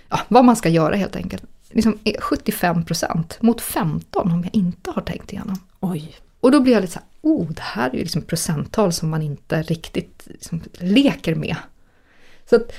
ja, 0.09 0.19
vad 0.27 0.45
man 0.45 0.55
ska 0.55 0.69
göra 0.69 0.95
helt 0.95 1.15
enkelt. 1.15 1.43
Liksom 1.69 1.97
är 2.03 2.13
75% 2.13 3.33
mot 3.39 3.61
15 3.61 4.31
om 4.31 4.43
jag 4.43 4.55
inte 4.55 4.91
har 4.91 5.01
tänkt 5.01 5.33
igenom. 5.33 5.57
Oj. 5.79 6.15
Och 6.41 6.51
då 6.51 6.59
blir 6.59 6.73
jag 6.73 6.81
lite 6.81 6.93
så 6.93 6.99
här, 6.99 7.07
oh, 7.21 7.51
det 7.51 7.61
här 7.61 7.89
är 7.89 7.93
ju 7.93 7.99
liksom 7.99 8.21
procenttal 8.21 8.93
som 8.93 9.09
man 9.09 9.21
inte 9.21 9.61
riktigt 9.61 10.23
liksom 10.25 10.61
leker 10.73 11.35
med. 11.35 11.55
Så 12.49 12.55
att, 12.55 12.71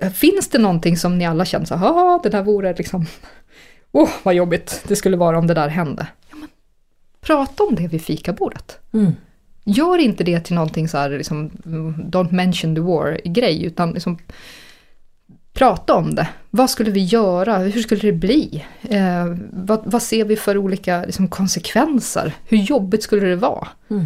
eh, 0.00 0.10
finns 0.12 0.48
det 0.48 0.58
någonting 0.58 0.96
som 0.96 1.18
ni 1.18 1.26
alla 1.26 1.44
känner 1.44 1.66
så 1.66 1.74
här, 1.74 1.86
"Ah, 1.86 2.20
det 2.22 2.28
där 2.28 2.42
vore 2.42 2.74
liksom, 2.74 3.06
åh 3.92 4.10
vad 4.22 4.34
jobbigt 4.34 4.84
det 4.88 4.96
skulle 4.96 5.16
vara 5.16 5.38
om 5.38 5.46
det 5.46 5.54
där 5.54 5.68
hände. 5.68 6.06
Ja, 6.30 6.36
men, 6.36 6.48
prata 7.20 7.64
om 7.64 7.74
det 7.74 7.88
vid 7.88 8.02
fikabordet. 8.02 8.78
Mm. 8.92 9.12
Gör 9.64 9.98
inte 9.98 10.24
det 10.24 10.40
till 10.40 10.54
någonting 10.54 10.88
så 10.88 10.98
här, 10.98 11.10
liksom, 11.10 11.50
mm, 11.66 11.94
don't 11.94 12.32
mention 12.32 12.74
the 12.74 12.80
war-grej, 12.80 13.64
utan 13.64 13.90
liksom, 13.92 14.18
prata 15.52 15.94
om 15.94 16.14
det. 16.14 16.28
Vad 16.50 16.70
skulle 16.70 16.90
vi 16.90 17.04
göra? 17.04 17.58
Hur 17.58 17.82
skulle 17.82 18.00
det 18.00 18.12
bli? 18.12 18.64
Eh, 18.82 19.26
vad, 19.50 19.80
vad 19.84 20.02
ser 20.02 20.24
vi 20.24 20.36
för 20.36 20.56
olika 20.56 21.02
liksom, 21.04 21.28
konsekvenser? 21.28 22.32
Hur 22.44 22.58
jobbigt 22.58 23.02
skulle 23.02 23.26
det 23.26 23.36
vara? 23.36 23.68
Mm. 23.90 24.04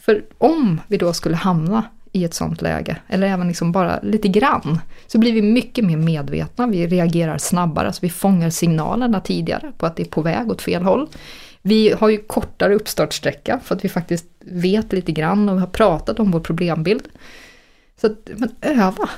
För 0.00 0.24
om 0.38 0.80
vi 0.88 0.96
då 0.96 1.12
skulle 1.12 1.36
hamna 1.36 1.84
i 2.12 2.24
ett 2.24 2.34
sånt 2.34 2.62
läge, 2.62 2.96
eller 3.08 3.26
även 3.26 3.48
liksom 3.48 3.72
bara 3.72 4.00
lite 4.02 4.28
grann, 4.28 4.78
så 5.06 5.18
blir 5.18 5.32
vi 5.32 5.42
mycket 5.42 5.84
mer 5.84 5.96
medvetna, 5.96 6.66
vi 6.66 6.86
reagerar 6.86 7.38
snabbare, 7.38 7.92
så 7.92 7.98
vi 8.02 8.10
fångar 8.10 8.50
signalerna 8.50 9.20
tidigare 9.20 9.72
på 9.78 9.86
att 9.86 9.96
det 9.96 10.02
är 10.02 10.10
på 10.10 10.22
väg 10.22 10.50
åt 10.50 10.62
fel 10.62 10.82
håll. 10.82 11.08
Vi 11.62 11.92
har 11.98 12.08
ju 12.08 12.18
kortare 12.18 12.74
uppstartsträcka 12.74 13.60
för 13.64 13.74
att 13.74 13.84
vi 13.84 13.88
faktiskt 13.88 14.26
vet 14.40 14.92
lite 14.92 15.12
grann 15.12 15.48
och 15.48 15.60
har 15.60 15.66
pratat 15.66 16.20
om 16.20 16.30
vår 16.30 16.40
problembild. 16.40 17.08
Så 18.00 18.06
att, 18.06 18.30
men 18.36 18.50
öva! 18.60 19.08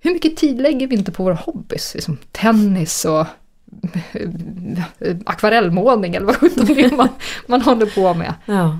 Hur 0.00 0.12
mycket 0.12 0.36
tid 0.36 0.60
lägger 0.60 0.86
vi 0.86 0.96
inte 0.96 1.12
på 1.12 1.24
våra 1.24 1.34
hobbys? 1.34 1.94
Liksom 1.94 2.18
tennis 2.32 3.04
och 3.04 3.26
akvarellmålning 5.24 6.14
eller 6.14 6.26
vad 6.26 6.36
sjutton 6.36 6.66
det 6.66 6.80
är 6.80 6.96
man, 6.96 7.08
man 7.46 7.62
håller 7.62 7.86
på 7.86 8.14
med. 8.14 8.34
Ja, 8.46 8.78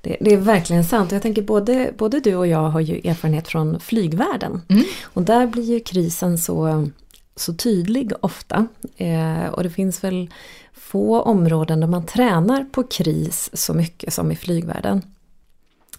det, 0.00 0.16
det 0.20 0.32
är 0.32 0.36
verkligen 0.36 0.84
sant. 0.84 1.12
Jag 1.12 1.22
tänker 1.22 1.42
både, 1.42 1.92
både 1.96 2.20
du 2.20 2.34
och 2.34 2.46
jag 2.46 2.68
har 2.68 2.80
ju 2.80 3.10
erfarenhet 3.10 3.48
från 3.48 3.80
flygvärlden. 3.80 4.62
Mm. 4.68 4.84
Och 5.04 5.22
där 5.22 5.46
blir 5.46 5.62
ju 5.62 5.80
krisen 5.80 6.38
så, 6.38 6.88
så 7.36 7.54
tydlig 7.54 8.12
ofta. 8.20 8.66
Eh, 8.96 9.46
och 9.46 9.62
det 9.62 9.70
finns 9.70 10.04
väl 10.04 10.30
få 10.72 11.20
områden 11.20 11.80
där 11.80 11.86
man 11.86 12.06
tränar 12.06 12.64
på 12.64 12.82
kris 12.82 13.50
så 13.52 13.74
mycket 13.74 14.14
som 14.14 14.32
i 14.32 14.36
flygvärlden. 14.36 15.02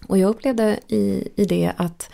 Och 0.06 0.18
jag 0.18 0.30
upplevde 0.30 0.80
i, 0.88 1.28
i 1.36 1.44
det 1.44 1.72
att 1.76 2.10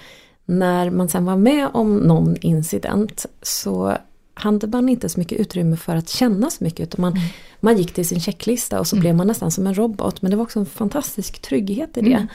när 0.47 0.91
man 0.91 1.09
sen 1.09 1.25
var 1.25 1.37
med 1.37 1.69
om 1.73 1.97
någon 1.97 2.37
incident 2.41 3.27
så 3.43 3.97
hade 4.35 4.67
man 4.67 4.89
inte 4.89 5.09
så 5.09 5.21
mycket 5.21 5.41
utrymme 5.41 5.77
för 5.77 5.97
att 5.97 6.09
känna 6.09 6.51
så 6.51 6.65
mycket 6.65 6.81
utan 6.81 7.01
man, 7.01 7.17
man 7.61 7.79
gick 7.79 7.95
till 7.95 8.09
sin 8.09 8.21
checklista 8.21 8.81
och 8.81 8.87
så 8.87 8.97
blev 8.97 9.15
man 9.15 9.27
nästan 9.27 9.51
som 9.51 9.67
en 9.67 9.75
robot. 9.75 10.23
Men 10.23 10.31
det 10.31 10.37
var 10.37 10.45
också 10.45 10.59
en 10.59 10.67
fantastisk 10.67 11.43
trygghet 11.43 11.97
i 11.97 12.01
det. 12.01 12.27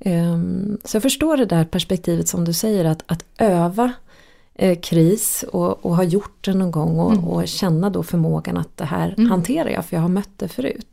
Ehm, 0.00 0.78
så 0.84 0.96
jag 0.96 1.02
förstår 1.02 1.36
det 1.36 1.46
där 1.46 1.64
perspektivet 1.64 2.28
som 2.28 2.44
du 2.44 2.52
säger 2.52 2.84
att, 2.84 3.02
att 3.06 3.24
öva 3.38 3.92
eh, 4.54 4.78
kris 4.80 5.44
och, 5.52 5.86
och 5.86 5.96
ha 5.96 6.04
gjort 6.04 6.44
det 6.44 6.54
någon 6.54 6.70
gång 6.70 6.98
och, 6.98 7.32
och 7.32 7.48
känna 7.48 7.90
då 7.90 8.02
förmågan 8.02 8.56
att 8.56 8.76
det 8.76 8.84
här 8.84 9.14
hanterar 9.28 9.70
jag 9.70 9.84
för 9.84 9.96
jag 9.96 10.02
har 10.02 10.08
mött 10.08 10.30
det 10.36 10.48
förut. 10.48 10.88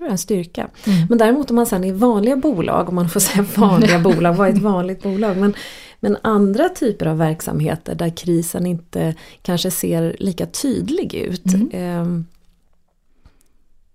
Mm. 0.00 0.12
Jag 0.12 0.20
tror 0.20 0.34
det 0.34 0.34
är 0.34 0.40
en 0.40 0.44
styrka. 0.44 0.68
Men 1.08 1.18
däremot 1.18 1.50
om 1.50 1.56
man 1.56 1.66
sen 1.66 1.84
är 1.84 1.88
i 1.88 1.92
vanliga 1.92 2.36
bolag, 2.36 2.88
om 2.88 2.94
man 2.94 3.08
får 3.08 3.20
säga 3.20 3.46
vanliga 3.56 3.98
bolag, 3.98 4.34
vad 4.34 4.48
är 4.48 4.52
ett 4.52 4.62
vanligt 4.62 5.02
bolag? 5.02 5.36
Men, 5.36 5.54
men 6.00 6.16
andra 6.22 6.68
typer 6.68 7.06
av 7.06 7.18
verksamheter 7.18 7.94
där 7.94 8.16
krisen 8.16 8.66
inte 8.66 9.14
kanske 9.42 9.70
ser 9.70 10.16
lika 10.18 10.46
tydlig 10.46 11.14
ut. 11.14 11.44
Ehm, 11.72 12.26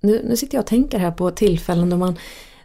nu, 0.02 0.22
nu 0.28 0.38
sitter 0.38 0.56
jag 0.56 0.62
och 0.62 0.68
tänker 0.68 1.00
här 1.00 1.12
på 1.12 1.32
tillfällen 1.32 1.90
då 1.90 1.98
man, 1.98 2.16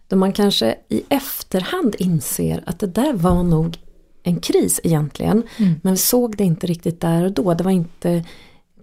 då 0.09 0.17
man 0.17 0.33
kanske 0.33 0.75
i 0.89 1.03
efterhand 1.09 1.97
inser 1.99 2.63
att 2.67 2.79
det 2.79 2.87
där 2.87 3.13
var 3.13 3.43
nog 3.43 3.79
en 4.23 4.41
kris 4.41 4.81
egentligen. 4.85 5.43
Men 5.83 5.93
vi 5.93 5.97
såg 5.97 6.37
det 6.37 6.45
inte 6.45 6.67
riktigt 6.67 7.01
där 7.01 7.25
och 7.25 7.33
då. 7.33 7.55
Det 7.55 7.65
var 7.65 7.71
inte 7.71 8.25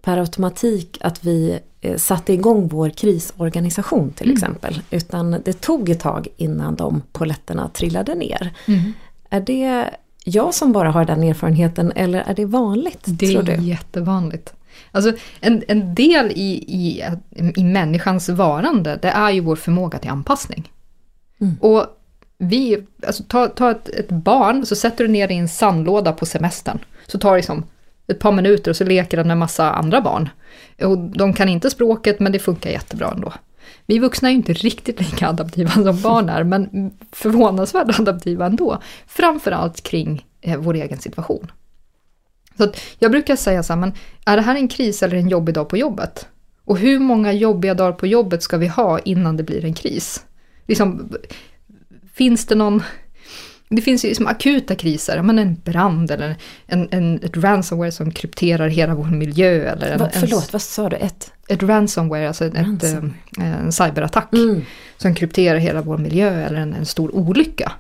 per 0.02 0.18
automatik 0.18 0.98
att 1.02 1.24
vi 1.24 1.52
eh, 1.52 1.60
satte 1.98 2.34
igång 2.34 2.68
vår 2.68 2.90
krisorganisation 2.90 4.12
till 4.12 4.32
exempel. 4.32 4.82
Utan 4.92 5.42
det 5.46 5.62
tog 5.62 5.90
ett 5.90 6.00
tag 6.00 6.28
innan 6.38 6.76
de 6.76 7.02
poletterna 7.12 7.70
trillade 7.70 8.16
ner. 8.16 8.54
Mm. 8.68 8.94
Är 9.30 9.42
det 9.42 9.90
jag 10.24 10.54
som 10.54 10.72
bara 10.72 10.92
har 10.92 11.06
den 11.06 11.24
erfarenheten 11.24 11.92
eller 11.96 12.20
är 12.20 12.36
det 12.36 12.46
vanligt 12.46 13.04
Det 13.06 13.36
är 13.36 13.62
jättevanligt. 13.62 14.54
Alltså 14.92 15.14
en, 15.40 15.64
en 15.68 15.96
del 15.96 16.32
i, 16.32 16.52
i, 16.68 17.04
i 17.56 17.64
människans 17.64 18.30
varande, 18.30 19.00
det 19.02 19.10
är 19.10 19.32
ju 19.32 19.40
vår 19.40 19.56
förmåga 19.56 20.00
till 20.00 20.10
anpassning. 20.10 20.72
Mm. 21.42 21.56
Och 21.60 21.86
vi, 22.38 22.84
alltså 23.08 23.24
ta, 23.24 23.48
ta 23.48 23.72
ett, 23.72 23.90
ett 23.90 24.10
barn, 24.10 24.66
så 24.66 24.76
sätter 24.76 25.04
du 25.04 25.08
ner 25.08 25.28
det 25.28 25.34
i 25.34 25.38
en 25.38 25.50
sandlåda 25.50 26.14
på 26.14 26.26
semestern. 26.26 26.80
Så 27.08 27.20
tar 27.20 27.32
det 27.32 27.38
liksom 27.38 27.64
ett 28.08 28.20
par 28.20 28.32
minuter 28.32 28.72
och 28.72 28.78
så 28.78 28.84
leker 28.84 29.18
den 29.18 29.28
med 29.28 29.38
massa 29.38 29.72
andra 29.72 30.02
barn. 30.02 30.30
Och 30.82 30.98
de 30.98 31.34
kan 31.34 31.50
inte 31.50 31.70
språket 31.70 32.20
men 32.20 32.32
det 32.32 32.40
funkar 32.40 32.70
jättebra 32.70 33.12
ändå. 33.16 33.34
Vi 33.86 34.00
vuxna 34.00 34.28
är 34.30 34.32
ju 34.32 34.38
inte 34.38 34.54
riktigt 34.54 35.00
lika 35.00 35.28
adaptiva 35.28 35.70
som 35.74 36.02
barn 36.02 36.30
är, 36.30 36.44
men 36.44 36.92
förvånansvärt 37.12 38.00
adaptiva 38.00 38.46
ändå. 38.46 38.82
Framförallt 39.08 39.84
kring 39.84 40.26
eh, 40.42 40.58
vår 40.58 40.74
egen 40.74 41.00
situation. 41.00 41.52
Så 42.58 42.64
att 42.64 42.82
jag 43.00 43.12
brukar 43.12 43.36
säga 43.36 43.64
så 43.64 43.74
här, 43.74 43.80
men 43.80 43.94
är 44.26 44.36
det 44.36 44.42
här 44.42 44.56
en 44.56 44.68
kris 44.68 45.04
eller 45.04 45.18
en 45.18 45.30
jobbig 45.30 45.56
dag 45.56 45.70
på 45.70 45.78
jobbet? 45.78 46.28
Och 46.66 46.78
hur 46.78 47.00
många 47.00 47.34
jobbiga 47.34 47.74
dagar 47.74 47.92
på 47.92 48.08
jobbet 48.08 48.44
ska 48.44 48.58
vi 48.58 48.68
ha 48.68 49.00
innan 49.00 49.38
det 49.38 49.44
blir 49.44 49.66
en 49.66 49.74
kris? 49.74 50.26
Liksom, 50.66 51.14
finns 52.14 52.46
det 52.46 52.56
någon... 52.56 52.84
Det 53.70 53.82
finns 53.82 54.06
ju 54.06 54.10
liksom 54.10 54.28
akuta 54.28 54.76
kriser, 54.76 55.22
men 55.22 55.40
en 55.40 55.56
brand 55.66 56.12
eller 56.12 56.36
en, 56.66 56.88
en, 56.92 57.20
ett 57.24 57.38
ransomware 57.38 57.92
som 57.92 58.12
krypterar 58.12 58.68
hela 58.68 58.96
vår 58.96 59.06
miljö. 59.06 59.72
Eller 59.72 59.92
en, 59.92 60.00
Va, 60.00 60.10
en, 60.14 60.22
förlåt, 60.22 60.54
vad 60.54 60.62
sa 60.62 60.90
du? 60.90 60.96
Ett? 60.96 61.32
ett 61.48 61.64
ransomware, 61.64 62.28
alltså 62.28 62.44
Ransomware. 62.44 63.12
Ett, 63.32 63.38
eh, 63.40 63.60
en 63.66 63.72
cyberattack 63.72 64.34
Mm. 64.34 64.62
som 64.98 65.16
krypterar 65.16 65.58
hela 65.58 65.82
vår 65.82 65.98
miljö 65.98 66.46
eller 66.46 66.58
en, 66.60 66.74
en 66.74 66.86
stor 66.86 67.16
olycka. 67.16 67.72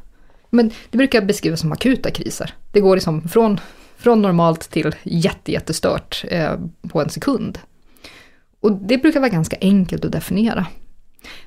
Men 0.50 0.72
det 0.90 0.98
brukar 0.98 1.22
beskrivas 1.22 1.60
som 1.60 1.72
akuta 1.72 2.12
kriser. 2.12 2.54
Det 2.72 2.80
går 2.80 2.96
liksom 2.96 3.30
från, 3.30 3.60
från 3.98 4.22
normalt 4.22 4.70
till 4.72 4.96
jätte, 5.04 5.52
jättestört 5.52 6.26
eh, 6.30 6.52
på 6.90 7.02
en 7.02 7.10
sekund. 7.10 7.60
Och 8.60 8.72
det 8.72 8.98
brukar 8.98 9.20
vara 9.20 9.30
ganska 9.30 9.58
enkelt 9.62 10.06
att 10.06 10.12
definiera. 10.12 10.66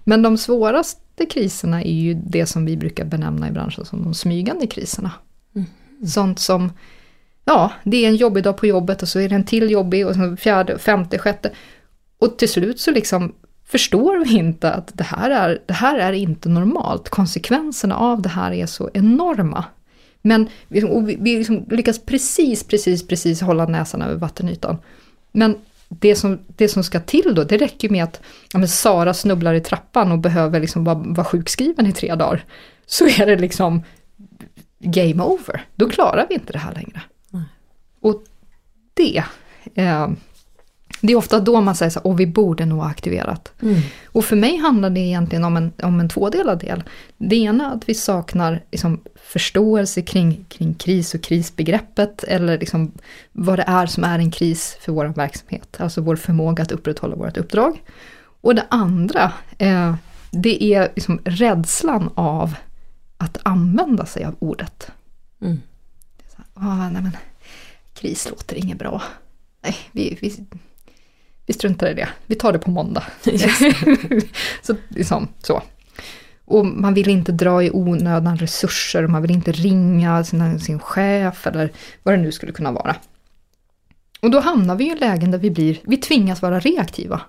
Men 0.05 0.23
de 0.23 0.39
svåraste 0.39 1.27
kriserna 1.27 1.83
är 1.83 1.93
ju 1.93 2.15
det 2.15 2.47
som 2.47 2.65
vi 2.65 2.77
brukar 2.77 3.05
benämna 3.05 3.49
i 3.49 3.51
branschen 3.51 3.85
som 3.85 4.03
de 4.03 4.15
smygande 4.15 4.67
kriserna. 4.67 5.13
Sånt 6.07 6.39
som, 6.39 6.73
ja, 7.45 7.73
det 7.85 8.05
är 8.05 8.09
en 8.09 8.17
jobbig 8.17 8.45
dag 8.45 8.57
på 8.57 8.67
jobbet 8.67 9.03
och 9.03 9.09
så 9.09 9.21
är 9.21 9.29
det 9.29 9.35
en 9.35 9.45
till 9.45 9.71
jobbig 9.71 10.07
och 10.07 10.15
så 10.15 10.37
fjärde, 10.37 10.79
femte, 10.79 11.19
sjätte. 11.19 11.51
Och 12.19 12.39
till 12.39 12.49
slut 12.49 12.81
så 12.81 12.91
liksom 12.91 13.35
förstår 13.65 14.25
vi 14.25 14.37
inte 14.37 14.73
att 14.73 14.91
det 14.95 15.05
här 15.05 15.31
är, 15.31 15.63
det 15.67 15.75
här 15.75 15.99
är 15.99 16.13
inte 16.13 16.49
normalt. 16.49 17.09
Konsekvenserna 17.09 17.97
av 17.97 18.23
det 18.23 18.29
här 18.29 18.53
är 18.53 18.67
så 18.67 18.91
enorma. 18.95 19.65
Men 20.23 20.49
vi, 20.69 20.81
vi, 20.81 21.17
vi 21.21 21.39
liksom 21.39 21.67
lyckas 21.71 21.99
precis, 21.99 22.65
precis, 22.65 23.09
precis 23.09 23.41
hålla 23.41 23.67
näsan 23.67 24.03
över 24.03 24.15
vattenytan. 24.15 24.77
Men 25.33 25.57
det 25.99 26.17
som, 26.17 26.39
det 26.47 26.69
som 26.69 26.85
ska 26.85 27.01
till 27.01 27.35
då, 27.35 27.45
det 27.45 27.57
räcker 27.57 27.89
med 27.89 28.05
att 28.05 28.21
ja, 28.53 28.67
Sara 28.67 29.15
snubblar 29.15 29.55
i 29.55 29.61
trappan 29.61 30.13
och 30.13 30.19
behöver 30.19 30.61
liksom 30.61 30.85
vara, 30.85 30.95
vara 30.95 31.25
sjukskriven 31.25 31.87
i 31.87 31.93
tre 31.93 32.15
dagar. 32.15 32.45
Så 32.87 33.07
är 33.07 33.27
det 33.27 33.37
liksom 33.37 33.83
game 34.79 35.23
over. 35.23 35.65
Då 35.75 35.91
klarar 35.91 36.27
vi 36.29 36.35
inte 36.35 36.53
det 36.53 36.59
här 36.59 36.75
längre. 36.75 37.03
Mm. 37.33 37.45
Och 38.01 38.25
det, 38.95 39.25
eh, 39.75 40.09
det 41.01 41.13
är 41.13 41.17
ofta 41.17 41.41
då 41.41 41.61
man 41.61 41.75
säger 41.75 41.91
så 41.91 42.01
och 42.01 42.21
vi 42.21 42.27
borde 42.27 42.67
nog 42.67 42.79
ha 42.79 42.89
aktiverat. 42.91 43.53
Mm. 43.63 43.81
Och 44.07 44.25
för 44.25 44.37
mig 44.37 44.57
handlar 44.57 44.91
det 44.91 45.01
egentligen 45.01 45.45
om 45.45 45.57
en, 45.57 45.73
om 45.83 46.01
en 46.01 46.09
tvådelad 46.09 46.59
del. 46.59 46.83
Det 47.19 47.37
ena 47.37 47.73
att 47.73 47.89
vi 47.89 47.95
saknar 47.95 48.63
liksom, 48.71 49.01
förståelse 49.23 50.03
kring, 50.03 50.45
kring 50.49 50.75
kris 50.75 51.15
och 51.15 51.23
krisbegreppet, 51.23 52.25
eller 52.25 52.59
liksom 52.59 52.93
vad 53.33 53.59
det 53.59 53.65
är 53.67 53.87
som 53.87 54.05
är 54.05 54.19
en 54.19 54.31
kris 54.31 54.77
för 54.81 54.93
vår 54.93 55.07
verksamhet, 55.07 55.77
alltså 55.81 56.01
vår 56.01 56.17
förmåga 56.17 56.63
att 56.63 56.73
upprätthålla 56.73 57.17
vårt 57.17 57.37
uppdrag. 57.37 57.83
Och 58.41 58.55
det 58.55 58.67
andra, 58.69 59.33
eh, 59.59 59.95
det 60.31 60.65
är 60.65 60.93
liksom 60.95 61.21
rädslan 61.25 62.11
av 62.15 62.55
att 63.17 63.39
använda 63.43 64.07
sig 64.07 64.25
av 64.25 64.37
ordet. 64.39 64.91
Mm. 65.43 65.61
Ah, 66.55 66.91
nej 66.91 67.03
men, 67.03 67.17
kris 67.95 68.31
låter 68.31 68.57
inget 68.57 68.79
bra. 68.79 69.03
Nej, 69.63 69.77
vi, 69.93 70.19
vi, 70.21 70.47
vi 71.51 71.55
struntar 71.55 71.91
i 71.91 71.95
det. 71.95 72.09
Vi 72.27 72.35
tar 72.35 72.53
det 72.53 72.59
på 72.59 72.71
måndag. 72.71 73.03
så, 74.63 74.77
liksom, 74.89 75.29
så. 75.43 75.63
Och 76.45 76.67
man 76.67 76.95
vill 76.95 77.09
inte 77.09 77.33
dra 77.33 77.63
i 77.63 77.71
onödan 77.71 78.37
resurser, 78.37 79.07
man 79.07 79.23
vill 79.23 79.31
inte 79.31 79.53
ringa 79.53 80.25
sin, 80.25 80.61
sin 80.61 80.79
chef 80.79 81.47
eller 81.47 81.73
vad 82.03 82.15
det 82.15 82.19
nu 82.23 82.33
skulle 82.33 82.53
kunna 82.53 82.73
vara. 82.73 82.97
Och 84.21 84.31
då 84.31 84.41
hamnar 84.41 84.77
vi 84.77 84.93
i 84.93 84.95
lägen 84.95 85.31
där 85.31 85.39
vi, 85.39 85.51
blir, 85.51 85.79
vi 85.83 85.97
tvingas 85.97 86.43
vara 86.43 86.61
reaktiva. 86.61 87.21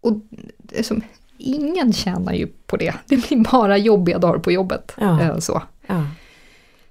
Och 0.00 0.12
det 0.58 0.86
som, 0.86 1.02
ingen 1.38 1.92
tjänar 1.92 2.32
ju 2.32 2.46
på 2.46 2.76
det. 2.76 2.94
Det 3.06 3.28
blir 3.28 3.50
bara 3.52 3.78
jobbiga 3.78 4.18
dagar 4.18 4.38
på 4.38 4.52
jobbet. 4.52 4.92
Ja. 5.00 5.22
Eh, 5.22 5.38
så. 5.38 5.62
Ja. 5.86 6.06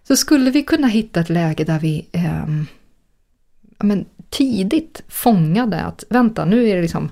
så 0.08 0.16
skulle 0.16 0.52
vi 0.52 0.64
kunna 0.64 0.88
hitta 0.88 1.20
ett 1.20 1.30
läge 1.30 1.64
där 1.64 1.80
vi 1.80 2.08
eh, 2.12 2.46
men, 3.80 4.06
tidigt 4.30 5.02
fångade 5.08 5.82
att 5.82 6.04
vänta, 6.10 6.46
nu 6.46 6.70
är 6.70 6.76
det 6.76 6.82
liksom 6.82 7.12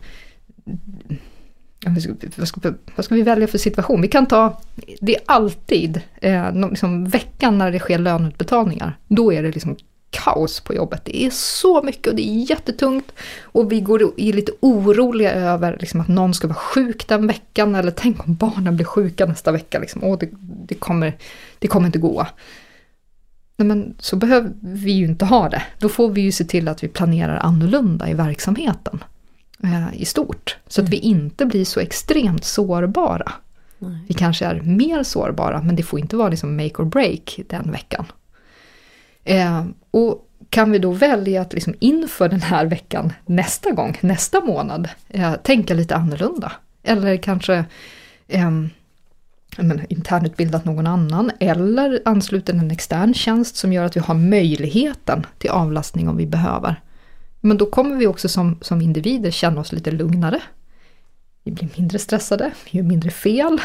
vad 2.37 2.47
ska, 2.47 2.73
vad 2.95 3.05
ska 3.05 3.15
vi 3.15 3.21
välja 3.21 3.47
för 3.47 3.57
situation? 3.57 4.01
Vi 4.01 4.07
kan 4.07 4.25
ta, 4.25 4.61
det 5.01 5.15
är 5.15 5.21
alltid 5.25 6.01
eh, 6.21 6.69
liksom 6.69 7.05
veckan 7.05 7.57
när 7.57 7.71
det 7.71 7.79
sker 7.79 7.97
löneutbetalningar. 7.97 8.97
Då 9.07 9.33
är 9.33 9.43
det 9.43 9.51
liksom 9.51 9.77
kaos 10.09 10.59
på 10.59 10.73
jobbet. 10.73 11.01
Det 11.05 11.25
är 11.25 11.29
så 11.29 11.83
mycket 11.83 12.07
och 12.07 12.15
det 12.15 12.29
är 12.29 12.49
jättetungt. 12.49 13.11
Och 13.41 13.71
vi 13.71 13.81
går 13.81 14.13
är 14.17 14.33
lite 14.33 14.51
oroliga 14.59 15.31
över 15.31 15.77
liksom, 15.79 16.01
att 16.01 16.07
någon 16.07 16.33
ska 16.33 16.47
vara 16.47 16.57
sjuk 16.57 17.07
den 17.07 17.27
veckan. 17.27 17.75
Eller 17.75 17.91
tänk 17.91 18.27
om 18.27 18.35
barnen 18.35 18.75
blir 18.75 18.85
sjuka 18.85 19.25
nästa 19.25 19.51
vecka. 19.51 19.79
Liksom. 19.79 20.03
Åh, 20.03 20.17
det, 20.19 20.29
det, 20.39 20.75
kommer, 20.75 21.17
det 21.59 21.67
kommer 21.67 21.85
inte 21.85 21.99
gå. 21.99 22.27
Nej, 23.57 23.67
men 23.67 23.95
så 23.99 24.15
behöver 24.15 24.53
vi 24.61 24.91
ju 24.91 25.05
inte 25.05 25.25
ha 25.25 25.49
det. 25.49 25.63
Då 25.79 25.89
får 25.89 26.09
vi 26.09 26.21
ju 26.21 26.31
se 26.31 26.43
till 26.43 26.67
att 26.67 26.83
vi 26.83 26.87
planerar 26.87 27.37
annorlunda 27.37 28.09
i 28.09 28.13
verksamheten 28.13 29.03
eh, 29.63 30.01
i 30.01 30.05
stort. 30.05 30.57
Så 30.67 30.81
mm. 30.81 30.87
att 30.87 30.93
vi 30.93 30.97
inte 30.97 31.45
blir 31.45 31.65
så 31.65 31.79
extremt 31.79 32.43
sårbara. 32.43 33.31
Nej. 33.79 33.99
Vi 34.07 34.13
kanske 34.13 34.45
är 34.45 34.61
mer 34.61 35.03
sårbara 35.03 35.61
men 35.61 35.75
det 35.75 35.83
får 35.83 35.99
inte 35.99 36.15
vara 36.15 36.29
liksom 36.29 36.57
make 36.57 36.81
or 36.81 36.85
break 36.85 37.39
den 37.49 37.71
veckan. 37.71 38.05
Eh, 39.23 39.65
och 39.91 40.27
kan 40.49 40.71
vi 40.71 40.79
då 40.79 40.91
välja 40.91 41.41
att 41.41 41.53
liksom 41.53 41.75
inför 41.79 42.29
den 42.29 42.41
här 42.41 42.65
veckan 42.65 43.13
nästa 43.25 43.71
gång, 43.71 43.97
nästa 44.01 44.41
månad, 44.41 44.89
eh, 45.09 45.33
tänka 45.33 45.73
lite 45.73 45.95
annorlunda? 45.95 46.51
Eller 46.83 47.17
kanske 47.17 47.65
eh, 48.27 48.51
men, 49.57 49.81
internutbildat 49.89 50.65
någon 50.65 50.87
annan 50.87 51.31
eller 51.39 52.01
anslutit 52.05 52.55
en 52.55 52.71
extern 52.71 53.13
tjänst 53.13 53.55
som 53.55 53.73
gör 53.73 53.85
att 53.85 53.95
vi 53.95 53.99
har 53.99 54.13
möjligheten 54.13 55.25
till 55.37 55.49
avlastning 55.49 56.09
om 56.09 56.17
vi 56.17 56.25
behöver. 56.25 56.81
Men 57.41 57.57
då 57.57 57.65
kommer 57.65 57.95
vi 57.95 58.07
också 58.07 58.29
som, 58.29 58.57
som 58.61 58.81
individer 58.81 59.31
känna 59.31 59.61
oss 59.61 59.71
lite 59.71 59.91
lugnare. 59.91 60.41
Vi 61.43 61.51
blir 61.51 61.69
mindre 61.75 61.99
stressade, 61.99 62.51
vi 62.71 62.77
gör 62.77 62.85
mindre 62.85 63.11
fel 63.11 63.61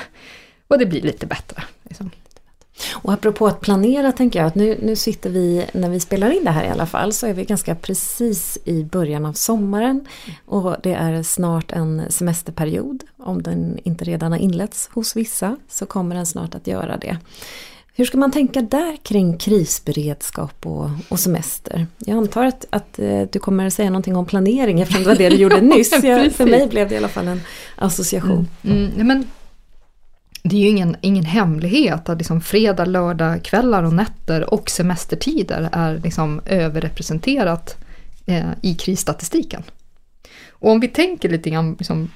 och 0.68 0.78
det 0.78 0.86
blir 0.86 1.03
lite 1.03 1.26
bättre. 1.26 1.62
Liksom. 1.82 2.11
Och 2.93 3.12
apropå 3.12 3.47
att 3.47 3.61
planera 3.61 4.12
tänker 4.12 4.39
jag 4.39 4.47
att 4.47 4.55
nu, 4.55 4.78
nu 4.83 4.97
sitter 4.97 5.30
vi, 5.30 5.66
när 5.72 5.89
vi 5.89 6.01
spelar 6.01 6.30
in 6.30 6.45
det 6.45 6.51
här 6.51 6.64
i 6.64 6.68
alla 6.68 6.87
fall, 6.87 7.12
så 7.12 7.26
är 7.26 7.35
vi 7.35 7.45
ganska 7.45 7.74
precis 7.74 8.59
i 8.64 8.85
början 8.85 9.26
av 9.26 9.33
sommaren. 9.33 10.07
Och 10.47 10.76
det 10.83 10.93
är 10.93 11.22
snart 11.22 11.72
en 11.72 12.03
semesterperiod. 12.09 13.05
Om 13.18 13.43
den 13.43 13.78
inte 13.85 14.05
redan 14.05 14.33
har 14.33 14.39
inletts 14.39 14.89
hos 14.93 15.16
vissa 15.16 15.57
så 15.68 15.87
kommer 15.87 16.14
den 16.14 16.26
snart 16.26 16.55
att 16.55 16.66
göra 16.66 16.97
det. 16.97 17.18
Hur 17.95 18.05
ska 18.05 18.18
man 18.18 18.30
tänka 18.30 18.62
där 18.62 18.97
kring 19.03 19.39
krisberedskap 19.39 20.66
och, 20.66 20.91
och 21.09 21.20
semester? 21.20 21.87
Jag 21.99 22.16
antar 22.16 22.45
att, 22.45 22.66
att 22.70 22.99
eh, 22.99 23.22
du 23.33 23.39
kommer 23.39 23.66
att 23.66 23.72
säga 23.72 23.91
någonting 23.91 24.16
om 24.16 24.26
planering 24.26 24.80
eftersom 24.80 25.03
det 25.03 25.09
var 25.09 25.16
det 25.16 25.28
du 25.28 25.37
gjorde 25.37 25.61
nyss. 25.61 26.05
Jag, 26.05 26.33
för 26.33 26.47
mig 26.47 26.68
blev 26.68 26.89
det 26.89 26.95
i 26.95 26.99
alla 26.99 27.09
fall 27.09 27.28
en 27.28 27.41
association. 27.76 28.49
Mm, 28.62 28.91
mm, 28.95 29.07
men 29.07 29.24
det 30.43 30.57
är 30.57 30.61
ju 30.61 30.68
ingen, 30.68 30.97
ingen 31.01 31.24
hemlighet 31.24 32.09
att 32.09 32.18
liksom 32.18 32.40
fredag, 32.40 32.84
lördag, 32.84 33.43
kvällar 33.43 33.82
och 33.82 33.93
nätter 33.93 34.55
och 34.55 34.70
semestertider 34.70 35.68
är 35.72 35.99
liksom 35.99 36.40
överrepresenterat 36.47 37.76
eh, 38.26 38.51
i 38.62 38.74
krisstatistiken. 38.74 39.62
Och 40.51 40.70
om 40.70 40.80
vi 40.80 40.88
tänker 40.88 41.28
lite 41.28 41.51
grann 41.51 41.76
liksom 41.78 42.11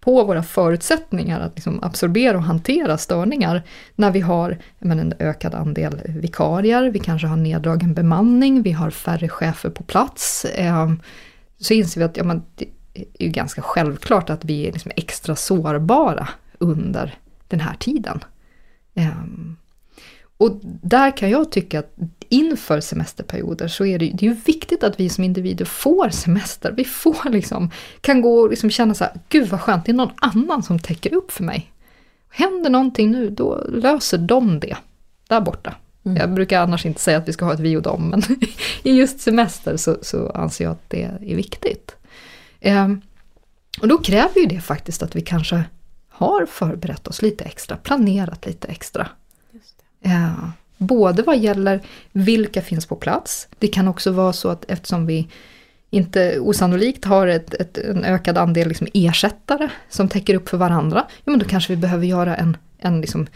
på 0.00 0.24
våra 0.24 0.42
förutsättningar 0.42 1.40
att 1.40 1.54
liksom 1.54 1.78
absorbera 1.82 2.36
och 2.36 2.42
hantera 2.42 2.98
störningar 2.98 3.62
när 3.94 4.10
vi 4.10 4.20
har 4.20 4.58
men, 4.78 4.98
en 4.98 5.14
ökad 5.18 5.54
andel 5.54 6.00
vikarier, 6.06 6.90
vi 6.90 6.98
kanske 6.98 7.26
har 7.26 7.36
neddragen 7.36 7.94
bemanning, 7.94 8.62
vi 8.62 8.72
har 8.72 8.90
färre 8.90 9.28
chefer 9.28 9.70
på 9.70 9.82
plats. 9.82 10.44
Eh, 10.44 10.92
så 11.58 11.74
inser 11.74 12.00
vi 12.00 12.04
att 12.04 12.16
ja, 12.16 12.24
men, 12.24 12.42
det 12.54 12.64
är 12.94 13.24
ju 13.24 13.28
ganska 13.28 13.62
självklart 13.62 14.30
att 14.30 14.44
vi 14.44 14.68
är 14.68 14.72
liksom 14.72 14.92
extra 14.96 15.36
sårbara 15.36 16.28
under 16.58 17.18
den 17.52 17.60
här 17.60 17.74
tiden. 17.74 18.24
Um, 18.94 19.56
och 20.36 20.60
där 20.62 21.16
kan 21.16 21.30
jag 21.30 21.52
tycka 21.52 21.78
att 21.78 21.94
inför 22.28 22.80
semesterperioder 22.80 23.68
så 23.68 23.84
är 23.84 23.98
det, 23.98 24.10
det 24.14 24.26
är 24.26 24.36
viktigt 24.44 24.84
att 24.84 25.00
vi 25.00 25.08
som 25.08 25.24
individer 25.24 25.64
får 25.64 26.08
semester. 26.10 26.72
Vi 26.76 26.84
får 26.84 27.30
liksom, 27.30 27.70
kan 28.00 28.22
gå 28.22 28.40
och 28.40 28.50
liksom 28.50 28.70
känna 28.70 28.94
så 28.94 29.04
här, 29.04 29.12
gud 29.28 29.48
vad 29.48 29.60
skönt, 29.60 29.84
det 29.84 29.92
är 29.92 29.94
någon 29.94 30.12
annan 30.16 30.62
som 30.62 30.78
täcker 30.78 31.14
upp 31.14 31.32
för 31.32 31.44
mig. 31.44 31.72
Händer 32.30 32.70
någonting 32.70 33.10
nu, 33.10 33.30
då 33.30 33.64
löser 33.68 34.18
de 34.18 34.60
det 34.60 34.76
där 35.28 35.40
borta. 35.40 35.74
Mm. 36.04 36.16
Jag 36.16 36.34
brukar 36.34 36.60
annars 36.60 36.86
inte 36.86 37.00
säga 37.00 37.18
att 37.18 37.28
vi 37.28 37.32
ska 37.32 37.44
ha 37.44 37.54
ett 37.54 37.60
vi 37.60 37.76
och 37.76 37.82
dem, 37.82 38.08
men 38.08 38.22
i 38.82 38.92
just 38.92 39.20
semester 39.20 39.76
så, 39.76 39.96
så 40.02 40.30
anser 40.30 40.64
jag 40.64 40.72
att 40.72 40.90
det 40.90 41.02
är 41.02 41.36
viktigt. 41.36 41.96
Um, 42.64 43.00
och 43.80 43.88
då 43.88 43.98
kräver 43.98 44.40
ju 44.40 44.46
det 44.46 44.60
faktiskt 44.60 45.02
att 45.02 45.16
vi 45.16 45.20
kanske 45.20 45.64
har 46.22 46.46
förberett 46.46 47.08
oss 47.08 47.22
lite 47.22 47.44
extra, 47.44 47.76
planerat 47.76 48.46
lite 48.46 48.68
extra. 48.68 49.08
Ja, 50.00 50.52
både 50.76 51.22
vad 51.22 51.38
gäller 51.38 51.80
vilka 52.12 52.62
finns 52.62 52.86
på 52.86 52.96
plats. 52.96 53.48
Det 53.58 53.68
kan 53.68 53.88
också 53.88 54.10
vara 54.10 54.32
så 54.32 54.48
att 54.48 54.64
eftersom 54.68 55.06
vi 55.06 55.28
inte 55.90 56.40
osannolikt 56.40 57.04
har 57.04 57.26
ett, 57.26 57.54
ett, 57.54 57.78
en 57.78 58.04
ökad 58.04 58.38
andel 58.38 58.68
liksom 58.68 58.86
ersättare 58.94 59.68
som 59.88 60.08
täcker 60.08 60.34
upp 60.34 60.48
för 60.48 60.56
varandra, 60.56 61.06
ja, 61.24 61.30
men 61.30 61.38
då 61.38 61.46
kanske 61.46 61.72
vi 61.72 61.76
behöver 61.76 62.06
göra 62.06 62.36
en, 62.36 62.56
en, 62.78 63.00
liksom, 63.00 63.26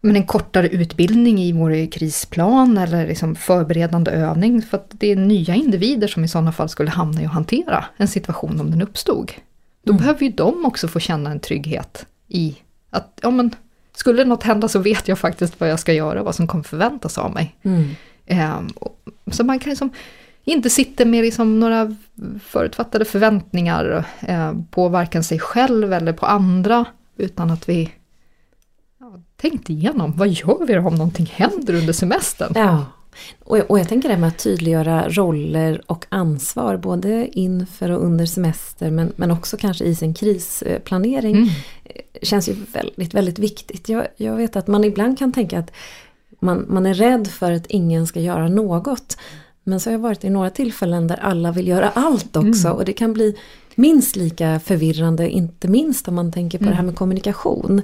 men 0.00 0.16
en 0.16 0.26
kortare 0.26 0.68
utbildning 0.68 1.38
i 1.38 1.52
vår 1.52 1.92
krisplan 1.92 2.78
eller 2.78 3.06
liksom 3.06 3.34
förberedande 3.34 4.10
övning. 4.10 4.62
För 4.62 4.76
att 4.76 4.90
det 4.90 5.12
är 5.12 5.16
nya 5.16 5.54
individer 5.54 6.08
som 6.08 6.24
i 6.24 6.28
sådana 6.28 6.52
fall 6.52 6.68
skulle 6.68 6.90
hamna 6.90 7.22
i 7.22 7.26
att 7.26 7.32
hantera 7.32 7.84
en 7.96 8.08
situation 8.08 8.60
om 8.60 8.70
den 8.70 8.82
uppstod. 8.82 9.32
Då 9.82 9.92
mm. 9.92 10.00
behöver 10.00 10.22
ju 10.22 10.28
de 10.28 10.64
också 10.64 10.88
få 10.88 11.00
känna 11.00 11.30
en 11.30 11.40
trygghet 11.40 12.06
i 12.28 12.56
att, 12.90 13.18
ja 13.22 13.30
men, 13.30 13.54
skulle 13.94 14.24
något 14.24 14.42
hända 14.42 14.68
så 14.68 14.78
vet 14.78 15.08
jag 15.08 15.18
faktiskt 15.18 15.60
vad 15.60 15.70
jag 15.70 15.80
ska 15.80 15.92
göra, 15.92 16.22
vad 16.22 16.34
som 16.34 16.46
kommer 16.46 16.64
förväntas 16.64 17.18
av 17.18 17.30
mig. 17.30 17.56
Mm. 17.62 17.90
Eh, 18.26 18.60
så 19.26 19.44
man 19.44 19.58
kan 19.58 19.70
liksom 19.70 19.90
inte 20.44 20.70
sitta 20.70 21.04
med 21.04 21.24
liksom 21.24 21.60
några 21.60 21.96
förutfattade 22.44 23.04
förväntningar 23.04 24.04
eh, 24.20 24.52
på 24.70 24.88
varken 24.88 25.24
sig 25.24 25.38
själv 25.38 25.92
eller 25.92 26.12
på 26.12 26.26
andra, 26.26 26.84
utan 27.16 27.50
att 27.50 27.68
vi 27.68 27.92
ja, 29.00 29.22
tänkt 29.36 29.70
igenom, 29.70 30.16
vad 30.16 30.28
gör 30.28 30.66
vi 30.66 30.78
om 30.78 30.94
någonting 30.94 31.26
händer 31.26 31.74
under 31.74 31.92
semestern? 31.92 32.52
Ja. 32.54 32.86
Och, 33.44 33.58
och 33.58 33.78
jag 33.78 33.88
tänker 33.88 34.08
det 34.08 34.14
här 34.14 34.20
med 34.20 34.28
att 34.28 34.38
tydliggöra 34.38 35.08
roller 35.08 35.82
och 35.86 36.06
ansvar 36.08 36.76
både 36.76 37.28
inför 37.32 37.90
och 37.90 38.04
under 38.04 38.26
semester 38.26 38.90
men, 38.90 39.12
men 39.16 39.30
också 39.30 39.56
kanske 39.56 39.84
i 39.84 39.94
sin 39.94 40.14
krisplanering. 40.14 41.36
Mm. 41.36 41.48
Känns 42.22 42.48
ju 42.48 42.56
väldigt, 42.72 43.14
väldigt 43.14 43.38
viktigt. 43.38 43.88
Jag, 43.88 44.06
jag 44.16 44.36
vet 44.36 44.56
att 44.56 44.66
man 44.66 44.84
ibland 44.84 45.18
kan 45.18 45.32
tänka 45.32 45.58
att 45.58 45.72
man, 46.40 46.66
man 46.68 46.86
är 46.86 46.94
rädd 46.94 47.26
för 47.26 47.52
att 47.52 47.66
ingen 47.66 48.06
ska 48.06 48.20
göra 48.20 48.48
något. 48.48 49.16
Men 49.64 49.80
så 49.80 49.90
har 49.90 49.92
jag 49.92 50.00
varit 50.00 50.24
i 50.24 50.30
några 50.30 50.50
tillfällen 50.50 51.06
där 51.06 51.16
alla 51.16 51.52
vill 51.52 51.68
göra 51.68 51.90
allt 51.90 52.36
också 52.36 52.66
mm. 52.66 52.76
och 52.76 52.84
det 52.84 52.92
kan 52.92 53.12
bli 53.12 53.36
minst 53.74 54.16
lika 54.16 54.60
förvirrande, 54.60 55.30
inte 55.30 55.68
minst 55.68 56.08
om 56.08 56.14
man 56.14 56.32
tänker 56.32 56.58
på 56.58 56.64
mm. 56.64 56.70
det 56.70 56.76
här 56.76 56.84
med 56.84 56.96
kommunikation. 56.96 57.82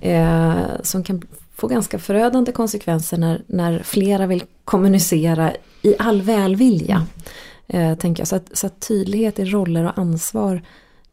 Mm. 0.00 0.56
Eh, 0.56 0.64
som 0.82 1.04
kan 1.04 1.22
få 1.60 1.68
ganska 1.68 1.98
förödande 1.98 2.52
konsekvenser 2.52 3.18
när, 3.18 3.42
när 3.46 3.82
flera 3.82 4.26
vill 4.26 4.44
kommunicera 4.64 5.52
i 5.82 5.94
all 5.98 6.22
välvilja. 6.22 7.06
Eh, 7.66 7.94
tänker 7.94 8.20
jag. 8.20 8.28
Så, 8.28 8.36
att, 8.36 8.56
så 8.56 8.66
att 8.66 8.80
tydlighet 8.80 9.38
i 9.38 9.44
roller 9.44 9.84
och 9.84 9.98
ansvar 9.98 10.62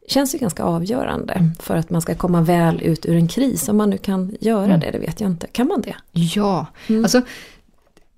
känns 0.08 0.34
ju 0.34 0.38
ganska 0.38 0.62
avgörande 0.62 1.50
för 1.60 1.76
att 1.76 1.90
man 1.90 2.02
ska 2.02 2.14
komma 2.14 2.42
väl 2.42 2.82
ut 2.82 3.06
ur 3.06 3.16
en 3.16 3.28
kris. 3.28 3.68
Om 3.68 3.76
man 3.76 3.90
nu 3.90 3.98
kan 3.98 4.36
göra 4.40 4.64
mm. 4.64 4.80
det, 4.80 4.90
det 4.90 4.98
vet 4.98 5.20
jag 5.20 5.30
inte. 5.30 5.46
Kan 5.46 5.66
man 5.66 5.80
det? 5.80 5.96
Ja, 6.12 6.66
mm. 6.88 7.04
alltså 7.04 7.22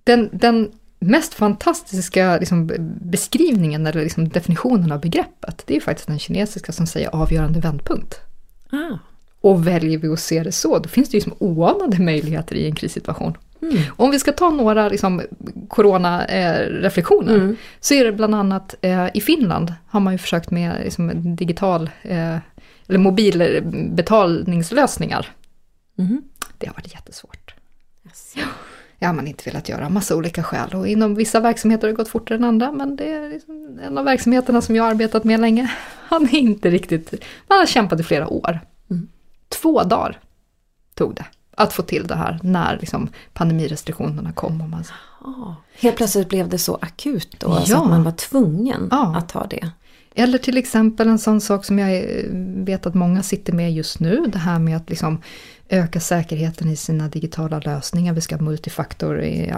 den, 0.05 0.29
den 0.33 0.71
mest 0.99 1.35
fantastiska 1.35 2.37
liksom, 2.37 2.71
beskrivningen 3.01 3.87
eller 3.87 4.03
liksom, 4.03 4.29
definitionen 4.29 4.93
av 4.93 5.01
begreppet, 5.01 5.63
det 5.67 5.77
är 5.77 5.81
faktiskt 5.81 6.09
den 6.09 6.19
kinesiska 6.19 6.73
som 6.73 6.87
säger 6.87 7.09
avgörande 7.09 7.61
vändpunkt. 7.61 8.21
Ah. 8.71 8.99
Och 9.41 9.67
väljer 9.67 9.99
vi 9.99 10.09
att 10.09 10.21
se 10.21 10.43
det 10.43 10.53
så, 10.53 10.79
då 10.79 10.89
finns 10.89 11.09
det 11.09 11.17
ju 11.17 11.21
som 11.21 11.35
oanade 11.39 12.03
möjligheter 12.03 12.57
i 12.57 12.67
en 12.67 12.75
krissituation. 12.75 13.37
Mm. 13.63 13.79
Om 13.97 14.11
vi 14.11 14.19
ska 14.19 14.33
ta 14.33 14.51
några 14.51 14.89
liksom, 14.89 15.23
corona-reflektioner, 15.69 17.35
mm. 17.35 17.57
så 17.81 17.95
är 17.95 18.05
det 18.05 18.13
bland 18.13 18.35
annat 18.35 18.75
eh, 18.81 19.07
i 19.15 19.21
Finland 19.21 19.75
har 19.87 20.01
man 20.01 20.15
ju 20.15 20.19
försökt 20.19 20.51
med 20.51 20.81
liksom, 20.85 21.37
digital, 21.37 21.91
eh, 22.03 22.37
eller 22.89 22.99
mobilbetalningslösningar. 22.99 25.29
Mm. 25.99 26.23
Det 26.59 26.67
har 26.67 26.75
varit 26.75 26.95
jättesvårt. 26.95 27.55
Yes. 28.07 28.35
Det 28.99 29.07
har 29.07 29.13
man 29.13 29.27
inte 29.27 29.51
velat 29.51 29.69
göra, 29.69 29.89
massa 29.89 30.17
olika 30.17 30.43
skäl. 30.43 30.75
Och 30.75 30.89
inom 30.89 31.15
vissa 31.15 31.41
verksamheter 31.41 31.83
har 31.83 31.89
det 31.93 31.97
gått 31.97 32.09
fortare 32.09 32.39
än 32.39 32.45
andra, 32.45 32.73
men 32.73 32.97
det 32.97 33.13
är 33.13 33.29
liksom 33.29 33.79
en 33.83 33.99
av 33.99 34.05
verksamheterna 34.05 34.63
som 34.63 34.77
jag 34.77 34.85
har 34.85 34.91
arbetat 34.91 35.25
med 35.25 35.41
länge. 35.41 35.73
Han 36.09 36.25
är 36.25 36.39
inte 36.39 36.71
riktigt, 36.71 37.15
man 37.49 37.59
har 37.59 37.67
kämpat 37.67 38.01
i 38.01 38.03
flera 38.03 38.29
år. 38.29 38.61
Mm. 38.91 39.09
Två 39.51 39.83
dagar 39.83 40.21
tog 40.95 41.15
det 41.15 41.25
att 41.55 41.73
få 41.73 41.83
till 41.83 42.07
det 42.07 42.15
här 42.15 42.39
när 42.43 42.79
liksom 42.81 43.09
pandemirestriktionerna 43.33 44.33
kom. 44.33 44.61
Och 44.61 44.69
man... 44.69 44.85
Oh. 45.25 45.53
Helt 45.81 45.97
plötsligt 45.97 46.29
blev 46.29 46.49
det 46.49 46.59
så 46.59 46.79
akut 46.83 47.37
då, 47.39 47.63
ja. 47.67 47.83
att 47.83 47.89
man 47.91 48.03
var 48.03 48.13
tvungen 48.13 48.89
ja. 48.91 49.17
att 49.17 49.29
ta 49.29 49.47
det. 49.47 49.71
Eller 50.15 50.39
till 50.39 50.57
exempel 50.57 51.09
en 51.09 51.19
sån 51.19 51.41
sak 51.41 51.65
som 51.65 51.79
jag 51.79 52.05
vet 52.65 52.87
att 52.87 52.95
många 52.95 53.23
sitter 53.23 53.53
med 53.53 53.73
just 53.73 54.01
nu, 54.01 54.27
det 54.27 54.39
här 54.39 54.59
med 54.59 54.77
att 54.77 54.91
liksom 54.91 55.23
öka 55.69 56.01
säkerheten 56.01 56.69
i 56.69 56.77
sina 56.77 57.09
digitala 57.09 57.59
lösningar. 57.59 58.13
Vi 58.13 58.21
ska 58.21 58.37
ha 58.37 58.43
multifaktor 58.43 59.23
i 59.23 59.53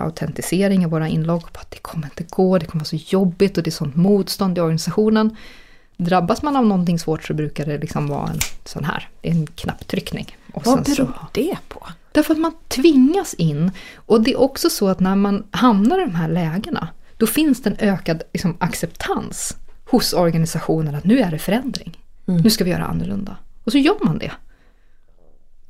våra 0.86 1.08
inlogg. 1.08 1.42
Det 1.68 1.78
kommer 1.78 2.06
inte 2.06 2.24
gå, 2.30 2.58
det 2.58 2.66
kommer 2.66 2.80
vara 2.80 2.84
så 2.84 2.96
jobbigt 2.96 3.56
och 3.58 3.64
det 3.64 3.68
är 3.68 3.72
sånt 3.72 3.96
motstånd 3.96 4.58
i 4.58 4.60
organisationen. 4.60 5.36
Drabbas 6.04 6.42
man 6.42 6.56
av 6.56 6.66
någonting 6.66 6.98
svårt 6.98 7.24
så 7.24 7.34
brukar 7.34 7.66
det 7.66 7.78
liksom 7.78 8.06
vara 8.06 8.28
en 8.28 8.38
sån 8.64 8.84
här, 8.84 9.08
en 9.22 9.46
knapptryckning. 9.46 10.36
Och 10.52 10.66
Vad 10.66 10.84
beror 10.84 10.94
så, 10.94 11.26
det 11.32 11.56
på? 11.68 11.88
Därför 12.12 12.34
att 12.34 12.40
man 12.40 12.52
tvingas 12.68 13.34
in. 13.34 13.70
Och 13.94 14.22
det 14.22 14.32
är 14.32 14.40
också 14.40 14.70
så 14.70 14.88
att 14.88 15.00
när 15.00 15.16
man 15.16 15.44
hamnar 15.50 15.98
i 16.02 16.04
de 16.04 16.14
här 16.14 16.28
lägena, 16.28 16.88
då 17.16 17.26
finns 17.26 17.62
det 17.62 17.70
en 17.70 17.88
ökad 17.88 18.22
liksom, 18.32 18.56
acceptans 18.60 19.56
hos 19.84 20.12
organisationen 20.12 20.94
att 20.94 21.04
nu 21.04 21.20
är 21.20 21.30
det 21.30 21.38
förändring. 21.38 21.98
Mm. 22.26 22.40
Nu 22.40 22.50
ska 22.50 22.64
vi 22.64 22.70
göra 22.70 22.84
annorlunda. 22.84 23.36
Och 23.64 23.72
så 23.72 23.78
gör 23.78 24.04
man 24.04 24.18
det. 24.18 24.32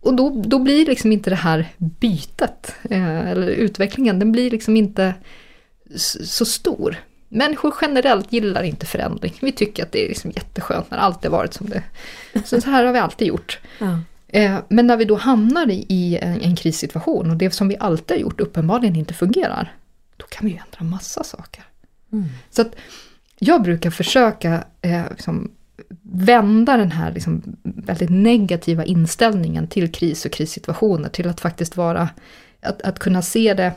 Och 0.00 0.14
då, 0.14 0.42
då 0.46 0.58
blir 0.58 0.86
liksom 0.86 1.12
inte 1.12 1.30
det 1.30 1.36
här 1.36 1.68
bytet, 1.78 2.74
eh, 2.90 3.30
eller 3.30 3.46
utvecklingen, 3.46 4.18
den 4.18 4.32
blir 4.32 4.50
liksom 4.50 4.76
inte 4.76 5.14
så 6.24 6.44
stor. 6.44 6.96
Människor 7.34 7.74
generellt 7.80 8.32
gillar 8.32 8.62
inte 8.62 8.86
förändring. 8.86 9.34
Vi 9.40 9.52
tycker 9.52 9.82
att 9.82 9.92
det 9.92 10.04
är 10.04 10.08
liksom 10.08 10.30
jätteskönt 10.30 10.90
när 10.90 10.98
allt 10.98 11.24
har 11.24 11.30
varit 11.30 11.54
som 11.54 11.68
det 11.68 11.82
Så 12.44 12.60
här 12.70 12.84
har 12.84 12.92
vi 12.92 12.98
alltid 12.98 13.28
gjort. 13.28 13.60
Ja. 13.78 13.98
Eh, 14.28 14.58
men 14.68 14.86
när 14.86 14.96
vi 14.96 15.04
då 15.04 15.16
hamnar 15.16 15.70
i 15.70 16.18
en, 16.22 16.40
en 16.40 16.56
krissituation 16.56 17.30
och 17.30 17.36
det 17.36 17.50
som 17.50 17.68
vi 17.68 17.76
alltid 17.80 18.16
har 18.16 18.20
gjort 18.20 18.40
uppenbarligen 18.40 18.96
inte 18.96 19.14
fungerar, 19.14 19.74
då 20.16 20.26
kan 20.26 20.46
vi 20.46 20.52
ju 20.52 20.58
ändra 20.58 20.90
massa 20.90 21.24
saker. 21.24 21.64
Mm. 22.12 22.24
Så 22.50 22.62
att 22.62 22.74
jag 23.38 23.62
brukar 23.62 23.90
försöka 23.90 24.64
eh, 24.82 25.02
liksom, 25.10 25.50
vända 26.02 26.76
den 26.76 26.92
här 26.92 27.12
liksom 27.12 27.42
väldigt 27.62 28.10
negativa 28.10 28.84
inställningen 28.84 29.66
till 29.66 29.92
kris 29.92 30.24
och 30.24 30.32
krissituationer 30.32 31.08
till 31.08 31.28
att 31.28 31.40
faktiskt 31.40 31.76
vara, 31.76 32.08
att, 32.60 32.82
att 32.82 32.98
kunna 32.98 33.22
se 33.22 33.54
det, 33.54 33.72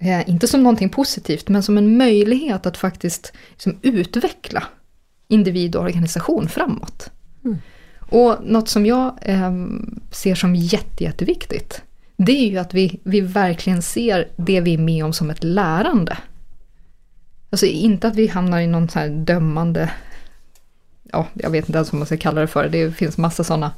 eh, 0.00 0.30
inte 0.30 0.48
som 0.48 0.62
någonting 0.62 0.88
positivt, 0.88 1.48
men 1.48 1.62
som 1.62 1.78
en 1.78 1.96
möjlighet 1.96 2.66
att 2.66 2.76
faktiskt 2.76 3.32
liksom 3.50 3.78
utveckla 3.82 4.64
individ 5.28 5.76
och 5.76 5.82
organisation 5.82 6.48
framåt. 6.48 7.10
Mm. 7.44 7.58
Och 7.98 8.36
något 8.42 8.68
som 8.68 8.86
jag 8.86 9.18
eh, 9.22 9.52
ser 10.10 10.34
som 10.34 10.54
jätte, 10.56 11.04
jätteviktigt, 11.04 11.82
det 12.16 12.32
är 12.32 12.50
ju 12.50 12.58
att 12.58 12.74
vi, 12.74 13.00
vi 13.02 13.20
verkligen 13.20 13.82
ser 13.82 14.28
det 14.36 14.60
vi 14.60 14.74
är 14.74 14.78
med 14.78 15.04
om 15.04 15.12
som 15.12 15.30
ett 15.30 15.44
lärande. 15.44 16.18
Alltså 17.50 17.66
inte 17.66 18.08
att 18.08 18.16
vi 18.16 18.26
hamnar 18.26 18.60
i 18.60 18.66
någon 18.66 18.88
så 18.88 18.98
här 18.98 19.08
dömande 19.08 19.90
ja, 21.12 21.26
jag 21.34 21.50
vet 21.50 21.68
inte 21.68 21.78
ens 21.78 21.92
vad 21.92 21.98
man 21.98 22.06
ska 22.06 22.16
kalla 22.16 22.40
det 22.40 22.46
för, 22.46 22.68
det 22.68 22.92
finns 22.92 23.18
massa 23.18 23.44
sådana 23.44 23.72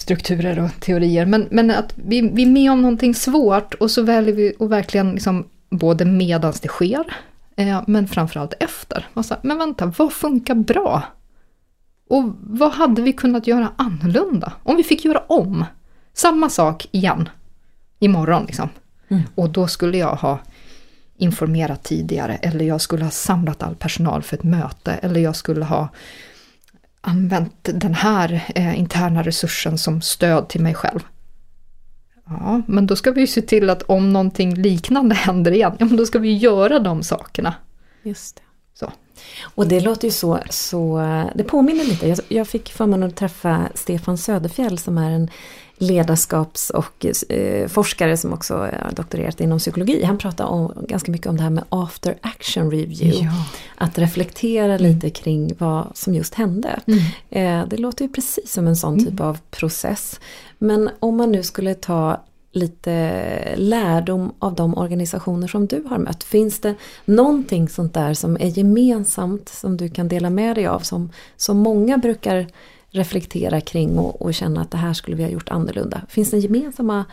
strukturer 0.00 0.58
och 0.58 0.80
teorier. 0.80 1.26
Men, 1.26 1.48
men 1.50 1.70
att 1.70 1.92
vi, 1.96 2.20
vi 2.20 2.42
är 2.42 2.46
med 2.46 2.72
om 2.72 2.82
någonting 2.82 3.14
svårt 3.14 3.74
och 3.74 3.90
så 3.90 4.02
väljer 4.02 4.34
vi 4.34 4.54
att 4.60 4.70
verkligen 4.70 5.12
liksom, 5.12 5.48
både 5.70 6.04
medans 6.04 6.60
det 6.60 6.68
sker, 6.68 7.16
eh, 7.56 7.82
men 7.86 8.08
framförallt 8.08 8.54
efter. 8.60 9.08
Så, 9.22 9.36
men 9.42 9.58
vänta, 9.58 9.92
vad 9.98 10.12
funkar 10.12 10.54
bra? 10.54 11.02
Och 12.08 12.24
vad 12.40 12.72
hade 12.72 13.02
vi 13.02 13.12
kunnat 13.12 13.46
göra 13.46 13.72
annorlunda? 13.76 14.52
Om 14.62 14.76
vi 14.76 14.82
fick 14.82 15.04
göra 15.04 15.18
om 15.18 15.64
samma 16.12 16.50
sak 16.50 16.86
igen 16.90 17.28
imorgon 17.98 18.44
liksom. 18.46 18.68
Mm. 19.08 19.22
Och 19.34 19.50
då 19.50 19.66
skulle 19.66 19.98
jag 19.98 20.14
ha 20.14 20.38
informerat 21.16 21.82
tidigare 21.82 22.36
eller 22.36 22.64
jag 22.64 22.80
skulle 22.80 23.04
ha 23.04 23.10
samlat 23.10 23.62
all 23.62 23.74
personal 23.74 24.22
för 24.22 24.36
ett 24.36 24.42
möte 24.42 24.92
eller 24.92 25.20
jag 25.20 25.36
skulle 25.36 25.64
ha 25.64 25.88
använt 27.00 27.54
den 27.62 27.94
här 27.94 28.44
eh, 28.54 28.78
interna 28.78 29.22
resursen 29.22 29.78
som 29.78 30.00
stöd 30.00 30.48
till 30.48 30.60
mig 30.60 30.74
själv. 30.74 31.00
Ja, 32.26 32.62
men 32.66 32.86
då 32.86 32.96
ska 32.96 33.10
vi 33.10 33.20
ju 33.20 33.26
se 33.26 33.42
till 33.42 33.70
att 33.70 33.82
om 33.82 34.12
någonting 34.12 34.54
liknande 34.54 35.14
händer 35.14 35.52
igen, 35.52 35.76
ja 35.78 35.86
men 35.86 35.96
då 35.96 36.06
ska 36.06 36.18
vi 36.18 36.36
göra 36.36 36.78
de 36.78 37.02
sakerna. 37.02 37.54
Just 38.02 38.36
det. 38.36 38.42
Så. 38.74 38.92
Och 39.42 39.68
det 39.68 39.80
låter 39.80 40.08
ju 40.08 40.12
så, 40.12 40.38
så 40.50 40.98
det 41.34 41.44
påminner 41.44 41.84
lite, 41.84 42.08
jag, 42.08 42.18
jag 42.28 42.48
fick 42.48 42.72
förmånen 42.72 43.08
att 43.08 43.16
träffa 43.16 43.68
Stefan 43.74 44.18
Söderfjell 44.18 44.78
som 44.78 44.98
är 44.98 45.10
en 45.10 45.30
ledarskaps 45.80 46.70
och 46.70 47.06
eh, 47.28 47.68
forskare 47.68 48.16
som 48.16 48.32
också 48.32 48.54
har 48.54 48.92
doktorerat 48.96 49.40
inom 49.40 49.58
psykologi. 49.58 50.04
Han 50.04 50.18
pratar 50.18 50.44
om, 50.44 50.72
ganska 50.88 51.12
mycket 51.12 51.26
om 51.26 51.36
det 51.36 51.42
här 51.42 51.50
med 51.50 51.64
after 51.68 52.18
action 52.20 52.70
review. 52.70 53.24
Ja. 53.24 53.30
Att 53.76 53.98
reflektera 53.98 54.74
mm. 54.74 54.82
lite 54.82 55.10
kring 55.10 55.52
vad 55.58 55.90
som 55.94 56.14
just 56.14 56.34
hände. 56.34 56.80
Mm. 56.86 57.00
Eh, 57.30 57.68
det 57.68 57.76
låter 57.76 58.04
ju 58.04 58.12
precis 58.12 58.52
som 58.52 58.66
en 58.66 58.76
sån 58.76 58.94
mm. 58.94 59.06
typ 59.06 59.20
av 59.20 59.38
process. 59.50 60.20
Men 60.58 60.90
om 61.00 61.16
man 61.16 61.32
nu 61.32 61.42
skulle 61.42 61.74
ta 61.74 62.20
lite 62.52 63.54
lärdom 63.56 64.32
av 64.38 64.54
de 64.54 64.78
organisationer 64.78 65.48
som 65.48 65.66
du 65.66 65.84
har 65.88 65.98
mött. 65.98 66.24
Finns 66.24 66.60
det 66.60 66.74
någonting 67.04 67.68
sånt 67.68 67.94
där 67.94 68.14
som 68.14 68.36
är 68.36 68.58
gemensamt 68.58 69.48
som 69.48 69.76
du 69.76 69.88
kan 69.88 70.08
dela 70.08 70.30
med 70.30 70.56
dig 70.56 70.66
av 70.66 70.80
som, 70.80 71.10
som 71.36 71.58
många 71.58 71.98
brukar 71.98 72.46
reflektera 72.90 73.60
kring 73.60 73.98
och, 73.98 74.22
och 74.22 74.34
känna 74.34 74.60
att 74.60 74.70
det 74.70 74.78
här 74.78 74.92
skulle 74.92 75.16
vi 75.16 75.22
ha 75.22 75.30
gjort 75.30 75.48
annorlunda? 75.48 76.02
Finns 76.08 76.30
det 76.30 76.38
gemensamma 76.38 77.04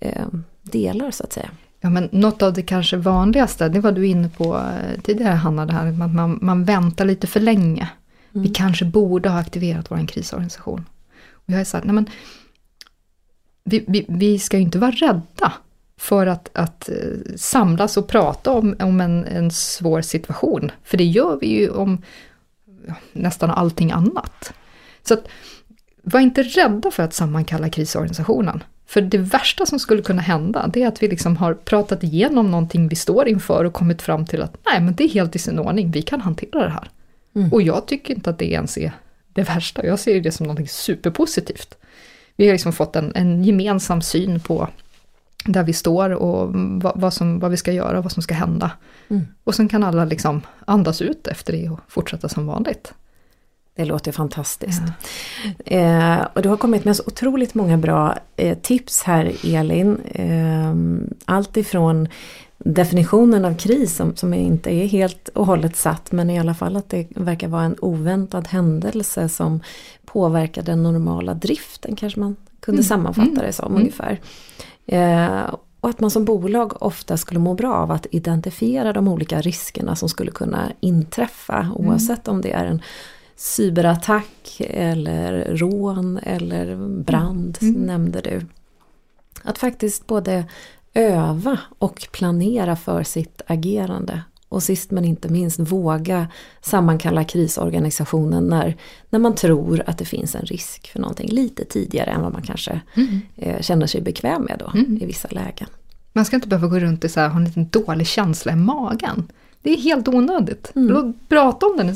eh, 0.00 0.26
delar 0.62 1.10
så 1.10 1.24
att 1.24 1.32
säga? 1.32 1.50
Ja, 1.80 1.90
men 1.90 2.08
något 2.12 2.42
av 2.42 2.52
det 2.52 2.62
kanske 2.62 2.96
vanligaste, 2.96 3.68
det 3.68 3.80
var 3.80 3.92
du 3.92 4.06
inne 4.06 4.28
på 4.28 4.56
eh, 4.56 5.00
tidigare 5.02 5.34
Hanna, 5.34 5.66
det 5.66 5.72
här 5.72 5.86
att 5.86 6.14
man, 6.14 6.38
man 6.42 6.64
väntar 6.64 7.04
lite 7.04 7.26
för 7.26 7.40
länge. 7.40 7.88
Mm. 8.34 8.42
Vi 8.42 8.48
kanske 8.48 8.84
borde 8.84 9.28
ha 9.28 9.38
aktiverat 9.38 9.90
vår 9.90 10.06
krisorganisation. 10.06 10.84
Och 11.32 11.52
jag 11.52 11.56
har 11.56 11.64
sagt, 11.64 11.86
nej 11.86 11.94
men, 11.94 12.06
vi, 13.64 13.84
vi, 13.88 14.06
vi 14.08 14.38
ska 14.38 14.56
ju 14.56 14.62
inte 14.62 14.78
vara 14.78 14.90
rädda 14.90 15.52
för 15.96 16.26
att, 16.26 16.50
att 16.52 16.88
eh, 16.88 17.34
samlas 17.36 17.96
och 17.96 18.08
prata 18.08 18.52
om, 18.52 18.76
om 18.80 19.00
en, 19.00 19.24
en 19.24 19.50
svår 19.50 20.02
situation. 20.02 20.70
För 20.84 20.96
det 20.96 21.04
gör 21.04 21.38
vi 21.40 21.46
ju 21.46 21.70
om 21.70 22.02
nästan 23.12 23.50
allting 23.50 23.92
annat. 23.92 24.52
Så 25.08 25.14
att, 25.14 25.28
var 26.02 26.20
inte 26.20 26.42
rädda 26.42 26.90
för 26.90 27.02
att 27.02 27.14
sammankalla 27.14 27.68
krisorganisationen. 27.68 28.62
För 28.86 29.00
det 29.00 29.18
värsta 29.18 29.66
som 29.66 29.78
skulle 29.78 30.02
kunna 30.02 30.22
hända, 30.22 30.70
det 30.72 30.82
är 30.82 30.88
att 30.88 31.02
vi 31.02 31.08
liksom 31.08 31.36
har 31.36 31.54
pratat 31.54 32.02
igenom 32.02 32.50
någonting 32.50 32.88
vi 32.88 32.96
står 32.96 33.28
inför 33.28 33.64
och 33.64 33.72
kommit 33.72 34.02
fram 34.02 34.26
till 34.26 34.42
att 34.42 34.56
nej, 34.66 34.80
men 34.80 34.94
det 34.94 35.04
är 35.04 35.08
helt 35.08 35.36
i 35.36 35.38
sin 35.38 35.58
ordning, 35.58 35.90
vi 35.90 36.02
kan 36.02 36.20
hantera 36.20 36.64
det 36.64 36.70
här. 36.70 36.90
Mm. 37.34 37.52
Och 37.52 37.62
jag 37.62 37.86
tycker 37.86 38.14
inte 38.14 38.30
att 38.30 38.38
det 38.38 38.52
ens 38.52 38.78
är 38.78 38.92
det 39.32 39.42
värsta, 39.42 39.86
jag 39.86 39.98
ser 39.98 40.20
det 40.20 40.32
som 40.32 40.46
någonting 40.46 40.68
superpositivt. 40.68 41.74
Vi 42.36 42.46
har 42.46 42.52
liksom 42.52 42.72
fått 42.72 42.96
en, 42.96 43.12
en 43.14 43.44
gemensam 43.44 44.02
syn 44.02 44.40
på 44.40 44.68
där 45.44 45.62
vi 45.62 45.72
står 45.72 46.10
och 46.10 46.54
vad, 46.54 47.00
vad, 47.00 47.14
som, 47.14 47.38
vad 47.40 47.50
vi 47.50 47.56
ska 47.56 47.72
göra 47.72 47.98
och 47.98 48.04
vad 48.04 48.12
som 48.12 48.22
ska 48.22 48.34
hända. 48.34 48.70
Mm. 49.08 49.26
Och 49.44 49.54
sen 49.54 49.68
kan 49.68 49.84
alla 49.84 50.04
liksom 50.04 50.42
andas 50.64 51.02
ut 51.02 51.26
efter 51.26 51.52
det 51.52 51.68
och 51.68 51.80
fortsätta 51.88 52.28
som 52.28 52.46
vanligt. 52.46 52.94
Det 53.76 53.84
låter 53.84 54.12
fantastiskt. 54.12 54.82
Ja. 55.64 55.76
Eh, 55.76 56.26
och 56.34 56.42
du 56.42 56.48
har 56.48 56.56
kommit 56.56 56.84
med 56.84 56.96
så 56.96 57.02
otroligt 57.06 57.54
många 57.54 57.78
bra 57.78 58.18
eh, 58.36 58.58
tips 58.58 59.02
här 59.02 59.32
Elin. 59.44 60.00
Eh, 60.00 60.74
allt 61.24 61.56
ifrån 61.56 62.08
definitionen 62.58 63.44
av 63.44 63.54
kris 63.54 63.96
som, 63.96 64.16
som 64.16 64.34
inte 64.34 64.70
är 64.70 64.86
helt 64.86 65.28
och 65.28 65.46
hållet 65.46 65.76
satt 65.76 66.12
men 66.12 66.30
i 66.30 66.38
alla 66.38 66.54
fall 66.54 66.76
att 66.76 66.88
det 66.88 67.06
verkar 67.10 67.48
vara 67.48 67.62
en 67.62 67.76
oväntad 67.80 68.48
händelse 68.48 69.28
som 69.28 69.60
påverkar 70.04 70.62
den 70.62 70.82
normala 70.82 71.34
driften 71.34 71.96
kanske 71.96 72.20
man 72.20 72.36
kunde 72.60 72.78
mm. 72.78 72.88
sammanfatta 72.88 73.30
mm. 73.30 73.46
det 73.46 73.52
som 73.52 73.66
mm. 73.66 73.80
ungefär. 73.80 74.20
Eh, 74.86 75.54
och 75.80 75.90
att 75.90 76.00
man 76.00 76.10
som 76.10 76.24
bolag 76.24 76.82
ofta 76.82 77.16
skulle 77.16 77.40
må 77.40 77.54
bra 77.54 77.74
av 77.74 77.90
att 77.90 78.06
identifiera 78.10 78.92
de 78.92 79.08
olika 79.08 79.40
riskerna 79.40 79.96
som 79.96 80.08
skulle 80.08 80.30
kunna 80.30 80.72
inträffa 80.80 81.58
mm. 81.58 81.72
oavsett 81.72 82.28
om 82.28 82.40
det 82.40 82.52
är 82.52 82.64
en 82.64 82.82
cyberattack 83.36 84.60
eller 84.60 85.56
rån 85.56 86.18
eller 86.18 86.76
brand 87.02 87.58
mm. 87.60 87.74
mm. 87.74 87.86
nämnde 87.86 88.20
du. 88.20 88.46
Att 89.42 89.58
faktiskt 89.58 90.06
både 90.06 90.44
öva 90.94 91.58
och 91.78 92.08
planera 92.12 92.76
för 92.76 93.02
sitt 93.02 93.42
agerande. 93.46 94.22
Och 94.48 94.62
sist 94.62 94.90
men 94.90 95.04
inte 95.04 95.28
minst 95.28 95.58
våga 95.58 96.28
sammankalla 96.60 97.24
krisorganisationen 97.24 98.44
när, 98.44 98.76
när 99.10 99.18
man 99.18 99.34
tror 99.34 99.82
att 99.86 99.98
det 99.98 100.04
finns 100.04 100.34
en 100.34 100.44
risk 100.44 100.90
för 100.92 101.00
någonting 101.00 101.28
lite 101.28 101.64
tidigare 101.64 102.10
än 102.10 102.22
vad 102.22 102.32
man 102.32 102.42
kanske 102.42 102.80
mm. 102.94 103.20
eh, 103.36 103.60
känner 103.60 103.86
sig 103.86 104.00
bekväm 104.00 104.42
med 104.42 104.56
då 104.58 104.78
mm. 104.78 104.98
i 105.02 105.06
vissa 105.06 105.28
lägen. 105.28 105.68
Man 106.12 106.24
ska 106.24 106.36
inte 106.36 106.48
behöva 106.48 106.68
gå 106.68 106.78
runt 106.78 107.04
och 107.04 107.10
så 107.10 107.20
här, 107.20 107.28
ha 107.28 107.38
en 107.38 107.44
liten 107.44 107.68
dålig 107.68 108.06
känsla 108.06 108.52
i 108.52 108.56
magen. 108.56 109.32
Det 109.64 109.70
är 109.70 109.76
helt 109.76 110.08
onödigt. 110.08 110.72
Mm. 110.74 110.88
Låt 110.88 111.28
prata 111.28 111.66
om 111.66 111.76
den. 111.76 111.86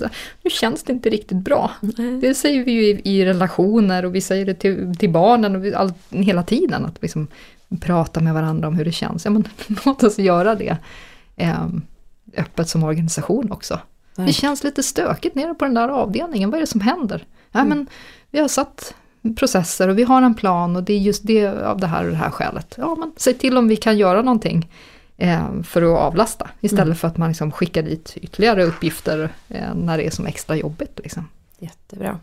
Nu 0.42 0.50
känns 0.50 0.82
det 0.82 0.92
inte 0.92 1.10
riktigt 1.10 1.38
bra. 1.38 1.70
Mm. 1.98 2.20
Det 2.20 2.34
säger 2.34 2.64
vi 2.64 2.72
ju 2.72 2.82
i, 2.82 3.00
i, 3.04 3.24
relationer 3.24 4.04
och 4.04 4.14
vi 4.14 4.20
säger 4.20 4.46
det 4.46 4.54
till, 4.54 4.96
till 4.98 5.10
barnen 5.10 5.56
och 5.56 5.64
vi, 5.64 5.74
all, 5.74 5.92
hela 6.10 6.42
tiden. 6.42 6.84
Att 6.84 7.02
liksom 7.02 7.26
prata 7.80 8.20
med 8.20 8.34
varandra 8.34 8.68
om 8.68 8.74
hur 8.74 8.84
det 8.84 8.92
känns. 8.92 9.24
Ja, 9.24 9.30
men, 9.30 9.48
låt 9.84 10.02
oss 10.02 10.18
göra 10.18 10.54
det 10.54 10.76
eh, 11.36 11.66
öppet 12.36 12.68
som 12.68 12.84
organisation 12.84 13.52
också. 13.52 13.80
Nej. 14.14 14.26
Det 14.26 14.32
känns 14.32 14.64
lite 14.64 14.82
stökigt 14.82 15.34
nere 15.34 15.54
på 15.54 15.64
den 15.64 15.74
där 15.74 15.88
avdelningen. 15.88 16.50
Vad 16.50 16.56
är 16.58 16.60
det 16.60 16.66
som 16.66 16.80
händer? 16.80 17.26
Ja, 17.52 17.60
mm. 17.60 17.68
men, 17.68 17.86
vi 18.30 18.38
har 18.38 18.48
satt 18.48 18.94
processer 19.36 19.88
och 19.88 19.98
vi 19.98 20.02
har 20.02 20.22
en 20.22 20.34
plan 20.34 20.76
och 20.76 20.82
det 20.82 20.92
är 20.92 20.98
just 20.98 21.26
det 21.26 21.46
av 21.46 21.80
det 21.80 21.86
här 21.86 22.04
och 22.04 22.10
det 22.10 22.16
här 22.16 22.30
skälet. 22.30 22.74
Ja, 22.78 22.96
men 22.98 23.12
säg 23.16 23.34
till 23.34 23.56
om 23.56 23.68
vi 23.68 23.76
kan 23.76 23.98
göra 23.98 24.22
någonting 24.22 24.68
för 25.64 25.82
att 25.82 25.98
avlasta. 25.98 26.50
Istället 26.60 26.84
mm. 26.84 26.96
för 26.96 27.08
att 27.08 27.16
man 27.16 27.28
liksom 27.28 27.52
skickar 27.52 27.82
dit 27.82 28.16
ytterligare 28.16 28.64
uppgifter 28.64 29.28
eh, 29.48 29.74
när 29.74 29.98
det 29.98 30.06
är 30.06 30.10
som 30.10 30.26
extra 30.26 30.56
jobbigt. 30.56 31.00
Liksom. 31.02 31.28
Jättebra. 31.58 32.18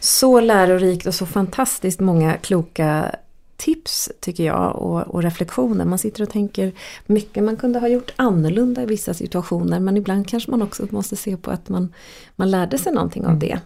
Så 0.00 0.40
lärorikt 0.40 1.06
och 1.06 1.14
så 1.14 1.26
fantastiskt 1.26 2.00
många 2.00 2.36
kloka 2.36 3.14
tips 3.56 4.10
tycker 4.20 4.44
jag 4.44 4.76
och, 4.76 5.00
och, 5.00 5.22
reflektioner. 5.22 5.84
Man 5.84 5.98
sitter 5.98 6.22
och 6.22 6.30
tänker 6.30 6.72
mycket 7.06 7.44
man 7.44 7.56
kunde 7.56 7.78
ha 7.78 7.88
gjort 7.88 8.12
annorlunda 8.16 8.82
i 8.82 8.86
vissa 8.86 9.14
situationer 9.14 9.80
men 9.80 9.96
ibland 9.96 10.28
kanske 10.28 10.50
man 10.50 10.62
också 10.62 10.86
måste 10.90 11.16
se 11.16 11.36
på 11.36 11.50
att 11.50 11.68
man, 11.68 11.92
man 12.36 12.50
lärde 12.50 12.78
sig 12.78 12.92
någonting 12.92 13.24
av 13.24 13.30
mm. 13.30 13.38
det. 13.38 13.60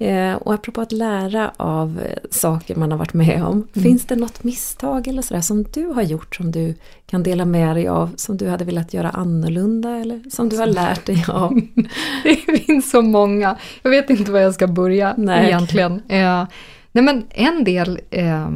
Eh, 0.00 0.34
och 0.34 0.54
apropå 0.54 0.80
att 0.80 0.92
lära 0.92 1.52
av 1.56 2.00
saker 2.30 2.76
man 2.76 2.90
har 2.90 2.98
varit 2.98 3.14
med 3.14 3.44
om. 3.44 3.52
Mm. 3.52 3.68
Finns 3.72 4.04
det 4.04 4.16
något 4.16 4.44
misstag 4.44 5.08
eller 5.08 5.22
sådär 5.22 5.40
som 5.40 5.62
du 5.62 5.86
har 5.86 6.02
gjort 6.02 6.36
som 6.36 6.50
du 6.50 6.74
kan 7.06 7.22
dela 7.22 7.44
med 7.44 7.76
dig 7.76 7.88
av? 7.88 8.10
Som 8.16 8.36
du 8.36 8.48
hade 8.48 8.64
velat 8.64 8.94
göra 8.94 9.10
annorlunda 9.10 9.96
eller 9.96 10.30
som 10.30 10.48
du 10.48 10.58
har 10.58 10.66
lärt 10.66 11.06
dig 11.06 11.24
av? 11.28 11.60
det 12.22 12.36
finns 12.36 12.90
så 12.90 13.02
många. 13.02 13.56
Jag 13.82 13.90
vet 13.90 14.10
inte 14.10 14.32
var 14.32 14.40
jag 14.40 14.54
ska 14.54 14.66
börja 14.66 15.14
nej. 15.16 15.46
egentligen. 15.46 15.92
Eh, 16.08 16.44
nej 16.92 17.04
men 17.04 17.24
en 17.30 17.64
del 17.64 18.00
eh, 18.10 18.48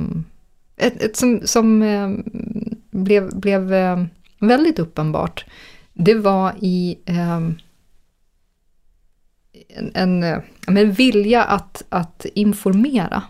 ett, 0.77 1.03
ett 1.03 1.17
som, 1.17 1.41
som 1.45 1.83
eh, 1.83 2.11
blev, 2.91 3.41
blev 3.41 3.75
eh, 3.75 4.05
väldigt 4.39 4.79
uppenbart. 4.79 5.45
Det 5.93 6.15
var 6.15 6.53
i 6.61 6.99
en, 9.75 9.91
en, 9.95 10.23
eh, 10.23 10.39
en 10.67 10.93
vilja 10.93 11.45
att, 11.45 11.83
att 11.89 12.27
informera. 12.35 13.23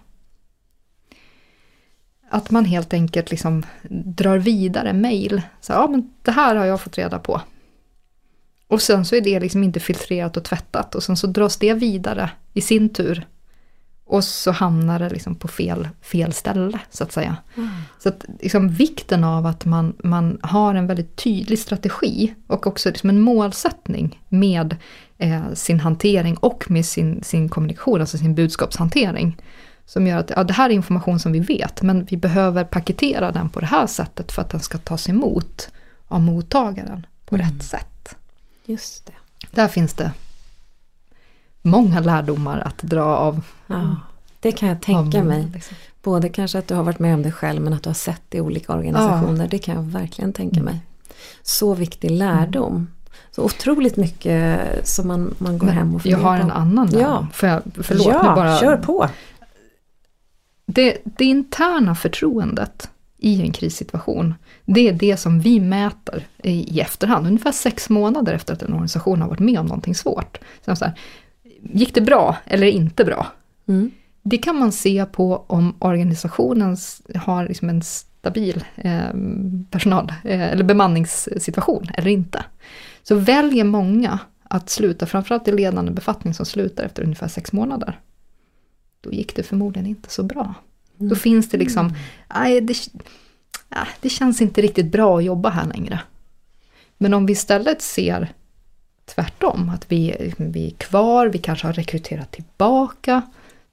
Att 2.31 2.51
man 2.51 2.65
helt 2.65 2.93
enkelt 2.93 3.31
liksom 3.31 3.63
drar 3.91 4.39
vidare 4.39 4.93
mejl. 4.93 5.43
Ja, 5.69 5.87
men 5.91 6.11
det 6.23 6.31
här 6.31 6.57
har 6.57 6.65
jag 6.65 6.81
fått 6.81 6.99
reda 6.99 7.19
på. 7.19 7.41
Och 8.69 8.83
sen 8.83 9.05
så 9.05 9.17
är 9.17 9.21
det 9.21 9.41
liksom 9.41 9.65
inte 9.65 9.81
filtrerat 9.81 10.37
och 10.37 10.45
tvättat 10.45 10.95
och 10.95 11.03
sen 11.03 11.17
så 11.17 11.27
dras 11.27 11.57
det 11.57 11.75
vidare 11.75 12.31
i 12.53 12.61
sin 12.61 12.89
tur 12.89 13.27
och 14.07 14.25
så 14.25 14.51
hamnar 14.51 14.99
det 14.99 15.11
liksom 15.11 15.35
på 15.35 15.49
fel, 15.49 15.89
fel 16.03 16.33
ställe 16.33 16.79
så 16.91 17.05
att 17.05 17.13
säga. 17.13 17.37
Mm. 17.57 17.69
Så 17.99 18.09
att 18.09 18.25
liksom 18.41 18.69
vikten 18.69 19.25
av 19.25 19.47
att 19.47 19.65
man, 19.65 19.97
man 20.05 20.39
har 20.43 20.75
en 20.75 20.87
väldigt 20.87 21.17
tydlig 21.17 21.59
strategi 21.59 22.35
och 22.47 22.67
också 22.67 22.89
liksom 22.89 23.11
en 23.11 23.21
målsättning 23.21 24.23
med 24.29 24.77
eh, 25.25 25.55
sin 25.55 25.81
hantering 25.81 26.37
och 26.37 26.71
med 26.71 26.87
sin, 26.87 27.23
sin 27.23 27.49
kommunikation, 27.49 28.01
alltså 28.01 28.19
sin 28.19 28.35
budskapshantering. 28.35 29.37
Som 29.87 30.07
gör 30.07 30.19
att 30.19 30.31
ja, 30.31 30.45
det 30.45 30.53
här 30.53 30.71
är 30.71 30.75
information 30.75 31.19
som 31.19 31.33
vi 31.33 31.41
vet 31.41 31.83
men 31.83 32.05
vi 32.05 32.17
behöver 32.17 32.65
paketera 32.65 33.33
den 33.33 33.49
på 33.49 33.61
det 33.61 33.67
här 33.67 33.87
sättet 33.87 34.33
för 34.33 34.43
att 34.43 34.51
den 34.51 34.61
ska 34.61 34.79
tas 34.79 35.09
emot 35.09 35.69
av 36.09 36.21
mottagaren 36.21 37.07
på 37.25 37.35
mm. 37.35 37.47
rätt 37.47 37.65
sätt. 37.65 38.15
Just 38.65 39.07
det. 39.07 39.13
Där 39.51 39.69
finns 39.69 39.95
det 39.95 40.13
många 41.63 42.01
lärdomar 42.01 42.59
att 42.59 42.79
dra 42.79 43.05
av. 43.05 43.41
Ja, 43.67 43.97
det 44.41 44.53
kan 44.53 44.69
jag 44.69 44.83
tänka 44.83 45.19
av, 45.19 45.27
mig. 45.27 45.47
Liksom. 45.55 45.77
Både 46.03 46.29
kanske 46.29 46.59
att 46.59 46.69
du 46.69 46.75
har 46.75 46.83
varit 46.83 46.99
med 46.99 47.15
om 47.15 47.23
det 47.23 47.33
själv 47.33 47.63
men 47.63 47.73
att 47.73 47.83
du 47.83 47.89
har 47.89 47.95
sett 47.95 48.23
det 48.29 48.39
i 48.39 48.41
olika 48.41 48.73
organisationer. 48.73 49.45
Ja. 49.45 49.49
Det 49.51 49.59
kan 49.59 49.75
jag 49.75 49.83
verkligen 49.83 50.33
tänka 50.33 50.61
mm. 50.61 50.65
mig. 50.65 50.81
Så 51.43 51.75
viktig 51.75 52.11
lärdom. 52.11 52.87
Så 53.31 53.43
otroligt 53.43 53.97
mycket 53.97 54.61
som 54.89 55.09
man, 55.09 55.35
man 55.39 55.59
går 55.59 55.67
men 55.67 55.77
hem 55.77 55.95
och 55.95 56.07
Jag 56.07 56.19
har 56.19 56.37
en 56.37 56.51
annan 56.51 56.87
lärdom. 56.87 57.03
Ja. 57.03 57.27
Får 57.33 57.49
jag, 57.49 57.63
förlåt, 57.83 58.07
ja, 58.07 58.35
bara, 58.35 58.59
kör 58.59 58.77
på. 58.77 59.09
Det, 60.67 60.99
det 61.05 61.25
interna 61.25 61.95
förtroendet 61.95 62.91
i 63.19 63.43
en 63.43 63.53
krissituation, 63.53 64.35
det 64.65 64.89
är 64.89 64.93
det 64.93 65.17
som 65.17 65.41
vi 65.41 65.61
mäter 65.61 66.27
i, 66.43 66.77
i 66.77 66.81
efterhand, 66.81 67.27
ungefär 67.27 67.53
sex 67.53 67.91
månader 67.91 68.33
efter 68.33 68.53
att 68.53 68.63
en 68.63 68.73
organisation 68.73 69.21
har 69.21 69.29
varit 69.29 69.41
med 69.41 69.59
om 69.59 69.67
någonting 69.67 69.95
svårt. 69.95 70.39
Så 70.65 70.77
så 70.77 70.85
här, 70.85 70.95
gick 71.73 71.95
det 71.95 72.01
bra 72.01 72.37
eller 72.45 72.67
inte 72.67 73.05
bra? 73.05 73.27
Mm. 73.69 73.91
Det 74.23 74.39
kan 74.39 74.59
man 74.59 74.73
se 74.73 75.07
på 75.07 75.45
om 75.47 75.75
organisationen 75.79 76.77
har 77.15 77.49
liksom 77.49 77.69
en 77.69 77.83
stabil 77.83 78.65
eh, 78.77 79.11
personal 79.71 80.13
eh, 80.25 80.43
eller 80.43 80.65
bemanningssituation 80.65 81.87
eller 81.95 82.11
inte. 82.11 82.45
Så 83.05 83.15
väljer 83.15 83.65
många 83.65 84.19
att 84.43 84.71
sluta, 84.71 85.07
framförallt 85.07 85.49
i 85.49 85.53
ledande 85.53 85.93
befattning 85.93 86.35
som 86.35 86.47
slutar 86.47 86.85
efter 86.85 87.03
ungefär 87.03 87.29
sex 87.29 87.53
månader. 87.53 88.01
Då 89.01 89.13
gick 89.13 89.37
det 89.37 89.43
förmodligen 89.43 89.87
inte 89.87 90.11
så 90.11 90.23
bra. 90.23 90.55
Mm. 90.99 91.09
Då 91.09 91.17
finns 91.17 91.49
det 91.49 91.59
liksom, 91.59 91.95
nej 92.35 92.61
det, 92.61 92.77
det 94.01 94.09
känns 94.09 94.41
inte 94.41 94.63
riktigt 94.63 94.93
bra 94.93 95.19
att 95.19 95.25
jobba 95.25 95.49
här 95.49 95.67
längre. 95.67 96.01
Men 96.99 97.15
om 97.15 97.27
vi 97.27 97.33
istället 97.33 97.83
ser 97.83 98.33
tvärtom, 99.05 99.69
att 99.69 99.93
vi, 99.93 100.33
vi 100.37 100.67
är 100.67 100.71
kvar, 100.71 101.27
vi 101.27 101.39
kanske 101.39 101.67
har 101.67 101.73
rekryterat 101.73 102.33
tillbaka, 102.33 103.23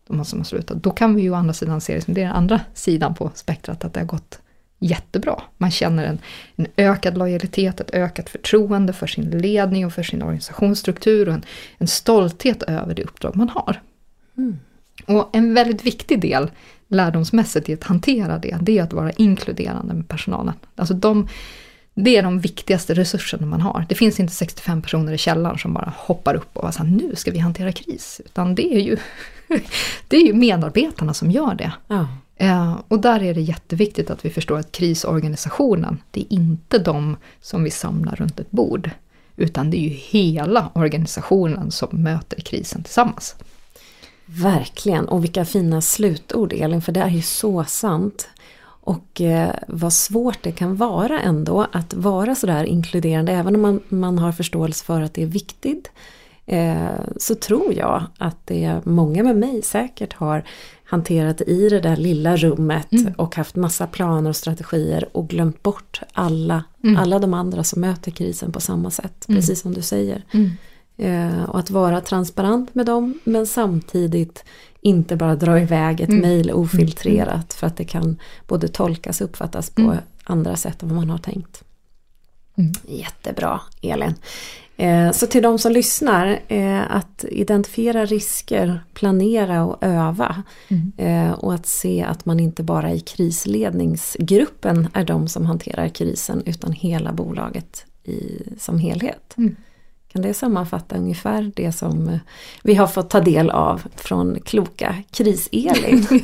de 0.08 0.26
som 0.26 0.40
har 0.40 0.44
slutat. 0.44 0.84
Då 0.84 0.92
kan 0.92 1.16
vi 1.16 1.22
ju 1.22 1.32
å 1.32 1.36
andra 1.36 1.54
sidan 1.54 1.82
se 1.82 1.96
det 1.96 2.02
som 2.02 2.14
det 2.14 2.22
är 2.22 2.26
den 2.26 2.36
andra 2.36 2.62
sidan 2.74 3.16
på 3.16 3.32
spektrat, 3.36 3.86
att 3.86 3.94
det 3.94 4.00
har 4.00 4.08
gått 4.08 4.40
jättebra. 4.82 5.42
Man 5.58 5.72
känner 5.72 6.06
en, 6.06 6.20
en 6.56 6.68
ökad 6.78 7.18
lojalitet, 7.18 7.80
ett 7.80 7.94
ökat 7.94 8.30
förtroende 8.30 8.94
för 8.94 9.08
sin 9.08 9.30
ledning 9.30 9.86
och 9.86 9.94
för 9.94 10.04
sin 10.04 10.22
organisationsstruktur 10.22 11.28
och 11.28 11.34
en, 11.34 11.44
en 11.78 11.88
stolthet 11.88 12.64
över 12.64 12.96
det 12.96 13.04
uppdrag 13.04 13.36
man 13.36 13.50
har. 13.50 13.82
Mm. 14.38 14.60
Och 15.06 15.30
en 15.34 15.54
väldigt 15.54 15.86
viktig 15.86 16.22
del 16.22 16.52
lärdomsmässigt 16.88 17.70
i 17.70 17.74
att 17.74 17.84
hantera 17.84 18.38
det, 18.38 18.58
det 18.62 18.78
är 18.78 18.84
att 18.84 18.94
vara 18.94 19.12
inkluderande 19.12 19.94
med 19.94 20.08
personalen. 20.08 20.54
Alltså 20.76 20.94
de, 20.94 21.28
det 21.94 22.18
är 22.18 22.24
de 22.24 22.40
viktigaste 22.40 22.94
resurserna 22.94 23.46
man 23.46 23.62
har. 23.62 23.86
Det 23.90 23.96
finns 23.96 24.20
inte 24.20 24.34
65 24.34 24.82
personer 24.82 25.14
i 25.14 25.18
källaren 25.18 25.58
som 25.58 25.74
bara 25.74 25.94
hoppar 25.98 26.36
upp 26.36 26.58
och 26.58 26.74
säger 26.74 26.90
nu 26.90 27.16
ska 27.16 27.32
vi 27.32 27.40
hantera 27.40 27.72
kris. 27.72 28.22
Utan 28.26 28.56
det 28.56 28.76
är 28.76 28.80
ju, 28.80 28.98
det 30.08 30.18
är 30.18 30.28
ju 30.28 30.34
medarbetarna 30.34 31.14
som 31.14 31.32
gör 31.32 31.56
det. 31.56 31.72
Ja. 31.88 32.08
Eh, 32.42 32.80
och 32.88 33.00
där 33.00 33.24
är 33.24 33.34
det 33.34 33.42
jätteviktigt 33.42 34.10
att 34.10 34.26
vi 34.26 34.30
förstår 34.30 34.60
att 34.60 34.72
krisorganisationen, 34.72 36.02
det 36.12 36.22
är 36.22 36.34
inte 36.34 36.80
de 36.80 37.18
som 37.42 37.64
vi 37.64 37.72
samlar 37.72 38.16
runt 38.16 38.39
ett 38.39 38.52
bord. 38.52 38.89
Utan 39.36 39.70
det 39.70 39.78
är 39.78 39.82
ju 39.82 39.89
hela 39.89 40.72
organisationen 40.76 41.72
som 41.72 41.89
möter 41.92 42.42
krisen 42.42 42.84
tillsammans. 42.84 43.36
Verkligen, 44.26 45.08
och 45.08 45.24
vilka 45.24 45.46
fina 45.46 45.82
slutord 45.82 46.54
Elin, 46.54 46.82
för 46.82 46.92
det 46.92 47.00
är 47.00 47.10
ju 47.10 47.22
så 47.22 47.64
sant. 47.64 48.30
Och 48.64 49.22
eh, 49.22 49.56
vad 49.68 49.94
svårt 49.94 50.44
det 50.44 50.52
kan 50.52 50.76
vara 50.76 51.22
ändå 51.22 51.68
att 51.72 51.94
vara 51.94 52.36
sådär 52.36 52.64
inkluderande, 52.64 53.32
även 53.32 53.56
om 53.56 53.62
man, 53.62 53.80
man 53.89 54.20
har 54.20 54.32
förståelse 54.32 54.86
för 54.86 55.02
att 55.02 55.14
det 55.14 55.24
är 55.24 55.28
viktigt. 55.28 55.92
Eh, 56.46 57.00
så 57.18 57.36
tror 57.36 57.74
jag 57.74 58.04
att 58.18 58.48
det 58.48 58.82
många 58.84 59.24
med 59.24 59.38
mig 59.38 59.62
säkert 59.62 60.14
har 60.14 60.44
hanterat 60.92 61.42
i 61.42 61.70
det 61.70 61.80
där 61.80 61.96
lilla 61.96 62.38
rummet 62.38 62.92
mm. 62.92 63.14
och 63.18 63.36
haft 63.36 63.56
massa 63.56 63.88
planer 63.88 64.30
och 64.30 64.36
strategier 64.36 65.10
och 65.12 65.30
glömt 65.30 65.64
bort 65.64 66.02
alla, 66.14 66.64
mm. 66.84 66.98
alla 66.98 67.20
de 67.20 67.34
andra 67.34 67.64
som 67.64 67.82
möter 67.82 68.12
krisen 68.12 68.52
på 68.52 68.60
samma 68.60 68.92
sätt, 68.92 69.26
mm. 69.30 69.42
precis 69.42 69.62
som 69.62 69.74
du 69.74 69.82
säger. 69.82 70.26
Mm. 70.32 70.52
Eh, 70.98 71.44
och 71.44 71.60
att 71.60 71.70
vara 71.70 72.02
transparent 72.02 72.76
med 72.76 72.86
dem 72.86 73.20
men 73.24 73.48
samtidigt 73.48 74.44
inte 74.82 75.16
bara 75.16 75.36
dra 75.36 75.60
iväg 75.60 76.02
ett 76.02 76.10
mm. 76.10 76.22
mejl 76.22 76.50
mm. 76.50 76.62
ofiltrerat 76.62 77.54
för 77.54 77.68
att 77.68 77.78
det 77.78 77.86
kan 77.86 78.18
både 78.48 78.68
tolkas 78.68 79.22
och 79.22 79.26
uppfattas 79.26 79.70
på 79.70 79.98
andra 80.24 80.56
sätt 80.56 80.84
än 80.84 80.89
vad 80.89 80.98
man 80.98 81.10
har 81.10 81.18
tänkt. 81.18 81.64
Jättebra 82.88 83.62
Elin. 83.82 84.14
Eh, 84.78 85.12
så 85.12 85.28
till 85.28 85.44
de 85.44 85.60
som 85.60 85.72
lyssnar, 85.72 86.40
eh, 86.48 86.96
att 86.96 87.26
identifiera 87.30 88.06
risker, 88.06 88.84
planera 88.94 89.66
och 89.66 89.84
öva. 89.84 90.44
Mm. 90.68 90.92
Eh, 90.98 91.32
och 91.32 91.54
att 91.54 91.66
se 91.66 92.04
att 92.04 92.26
man 92.26 92.40
inte 92.40 92.64
bara 92.64 92.92
i 92.94 93.00
krisledningsgruppen 93.00 94.88
är 94.94 95.04
de 95.04 95.28
som 95.28 95.46
hanterar 95.46 95.90
krisen 95.90 96.44
utan 96.46 96.72
hela 96.72 97.14
bolaget 97.14 97.86
i, 98.04 98.44
som 98.58 98.80
helhet. 98.80 99.34
Mm. 99.38 99.56
Kan 100.14 100.22
det 100.22 100.34
sammanfatta 100.34 100.95
ungefär 100.95 101.51
det 101.55 101.72
som 101.72 102.09
eh, 102.09 102.18
vi 102.64 102.76
har 102.76 102.88
fått 102.88 103.09
ta 103.09 103.20
del 103.20 103.49
av 103.49 103.82
från 103.95 104.39
kloka 104.45 104.95
Kris-Elin? 105.12 106.05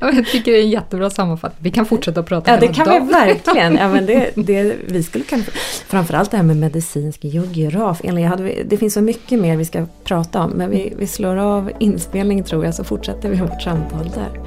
ja, 0.00 0.12
jag 0.12 0.26
tycker 0.26 0.52
det 0.52 0.58
är 0.58 0.62
en 0.62 0.70
jättebra 0.70 1.10
sammanfattning. 1.10 1.58
Vi 1.62 1.70
kan 1.70 1.86
fortsätta 1.86 2.20
att 2.20 2.26
prata 2.26 2.50
Ja 2.50 2.60
det 2.60 2.68
kan 2.68 2.86
dag. 2.86 3.00
vi 3.00 3.12
verkligen. 3.12 3.76
Ja, 3.76 3.88
men 3.88 4.06
det, 4.06 4.30
det, 4.36 4.76
vi 4.86 5.02
skulle 5.02 5.24
kan, 5.24 5.44
framförallt 5.86 6.30
det 6.30 6.36
här 6.36 6.44
med 6.44 6.56
medicinsk 6.56 7.24
geograf. 7.24 8.00
Hade, 8.04 8.62
det 8.64 8.76
finns 8.76 8.94
så 8.94 9.00
mycket 9.00 9.40
mer 9.40 9.56
vi 9.56 9.64
ska 9.64 9.86
prata 10.04 10.42
om 10.42 10.50
men 10.50 10.70
vi, 10.70 10.94
vi 10.98 11.06
slår 11.06 11.36
av 11.36 11.70
inspelningen 11.78 12.44
tror 12.44 12.64
jag 12.64 12.74
så 12.74 12.84
fortsätter 12.84 13.28
vi 13.30 13.36
vårt 13.36 13.62
samtal 13.62 14.10
där. 14.14 14.40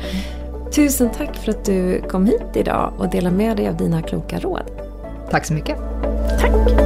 Tusen 0.72 1.10
tack 1.18 1.36
för 1.36 1.52
att 1.52 1.66
du 1.66 2.02
kom 2.10 2.26
hit 2.26 2.56
idag 2.56 2.94
och 2.98 3.10
delade 3.10 3.36
med 3.36 3.58
dig 3.58 3.68
av 3.68 3.78
dina 3.78 4.02
kloka 4.02 4.40
råd. 4.40 4.72
Tack 5.32 5.46
så 5.46 5.54
mycket. 5.54 5.78
Tack. 6.40 6.83